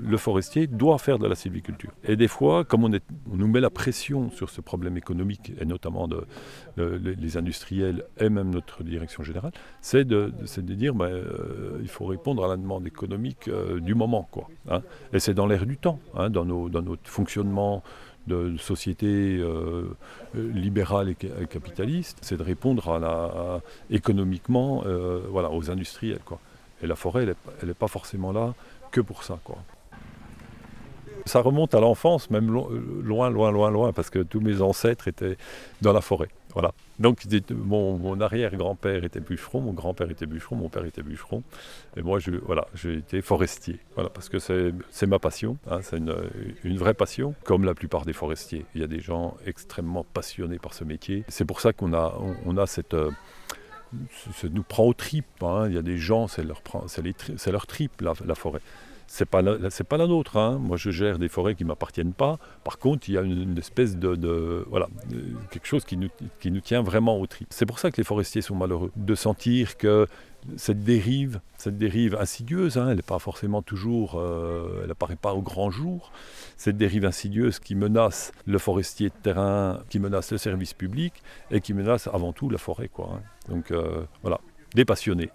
le 0.00 0.16
forestier 0.16 0.66
doit 0.66 0.98
faire 0.98 1.18
de 1.18 1.26
la 1.26 1.34
sylviculture. 1.34 1.92
Et 2.04 2.16
des 2.16 2.28
fois, 2.28 2.64
comme 2.64 2.84
on, 2.84 2.92
on, 2.92 3.36
nous 3.36 3.48
met 3.48 3.60
la 3.60 3.70
pression 3.70 4.30
sur 4.30 4.50
ce 4.50 4.60
problème 4.60 4.96
économique, 4.96 5.52
et 5.60 5.64
notamment 5.64 6.08
de, 6.08 6.26
les 6.76 7.36
industriels 7.36 8.04
et 8.18 8.28
même 8.28 8.50
notre 8.50 8.82
direction 8.82 9.22
générale, 9.22 9.52
c'est 9.80 10.04
de, 10.04 10.32
dire 10.60 10.94
ben, 10.94 11.06
euh, 11.06 11.78
il 11.82 11.88
faut 11.88 12.06
répondre 12.06 12.44
à 12.44 12.48
la 12.48 12.56
demande 12.56 12.86
économique 12.86 13.48
euh, 13.48 13.80
du 13.80 13.94
moment. 13.94 14.28
Quoi, 14.30 14.48
hein. 14.68 14.82
Et 15.12 15.20
c'est 15.20 15.34
dans 15.34 15.46
l'air 15.46 15.66
du 15.66 15.76
temps, 15.76 16.00
hein, 16.14 16.30
dans, 16.30 16.44
nos, 16.44 16.68
dans 16.68 16.82
notre 16.82 17.08
fonctionnement 17.08 17.82
de 18.26 18.56
société 18.58 19.38
euh, 19.38 19.96
libérale 20.34 21.10
et, 21.10 21.46
capitaliste, 21.46 22.18
c'est 22.22 22.36
de 22.36 22.42
répondre 22.42 22.88
à 22.90 22.98
la, 22.98 23.60
économiquement 23.90 24.82
euh, 24.86 25.20
voilà, 25.30 25.50
aux 25.50 25.70
industriels. 25.70 26.20
Quoi. 26.24 26.38
Et 26.82 26.86
la 26.86 26.96
forêt, 26.96 27.26
elle 27.60 27.68
n'est 27.68 27.74
pas 27.74 27.88
forcément 27.88 28.32
là 28.32 28.54
que 28.90 29.00
pour 29.00 29.22
ça. 29.22 29.38
Quoi. 29.44 29.58
Ça 31.24 31.40
remonte 31.40 31.74
à 31.74 31.80
l'enfance, 31.80 32.30
même 32.30 32.50
loin, 32.50 33.30
loin, 33.30 33.50
loin, 33.50 33.70
loin, 33.70 33.92
parce 33.92 34.10
que 34.10 34.20
tous 34.20 34.40
mes 34.40 34.60
ancêtres 34.60 35.08
étaient 35.08 35.36
dans 35.82 35.92
la 35.92 36.00
forêt. 36.00 36.28
Voilà. 36.56 36.72
Donc 36.98 37.26
mon, 37.50 38.18
arrière-grand-père 38.18 39.04
était 39.04 39.20
bûcheron, 39.20 39.60
mon 39.60 39.74
grand-père 39.74 40.10
était 40.10 40.24
bûcheron, 40.24 40.56
mon 40.56 40.70
père 40.70 40.86
était 40.86 41.02
bûcheron. 41.02 41.42
Et 41.98 42.02
moi, 42.02 42.18
je, 42.18 42.30
voilà, 42.30 42.66
j'ai 42.74 42.94
été 42.94 43.20
forestier. 43.20 43.78
Voilà, 43.94 44.08
parce 44.08 44.30
que 44.30 44.38
c'est 44.38 45.06
ma 45.06 45.18
passion. 45.18 45.58
Hein, 45.70 45.80
c'est 45.82 45.98
une, 45.98 46.78
vraie 46.78 46.94
passion, 46.94 47.34
comme 47.44 47.64
la 47.64 47.74
plupart 47.74 48.06
des 48.06 48.14
forestiers. 48.14 48.64
Il 48.74 48.80
y 48.80 48.84
a 48.84 48.86
des 48.86 49.00
gens 49.00 49.36
extrêmement 49.44 50.04
passionnés 50.14 50.58
par 50.58 50.72
ce 50.72 50.84
métier. 50.84 51.24
C'est 51.28 51.44
pour 51.44 51.60
ça 51.60 51.74
qu'on 51.74 51.92
a, 51.92 52.18
on, 52.46 52.56
a 52.56 52.66
cette 52.66 52.94
euh, 52.94 53.10
ça 54.32 54.48
nous 54.50 54.62
prend 54.62 54.84
aux 54.84 54.94
tripes. 54.94 55.42
Hein. 55.42 55.66
Il 55.68 55.74
y 55.74 55.78
a 55.78 55.82
des 55.82 55.98
gens, 55.98 56.26
c'est 56.26 56.42
leur, 56.42 56.62
leur 57.52 57.66
tripe, 57.66 58.00
la 58.00 58.34
forêt 58.34 58.62
c'est 59.06 59.26
pas 59.26 59.42
c'est 59.70 59.84
pas 59.84 59.96
la 59.96 60.06
nôtre. 60.06 60.36
Hein. 60.36 60.58
Moi, 60.58 60.76
je 60.76 60.90
gère 60.90 61.18
des 61.18 61.28
forêts 61.28 61.54
qui 61.54 61.64
m'appartiennent 61.64 62.12
pas. 62.12 62.38
Par 62.64 62.78
contre, 62.78 63.08
il 63.08 63.14
y 63.14 63.18
a 63.18 63.22
une, 63.22 63.56
espèce 63.58 63.96
de, 63.96 64.64
voilà 64.68 64.88
quelque 65.50 65.66
chose 65.66 65.84
qui 65.84 65.96
nous, 65.96 66.08
qui 66.40 66.50
nous 66.50 66.60
tient 66.60 66.82
vraiment 66.82 67.18
au 67.18 67.26
trip. 67.26 67.48
C'est 67.50 67.66
pour 67.66 67.78
ça 67.78 67.90
que 67.90 67.96
les 67.98 68.04
forestiers 68.04 68.42
sont 68.42 68.56
malheureux 68.56 68.90
de 68.96 69.14
sentir 69.14 69.76
que 69.76 70.06
cette 70.56 70.84
dérive, 70.84 71.40
cette 71.58 71.76
dérive 71.76 72.14
insidieuse, 72.14 72.76
hein, 72.76 72.88
elle 72.90 72.96
n'est 72.96 73.02
pas 73.02 73.18
forcément 73.18 73.62
toujours, 73.62 74.14
euh, 74.16 74.80
elle 74.82 74.88
n'apparaît 74.88 75.16
pas 75.16 75.34
au 75.34 75.42
grand 75.42 75.70
jour. 75.70 76.12
Cette 76.56 76.76
dérive 76.76 77.04
insidieuse 77.04 77.58
qui 77.58 77.74
menace 77.74 78.32
le 78.46 78.58
forestier 78.58 79.08
de 79.08 79.14
terrain, 79.22 79.80
qui 79.88 79.98
menace 79.98 80.30
le 80.30 80.38
service 80.38 80.72
public 80.72 81.14
et 81.50 81.60
qui 81.60 81.74
menace 81.74 82.06
avant 82.06 82.32
tout 82.32 82.48
la 82.48 82.58
forêt. 82.58 82.90
Hein. 82.98 83.20
Donc 83.48 83.70
euh, 83.70 84.04
voilà, 84.22 84.40
des 84.74 84.84
passionnés 84.84 85.30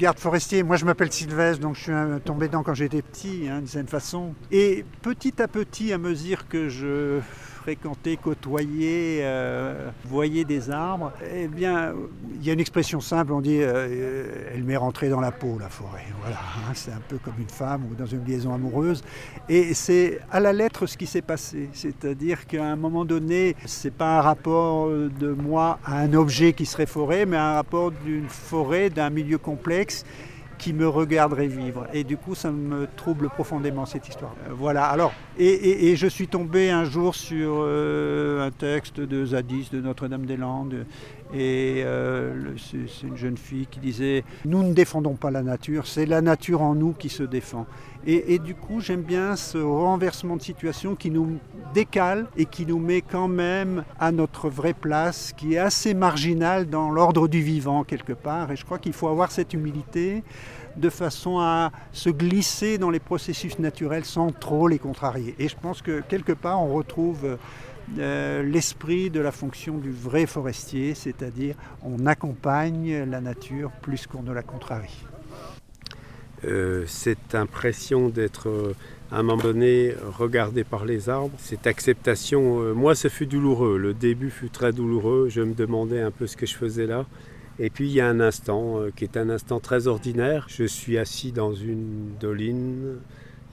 garde 0.00 0.18
forestier. 0.18 0.62
Moi, 0.62 0.76
je 0.76 0.86
m'appelle 0.86 1.12
Sylvestre, 1.12 1.60
donc 1.60 1.76
je 1.76 1.82
suis 1.82 1.92
tombé 2.24 2.48
dedans 2.48 2.62
quand 2.62 2.74
j'étais 2.74 3.02
petit, 3.02 3.48
hein, 3.48 3.58
d'une 3.58 3.66
certaine 3.66 3.88
façon. 3.88 4.34
Et 4.50 4.84
petit 5.02 5.40
à 5.42 5.46
petit, 5.46 5.92
à 5.92 5.98
mesure 5.98 6.48
que 6.48 6.68
je 6.68 7.20
fréquenter, 7.60 8.16
côtoyer, 8.16 9.20
euh, 9.20 9.90
voyer 10.04 10.44
des 10.44 10.70
arbres, 10.70 11.12
eh 11.34 11.46
bien, 11.46 11.92
il 12.36 12.46
y 12.46 12.50
a 12.50 12.54
une 12.54 12.60
expression 12.60 13.00
simple, 13.00 13.32
on 13.32 13.40
dit 13.40 13.58
euh, 13.60 14.48
elle 14.54 14.64
m'est 14.64 14.76
rentrée 14.76 15.10
dans 15.10 15.20
la 15.20 15.30
peau, 15.30 15.58
la 15.60 15.68
forêt. 15.68 16.06
Voilà, 16.20 16.36
hein, 16.36 16.72
c'est 16.74 16.92
un 16.92 17.02
peu 17.06 17.18
comme 17.18 17.34
une 17.38 17.48
femme 17.48 17.84
ou 17.90 17.94
dans 17.94 18.06
une 18.06 18.24
liaison 18.24 18.54
amoureuse. 18.54 19.02
Et 19.48 19.74
c'est 19.74 20.20
à 20.30 20.40
la 20.40 20.52
lettre 20.52 20.86
ce 20.86 20.96
qui 20.96 21.06
s'est 21.06 21.22
passé. 21.22 21.68
C'est-à-dire 21.72 22.46
qu'à 22.46 22.64
un 22.64 22.76
moment 22.76 23.04
donné, 23.04 23.56
c'est 23.66 23.92
pas 23.92 24.18
un 24.18 24.22
rapport 24.22 24.88
de 24.88 25.32
moi 25.32 25.78
à 25.84 25.98
un 25.98 26.14
objet 26.14 26.54
qui 26.54 26.64
serait 26.64 26.86
forêt, 26.86 27.26
mais 27.26 27.36
un 27.36 27.54
rapport 27.54 27.90
d'une 27.90 28.28
forêt, 28.28 28.88
d'un 28.88 29.10
milieu 29.10 29.38
complexe 29.38 30.04
qui 30.60 30.74
me 30.74 30.86
regarderait 30.86 31.48
vivre. 31.48 31.86
Et 31.94 32.04
du 32.04 32.16
coup, 32.18 32.34
ça 32.34 32.52
me 32.52 32.86
trouble 32.96 33.30
profondément 33.30 33.86
cette 33.86 34.06
histoire. 34.06 34.34
Euh, 34.46 34.52
voilà. 34.52 34.84
Alors, 34.84 35.12
et, 35.38 35.96
je 35.96 36.06
suis 36.06 36.28
tombé 36.28 36.70
un 36.70 36.84
jour 36.84 37.14
sur 37.14 37.54
euh, 37.60 38.46
un 38.46 38.50
texte 38.50 39.00
de 39.00 39.24
Zadis 39.24 39.70
de 39.72 39.80
Notre-Dame-des-Landes. 39.80 40.84
Et 41.32 41.82
euh, 41.84 42.54
c'est 42.58 43.06
une 43.06 43.16
jeune 43.16 43.36
fille 43.36 43.66
qui 43.70 43.80
disait 43.80 44.24
Nous 44.44 44.62
ne 44.62 44.74
défendons 44.74 45.14
pas 45.14 45.30
la 45.30 45.42
nature, 45.42 45.86
c'est 45.86 46.06
la 46.06 46.20
nature 46.20 46.60
en 46.60 46.74
nous 46.74 46.92
qui 46.92 47.08
se 47.08 47.22
défend. 47.22 47.66
Et, 48.06 48.38
du 48.38 48.54
coup, 48.54 48.80
j'aime 48.80 49.02
bien 49.02 49.36
ce 49.36 49.58
renversement 49.58 50.36
de 50.36 50.42
situation 50.42 50.94
qui 50.94 51.10
nous 51.10 51.38
décale 51.74 52.26
et 52.36 52.46
qui 52.46 52.64
nous 52.64 52.78
met 52.78 53.02
quand 53.02 53.28
même 53.28 53.84
à 53.98 54.10
notre 54.10 54.48
vraie 54.48 54.72
place, 54.72 55.34
qui 55.36 55.54
est 55.54 55.58
assez 55.58 55.92
marginale 55.92 56.68
dans 56.68 56.90
l'ordre 56.90 57.28
du 57.28 57.42
vivant 57.42 57.84
quelque 57.84 58.14
part. 58.14 58.50
Et 58.52 58.56
je 58.56 58.64
crois 58.64 58.78
qu'il 58.78 58.94
faut 58.94 59.08
avoir 59.08 59.30
cette 59.30 59.52
humilité 59.52 60.24
de 60.76 60.88
façon 60.88 61.40
à 61.40 61.72
se 61.92 62.08
glisser 62.08 62.78
dans 62.78 62.90
les 62.90 63.00
processus 63.00 63.58
naturels 63.58 64.06
sans 64.06 64.32
trop 64.32 64.66
les 64.66 64.78
contrarier. 64.78 65.34
Et 65.38 65.48
je 65.48 65.56
pense 65.56 65.82
que 65.82 66.00
quelque 66.00 66.32
part, 66.32 66.62
on 66.62 66.72
retrouve 66.72 67.36
euh, 67.98 68.42
l'esprit 68.42 69.10
de 69.10 69.20
la 69.20 69.32
fonction 69.32 69.76
du 69.76 69.90
vrai 69.90 70.26
forestier, 70.26 70.94
c'est-à-dire 70.94 71.54
on 71.82 72.06
accompagne 72.06 73.04
la 73.04 73.20
nature 73.20 73.70
plus 73.82 74.06
qu'on 74.06 74.22
ne 74.22 74.32
la 74.32 74.42
contrarie. 74.42 75.04
Euh, 76.44 76.84
cette 76.86 77.34
impression 77.34 78.08
d'être 78.08 78.48
euh, 78.48 78.74
à 79.12 79.18
un 79.18 79.22
moment 79.22 79.42
donné 79.42 79.94
regardé 80.18 80.64
par 80.64 80.84
les 80.84 81.08
arbres, 81.08 81.34
cette 81.38 81.66
acceptation, 81.66 82.74
moi 82.74 82.94
ce 82.94 83.08
fut 83.08 83.26
douloureux, 83.26 83.76
le 83.76 83.92
début 83.92 84.30
fut 84.30 84.50
très 84.50 84.72
douloureux, 84.72 85.28
je 85.28 85.40
me 85.42 85.52
demandais 85.52 86.00
un 86.00 86.10
peu 86.10 86.26
ce 86.26 86.36
que 86.36 86.46
je 86.46 86.54
faisais 86.54 86.86
là. 86.86 87.06
Et 87.62 87.68
puis 87.68 87.88
il 87.88 87.92
y 87.92 88.00
a 88.00 88.08
un 88.08 88.20
instant 88.20 88.80
euh, 88.80 88.90
qui 88.94 89.04
est 89.04 89.18
un 89.18 89.28
instant 89.28 89.60
très 89.60 89.86
ordinaire. 89.86 90.46
Je 90.48 90.64
suis 90.64 90.96
assis 90.96 91.30
dans 91.30 91.52
une 91.52 92.14
doline, 92.18 92.96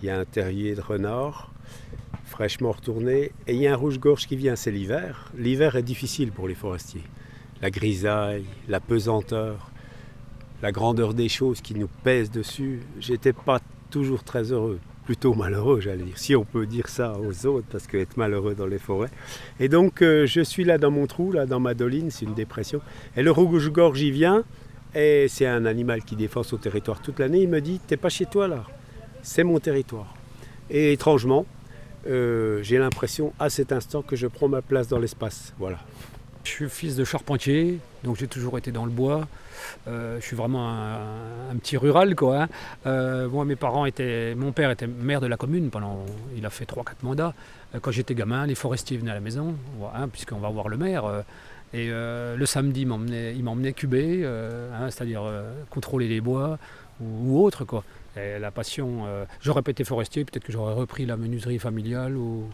il 0.02 0.08
y 0.08 0.10
a 0.10 0.18
un 0.18 0.24
terrier 0.26 0.76
de 0.76 0.82
renard 0.82 1.52
fraîchement 2.24 2.72
retourné 2.72 3.32
et 3.48 3.54
il 3.54 3.58
y 3.58 3.68
a 3.68 3.74
un 3.74 3.76
rouge-gorge 3.76 4.28
qui 4.28 4.36
vient, 4.36 4.56
c'est 4.56 4.72
l'hiver. 4.72 5.32
L'hiver 5.38 5.76
est 5.76 5.84
difficile 5.84 6.32
pour 6.32 6.48
les 6.48 6.56
forestiers. 6.56 7.04
La 7.62 7.70
grisaille, 7.70 8.46
la 8.68 8.80
pesanteur, 8.80 9.72
la 10.62 10.72
grandeur 10.72 11.14
des 11.14 11.30
choses 11.30 11.62
qui 11.62 11.76
nous 11.76 11.90
pèsent 12.04 12.32
dessus. 12.32 12.82
J'étais 13.00 13.34
pas 13.34 13.60
toujours 13.90 14.24
très 14.24 14.52
heureux 14.52 14.80
plutôt 15.08 15.34
malheureux, 15.34 15.80
j'allais 15.80 16.04
dire, 16.04 16.18
si 16.18 16.36
on 16.36 16.44
peut 16.44 16.66
dire 16.66 16.90
ça 16.90 17.14
aux 17.18 17.46
autres, 17.46 17.66
parce 17.72 17.88
qu'être 17.88 18.18
malheureux 18.18 18.56
dans 18.56 18.68
les 18.68 18.78
forêts. 18.78 19.10
Et 19.58 19.70
donc, 19.70 20.02
euh, 20.02 20.26
je 20.26 20.42
suis 20.42 20.66
là 20.66 20.78
dans 20.78 20.92
mon 20.92 21.08
trou, 21.08 21.32
là 21.32 21.46
dans 21.46 21.62
ma 21.62 21.74
doline, 21.74 22.12
c'est 22.12 22.26
une 22.26 22.34
dépression. 22.34 22.82
Et 23.16 23.24
le 23.24 23.32
rouge-gorge, 23.32 24.02
y 24.02 24.12
vient, 24.12 24.44
et 24.94 25.28
c'est 25.30 25.48
un 25.48 25.66
animal 25.66 26.04
qui 26.04 26.18
défend 26.18 26.44
son 26.44 26.58
territoire 26.58 27.02
toute 27.02 27.20
l'année. 27.20 27.42
Il 27.42 27.48
me 27.48 27.62
dit 27.62 27.80
T'es 27.88 27.96
pas 27.96 28.10
chez 28.10 28.26
toi 28.26 28.50
là, 28.50 28.66
c'est 29.22 29.46
mon 29.46 29.60
territoire. 29.60 30.14
Et 30.70 30.92
étrangement, 30.92 31.46
euh, 32.08 32.62
j'ai 32.62 32.78
l'impression 32.78 33.32
à 33.40 33.50
cet 33.50 33.72
instant 33.72 34.02
que 34.02 34.18
je 34.18 34.28
prends 34.28 34.50
ma 34.50 34.62
place 34.62 34.90
dans 34.90 35.00
l'espace. 35.00 35.54
Voilà. 35.58 35.80
Je 36.44 36.50
suis 36.50 36.70
fils 36.70 36.96
de 36.96 37.04
charpentier, 37.04 37.80
donc 38.04 38.18
j'ai 38.18 38.28
toujours 38.28 38.58
été 38.58 38.72
dans 38.72 38.86
le 38.86 38.92
bois. 38.92 39.28
Euh, 39.88 40.20
je 40.20 40.26
suis 40.26 40.36
vraiment 40.36 40.70
un, 40.70 41.56
petit 41.58 41.78
rural, 41.78 42.16
quoi. 42.16 42.44
Hein. 42.44 42.48
Euh, 42.86 43.28
moi, 43.30 43.46
mes 43.46 43.56
parents 43.56 43.86
étaient, 43.86 44.36
mon 44.36 44.52
père 44.52 44.72
était 44.72 44.88
maire 44.88 45.22
de 45.22 45.28
la 45.28 45.38
commune 45.38 45.70
pendant, 45.70 46.06
il 46.36 46.46
a 46.46 46.50
fait 46.50 46.66
3-4 46.66 47.04
mandats. 47.04 47.34
Euh, 47.76 47.80
quand 47.80 47.92
j'étais 47.92 48.16
gamin, 48.16 48.46
les 48.46 48.56
forestiers 48.56 48.98
venaient 48.98 49.12
à 49.12 49.16
la 49.16 49.20
maison, 49.20 49.56
hein, 49.94 50.08
puisqu'on 50.08 50.40
va 50.40 50.50
voir 50.50 50.70
le 50.70 50.78
maire. 50.78 51.24
et 51.74 51.90
le 51.90 52.46
samedi, 52.46 52.82
il 52.82 53.44
m'emmenait 53.44 53.74
cuber, 53.74 54.26
hein, 54.26 54.90
c'est-à-dire 54.90 55.24
contrôler 55.70 56.08
les 56.08 56.22
bois 56.22 56.58
ou, 57.02 57.44
autre, 57.44 57.66
quoi. 57.66 57.84
Et 58.16 58.40
la 58.40 58.52
passion, 58.52 59.06
j'aurais 59.42 59.62
pas 59.62 59.72
été 59.72 59.84
forestier, 59.84 60.26
peut-être 60.26 60.44
que 60.44 60.52
j'aurais 60.52 60.74
repris 60.74 61.06
la 61.06 61.18
menuiserie 61.18 61.60
familiale 61.60 62.16
ou 62.16 62.46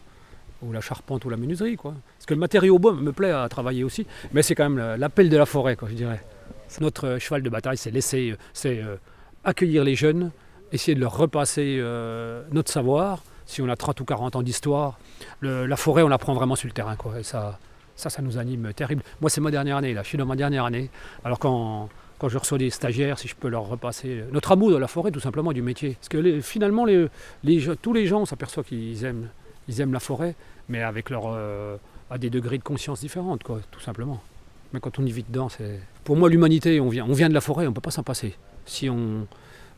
ou 0.64 0.72
la 0.72 0.82
charpente 0.82 1.26
ou 1.26 1.30
la 1.30 1.38
menuiserie. 1.38 1.76
Quoi. 1.76 1.94
Parce 2.18 2.26
que 2.26 2.34
le 2.34 2.40
matériau 2.40 2.80
bois 2.80 2.94
me 2.94 3.12
plaît 3.12 3.32
à 3.32 3.48
travailler 3.50 3.84
aussi, 3.84 4.06
mais 4.34 4.42
c'est 4.42 4.56
quand 4.56 4.70
même 4.70 4.96
l'appel 4.98 5.30
de 5.30 5.38
la 5.38 5.46
forêt, 5.46 5.76
quoi, 5.76 5.90
je 5.90 5.96
dirais. 5.96 6.22
Notre 6.82 7.08
euh, 7.08 7.20
cheval 7.20 7.42
de 7.42 7.50
bataille, 7.50 7.78
c'est 7.78 7.92
laisser, 7.92 8.32
euh, 8.32 8.38
c'est 8.54 8.80
euh, 8.82 8.96
accueillir 9.44 9.84
les 9.84 9.96
jeunes, 9.96 10.32
essayer 10.72 10.96
de 10.96 11.00
leur 11.00 11.16
repasser 11.16 11.80
notre 12.52 12.72
savoir. 12.72 13.24
Si 13.46 13.62
on 13.62 13.70
a 13.70 13.76
30 13.76 14.00
ou 14.00 14.06
40 14.06 14.38
ans 14.38 14.42
d'histoire, 14.42 14.98
la 15.42 15.76
forêt, 15.76 16.02
on 16.02 16.10
apprend 16.10 16.34
vraiment 16.34 16.56
sur 16.56 16.68
le 16.68 16.74
terrain. 16.74 16.96
Quoi, 16.96 17.20
et 17.20 17.24
ça, 17.24 17.60
ça, 17.96 18.10
ça 18.10 18.22
nous 18.22 18.40
anime 18.40 18.74
terrible. 18.74 19.04
Moi, 19.22 19.30
c'est 19.30 19.42
ma 19.42 19.52
dernière 19.52 19.78
année, 19.78 19.94
là. 19.94 20.02
Je 20.02 20.08
suis 20.08 20.18
dans 20.18 20.26
ma 20.26 20.36
dernière 20.36 20.66
année. 20.66 20.90
Alors 21.24 21.38
quand, 21.38 21.90
quand 22.18 22.30
je 22.30 22.38
reçois 22.38 22.58
des 22.58 22.70
stagiaires, 22.70 23.20
si 23.20 23.28
je 23.28 23.36
peux 23.36 23.50
leur 23.50 23.68
repasser 23.68 24.24
notre 24.32 24.54
amour 24.54 24.72
de 24.72 24.78
la 24.78 24.88
forêt, 24.88 25.12
tout 25.12 25.20
simplement, 25.20 25.52
du 25.52 25.62
métier. 25.62 25.98
Parce 26.00 26.10
que 26.10 26.40
finalement, 26.42 26.86
les, 26.86 27.10
tous 27.82 27.94
les 27.94 28.08
gens, 28.08 28.22
on 28.22 28.26
s'aperçoit 28.26 28.64
qu'ils 28.64 29.04
aiment, 29.04 29.28
ils 29.68 29.82
aiment 29.82 29.94
la 29.94 30.00
forêt 30.00 30.36
mais 30.74 30.82
avec 30.82 31.12
leur, 31.12 31.26
euh, 31.28 31.78
à 32.10 32.18
des 32.18 32.32
degrés 32.32 32.58
de 32.58 32.64
conscience 32.64 33.00
différentes, 33.00 33.44
quoi, 33.44 33.62
tout 33.72 33.80
simplement. 33.80 34.22
Mais 34.74 34.80
quand 34.80 34.98
on 34.98 35.06
y 35.06 35.12
vit 35.12 35.24
dedans, 35.24 35.50
c'est. 35.50 35.80
Pour 36.04 36.18
moi, 36.18 36.30
l'humanité, 36.30 36.80
on 36.80 36.90
vient, 36.90 37.06
on 37.08 37.14
vient 37.14 37.30
de 37.30 37.34
la 37.34 37.42
forêt, 37.42 37.68
on 37.68 37.70
ne 37.70 37.76
peut 37.76 37.82
pas 37.82 37.92
s'en 37.92 38.02
passer. 38.02 38.34
Si 38.66 38.90
on, 38.90 39.28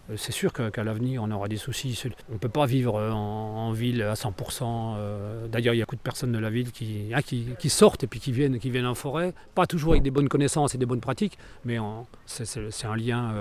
euh, 0.10 0.16
c'est 0.16 0.32
sûr 0.32 0.54
qu'à 0.54 0.84
l'avenir, 0.86 1.22
on 1.22 1.30
aura 1.32 1.50
des 1.50 1.58
soucis. 1.58 2.02
On 2.30 2.34
ne 2.34 2.38
peut 2.38 2.48
pas 2.48 2.66
vivre 2.66 2.96
en, 2.96 3.74
ville 3.74 4.02
à 4.04 4.14
100%. 4.14 4.64
Euh, 4.64 5.48
d'ailleurs, 5.48 5.74
il 5.74 5.80
y 5.80 5.82
a 5.82 5.86
beaucoup 5.86 5.98
de 5.98 6.02
personnes 6.02 6.32
de 6.32 6.40
la 6.40 6.50
ville 6.50 6.70
hein, 7.14 7.22
qui, 7.22 7.48
qui, 7.60 7.70
sortent 7.70 8.06
et 8.06 8.08
puis 8.08 8.22
qui 8.22 8.32
viennent, 8.32 8.58
qui 8.58 8.70
viennent 8.70 8.86
en 8.86 8.96
forêt. 8.96 9.34
Pas 9.54 9.68
toujours 9.68 9.92
avec 9.92 10.04
des 10.04 10.12
bonnes 10.12 10.30
connaissances 10.30 10.76
et 10.76 10.78
des 10.78 10.86
bonnes 10.86 11.02
pratiques, 11.02 11.38
mais 11.66 11.78
c'est 12.26 12.86
un 12.86 12.96
lien. 12.96 13.34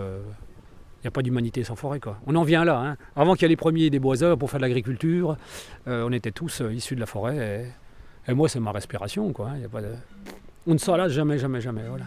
N'y 1.05 1.09
a 1.09 1.11
pas 1.11 1.21
d'humanité 1.21 1.65
sans 1.65 1.77
forêt. 1.77 2.01
Quoi. 2.01 2.19
On 2.27 2.35
en 2.35 2.45
vient 2.45 2.65
là. 2.65 2.79
Hein. 2.81 2.97
Avant 3.15 3.35
qu'il 3.35 3.43
y 3.43 3.45
ait 3.45 3.49
les 3.49 3.57
premiers 3.57 3.91
déboiseurs 3.91 4.39
pour 4.39 4.51
faire 4.51 4.59
de 4.59 4.65
l'agriculture, 4.65 5.37
euh, 5.87 6.07
on 6.09 6.13
était 6.13 6.31
tous 6.31 6.63
euh, 6.63 6.73
issus 6.73 6.95
de 6.95 7.01
la 7.01 7.07
forêt. 7.07 7.67
Et, 8.27 8.33
moi, 8.33 8.49
c'est 8.49 8.59
ma 8.59 8.73
respiration. 8.73 9.31
Quoi. 9.35 9.51
Hein. 9.51 9.59
Y 9.59 9.65
a 9.67 9.69
pas 9.69 9.83
de... 9.83 9.89
On 10.67 10.73
ne 10.73 10.79
s'en 10.79 10.97
lasse 10.97 11.13
jamais, 11.13 11.37
jamais, 11.37 11.61
jamais. 11.61 11.83
Voilà. 11.87 12.07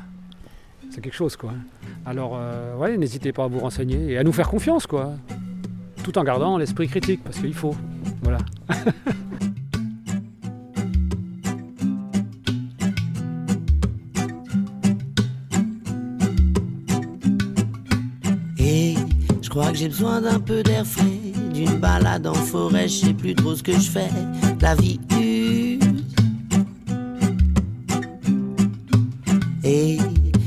C'est 0.90 1.02
quelque 1.02 1.14
chose. 1.14 1.36
Quoi. 1.36 1.52
Hein. 1.52 1.90
Alors, 2.08 2.32
euh, 2.36 2.76
ouais, 2.76 2.98
n'hésitez 2.98 3.32
pas 3.34 3.44
à 3.44 3.48
vous 3.48 3.60
renseigner 3.60 4.14
et 4.14 4.18
à 4.18 4.24
nous 4.24 4.34
faire 4.34 4.50
confiance. 4.50 4.88
Quoi. 4.88 5.14
Tout 6.04 6.18
en 6.18 6.24
gardant 6.24 6.58
l'esprit 6.58 6.88
critique, 6.88 7.24
parce 7.24 7.38
qu'il 7.38 7.54
faut. 7.54 7.76
Voilà. 8.24 8.40
crois 19.58 19.72
que 19.72 19.78
j'ai 19.78 19.88
besoin 19.88 20.22
d'un 20.22 20.40
peu 20.40 20.62
d'air 20.62 20.86
frais, 20.86 21.04
d'une 21.52 21.78
balade 21.78 22.28
en 22.28 22.34
forêt, 22.36 22.88
je 22.88 23.06
sais 23.06 23.14
plus 23.14 23.34
trop 23.34 23.56
ce 23.56 23.64
que 23.64 23.72
je 23.72 23.90
fais. 23.90 24.10
La 24.62 24.76
vie 24.76 25.00
use. 25.20 25.80
Et 29.64 29.98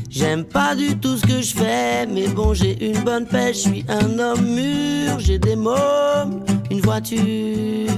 j'aime 0.08 0.44
pas 0.44 0.76
du 0.76 0.96
tout 0.96 1.16
ce 1.16 1.26
que 1.26 1.42
je 1.42 1.54
fais, 1.54 2.06
mais 2.06 2.28
bon, 2.28 2.54
j'ai 2.54 2.88
une 2.88 3.02
bonne 3.02 3.26
pêche, 3.26 3.64
je 3.64 3.68
suis 3.70 3.84
un 3.88 4.16
homme 4.18 4.46
mûr, 4.46 5.18
j'ai 5.18 5.40
des 5.40 5.56
mômes, 5.56 6.44
une 6.70 6.80
voiture. 6.80 7.90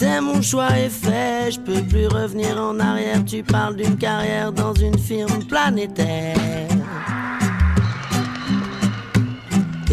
Sais, 0.00 0.20
mon 0.20 0.40
choix 0.40 0.78
est 0.78 0.88
fait, 0.88 1.50
je 1.52 1.60
peux 1.60 1.82
plus 1.82 2.06
revenir 2.06 2.56
en 2.58 2.78
arrière. 2.80 3.22
Tu 3.24 3.42
parles 3.42 3.76
d'une 3.76 3.96
carrière 3.96 4.50
dans 4.50 4.72
une 4.72 4.98
firme 4.98 5.44
planétaire. 5.44 6.36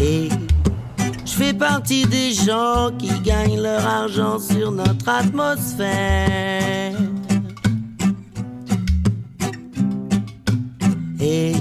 Et 0.00 0.30
je 1.26 1.32
fais 1.32 1.52
partie 1.52 2.06
des 2.06 2.32
gens 2.32 2.90
qui 2.98 3.20
gagnent 3.20 3.60
leur 3.60 3.84
argent 3.84 4.38
sur 4.38 4.72
notre 4.72 5.08
atmosphère. 5.08 6.96
Et 11.20 11.52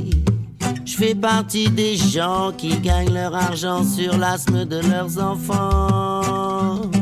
je 0.86 0.96
fais 0.96 1.16
partie 1.16 1.70
des 1.70 1.98
gens 1.98 2.54
qui 2.58 2.78
gagnent 2.80 3.14
leur 3.14 3.36
argent 3.36 3.84
sur 3.84 4.18
l'asthme 4.18 4.64
de 4.64 4.80
leurs 4.90 5.22
enfants. 5.22 6.97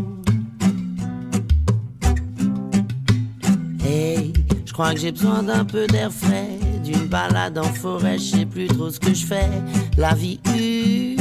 Crois 4.76 4.94
que 4.94 5.00
j'ai 5.00 5.14
besoin 5.14 5.42
d'un 5.42 5.64
peu 5.64 5.88
d'air 5.88 6.12
frais, 6.12 6.60
d'une 6.84 7.08
balade 7.08 7.58
en 7.58 7.64
forêt, 7.64 8.18
je 8.18 8.36
sais 8.36 8.46
plus 8.46 8.68
trop 8.68 8.90
ce 8.90 9.00
que 9.00 9.14
je 9.14 9.26
fais. 9.26 9.50
La 9.98 10.14
vie 10.14 10.38
use 10.54 11.18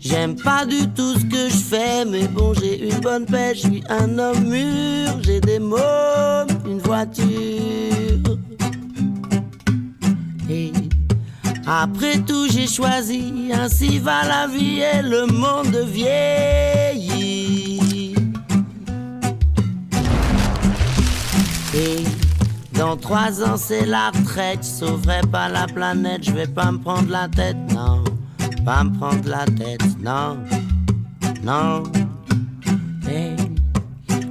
J'aime 0.00 0.36
pas 0.36 0.64
du 0.64 0.88
tout 0.88 1.18
ce 1.18 1.24
que 1.26 1.50
je 1.50 1.56
fais, 1.56 2.06
mais 2.06 2.26
bon, 2.28 2.54
j'ai 2.54 2.88
une 2.88 3.00
bonne 3.00 3.26
pêche, 3.26 3.62
je 3.62 3.68
suis 3.68 3.84
un 3.90 4.18
homme 4.18 4.44
mûr, 4.44 5.22
j'ai 5.22 5.40
des 5.40 5.58
mômes, 5.58 6.48
une 6.66 6.78
voiture. 6.78 7.26
Et 10.48 10.72
après 11.66 12.20
tout, 12.26 12.46
j'ai 12.50 12.66
choisi, 12.66 13.50
ainsi 13.52 13.98
va 13.98 14.22
la 14.26 14.46
vie 14.46 14.80
et 14.80 15.02
le 15.02 15.26
monde 15.26 15.76
vieillit. 15.88 17.11
Dans 22.74 22.96
trois 22.96 23.42
ans, 23.42 23.56
c'est 23.56 23.86
la 23.86 24.10
retraite, 24.10 24.60
je 24.62 24.86
sauverai 24.86 25.20
pas 25.30 25.48
la 25.48 25.66
planète, 25.66 26.24
je 26.24 26.32
vais 26.32 26.46
pas 26.46 26.70
me 26.72 26.78
prendre 26.78 27.10
la 27.10 27.28
tête, 27.28 27.56
non 27.72 28.02
pas 28.64 28.84
me 28.84 28.96
prendre 28.96 29.28
la 29.28 29.44
tête, 29.44 29.82
non, 30.00 30.38
non. 31.42 31.82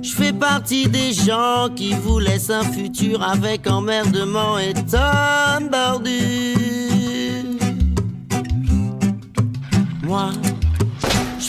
je 0.02 0.14
fais 0.14 0.32
partie 0.32 0.88
des 0.88 1.12
gens 1.12 1.68
qui 1.76 1.94
vous 1.94 2.20
laissent 2.20 2.50
un 2.50 2.64
futur 2.64 3.22
avec 3.22 3.68
emmerdement 3.68 4.58
et 4.58 4.74
tonne 4.74 5.70
bordure. 5.70 6.12
Moi, 10.04 10.32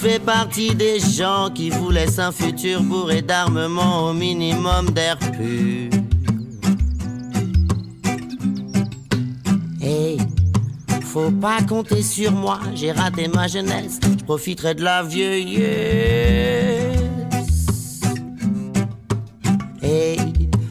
fais 0.03 0.19
partie 0.19 0.75
des 0.75 0.99
gens 0.99 1.49
qui 1.55 1.71
vous 1.71 1.91
laissent 1.91 2.19
un 2.19 2.33
futur 2.33 2.83
bourré 2.83 3.23
d'armement 3.23 4.09
au 4.09 4.13
minimum 4.13 4.91
d'air 4.91 5.17
pur. 5.17 5.91
faut 11.01 11.31
pas 11.31 11.63
compter 11.69 12.03
sur 12.03 12.33
moi, 12.33 12.59
j'ai 12.75 12.91
raté 12.91 13.29
ma 13.29 13.47
jeunesse, 13.47 14.01
je 14.03 14.25
profiterai 14.25 14.75
de 14.75 14.83
la 14.83 15.03
vieillesse. 15.03 15.61
Hey, 19.83 20.19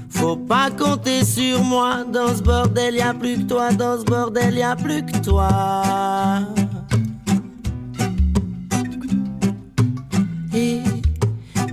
faut 0.09 0.35
pas 0.35 0.71
compter 0.71 1.23
sur 1.23 1.63
moi, 1.63 2.03
dans 2.11 2.35
ce 2.35 2.41
bordel 2.41 2.95
y 2.95 3.01
a 3.01 3.13
plus 3.13 3.37
que 3.37 3.43
toi, 3.43 3.71
dans 3.71 3.99
ce 3.99 4.03
bordel 4.03 4.55
y 4.55 4.63
a 4.63 4.75
plus 4.75 5.05
que 5.05 5.19
toi. 5.19 5.51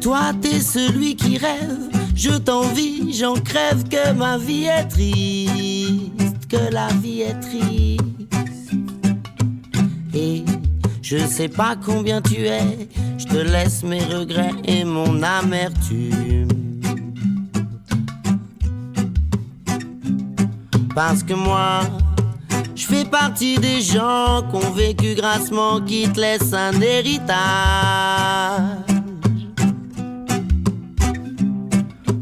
Toi 0.09 0.32
t'es 0.40 0.61
celui 0.61 1.16
qui 1.16 1.36
rêve, 1.36 1.90
je 2.16 2.30
t'envie, 2.30 3.12
j'en 3.12 3.34
crève 3.34 3.86
que 3.90 4.12
ma 4.14 4.38
vie 4.38 4.64
est 4.64 4.84
triste, 4.84 6.48
que 6.48 6.72
la 6.72 6.88
vie 7.02 7.20
est 7.20 7.38
triste. 7.38 8.00
Je 11.02 11.18
sais 11.18 11.48
pas 11.48 11.76
combien 11.76 12.22
tu 12.22 12.46
es, 12.46 12.88
je 13.18 13.26
te 13.26 13.36
laisse 13.36 13.82
mes 13.82 14.02
regrets 14.02 14.54
et 14.64 14.82
mon 14.82 15.22
amertume. 15.22 16.48
Parce 20.94 21.22
que 21.22 21.34
moi, 21.34 21.80
je 22.74 22.86
fais 22.86 23.04
partie 23.04 23.59
des 23.59 23.82
gens 23.82 24.42
qui 24.50 24.56
ont 24.56 24.72
vécu 24.72 25.14
grassement, 25.14 25.82
qui 25.82 26.09
te 26.09 26.18
laissent 26.18 26.54
un 26.54 26.80
héritage. 26.80 28.88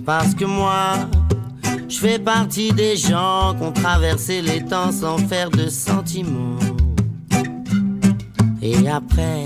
Parce 0.07 0.37
que 0.37 0.45
moi, 0.45 0.93
je 1.89 1.99
fais 1.99 2.21
partie 2.21 2.73
des 2.73 2.97
gens 2.97 3.57
qui 3.59 3.65
ont 3.65 3.73
traversé 3.73 4.41
les 4.41 4.65
temps 4.65 4.93
sans 4.93 5.19
faire 5.19 5.51
de 5.51 5.69
sentiments. 5.69 6.61
Et 8.63 8.89
après, 8.89 9.43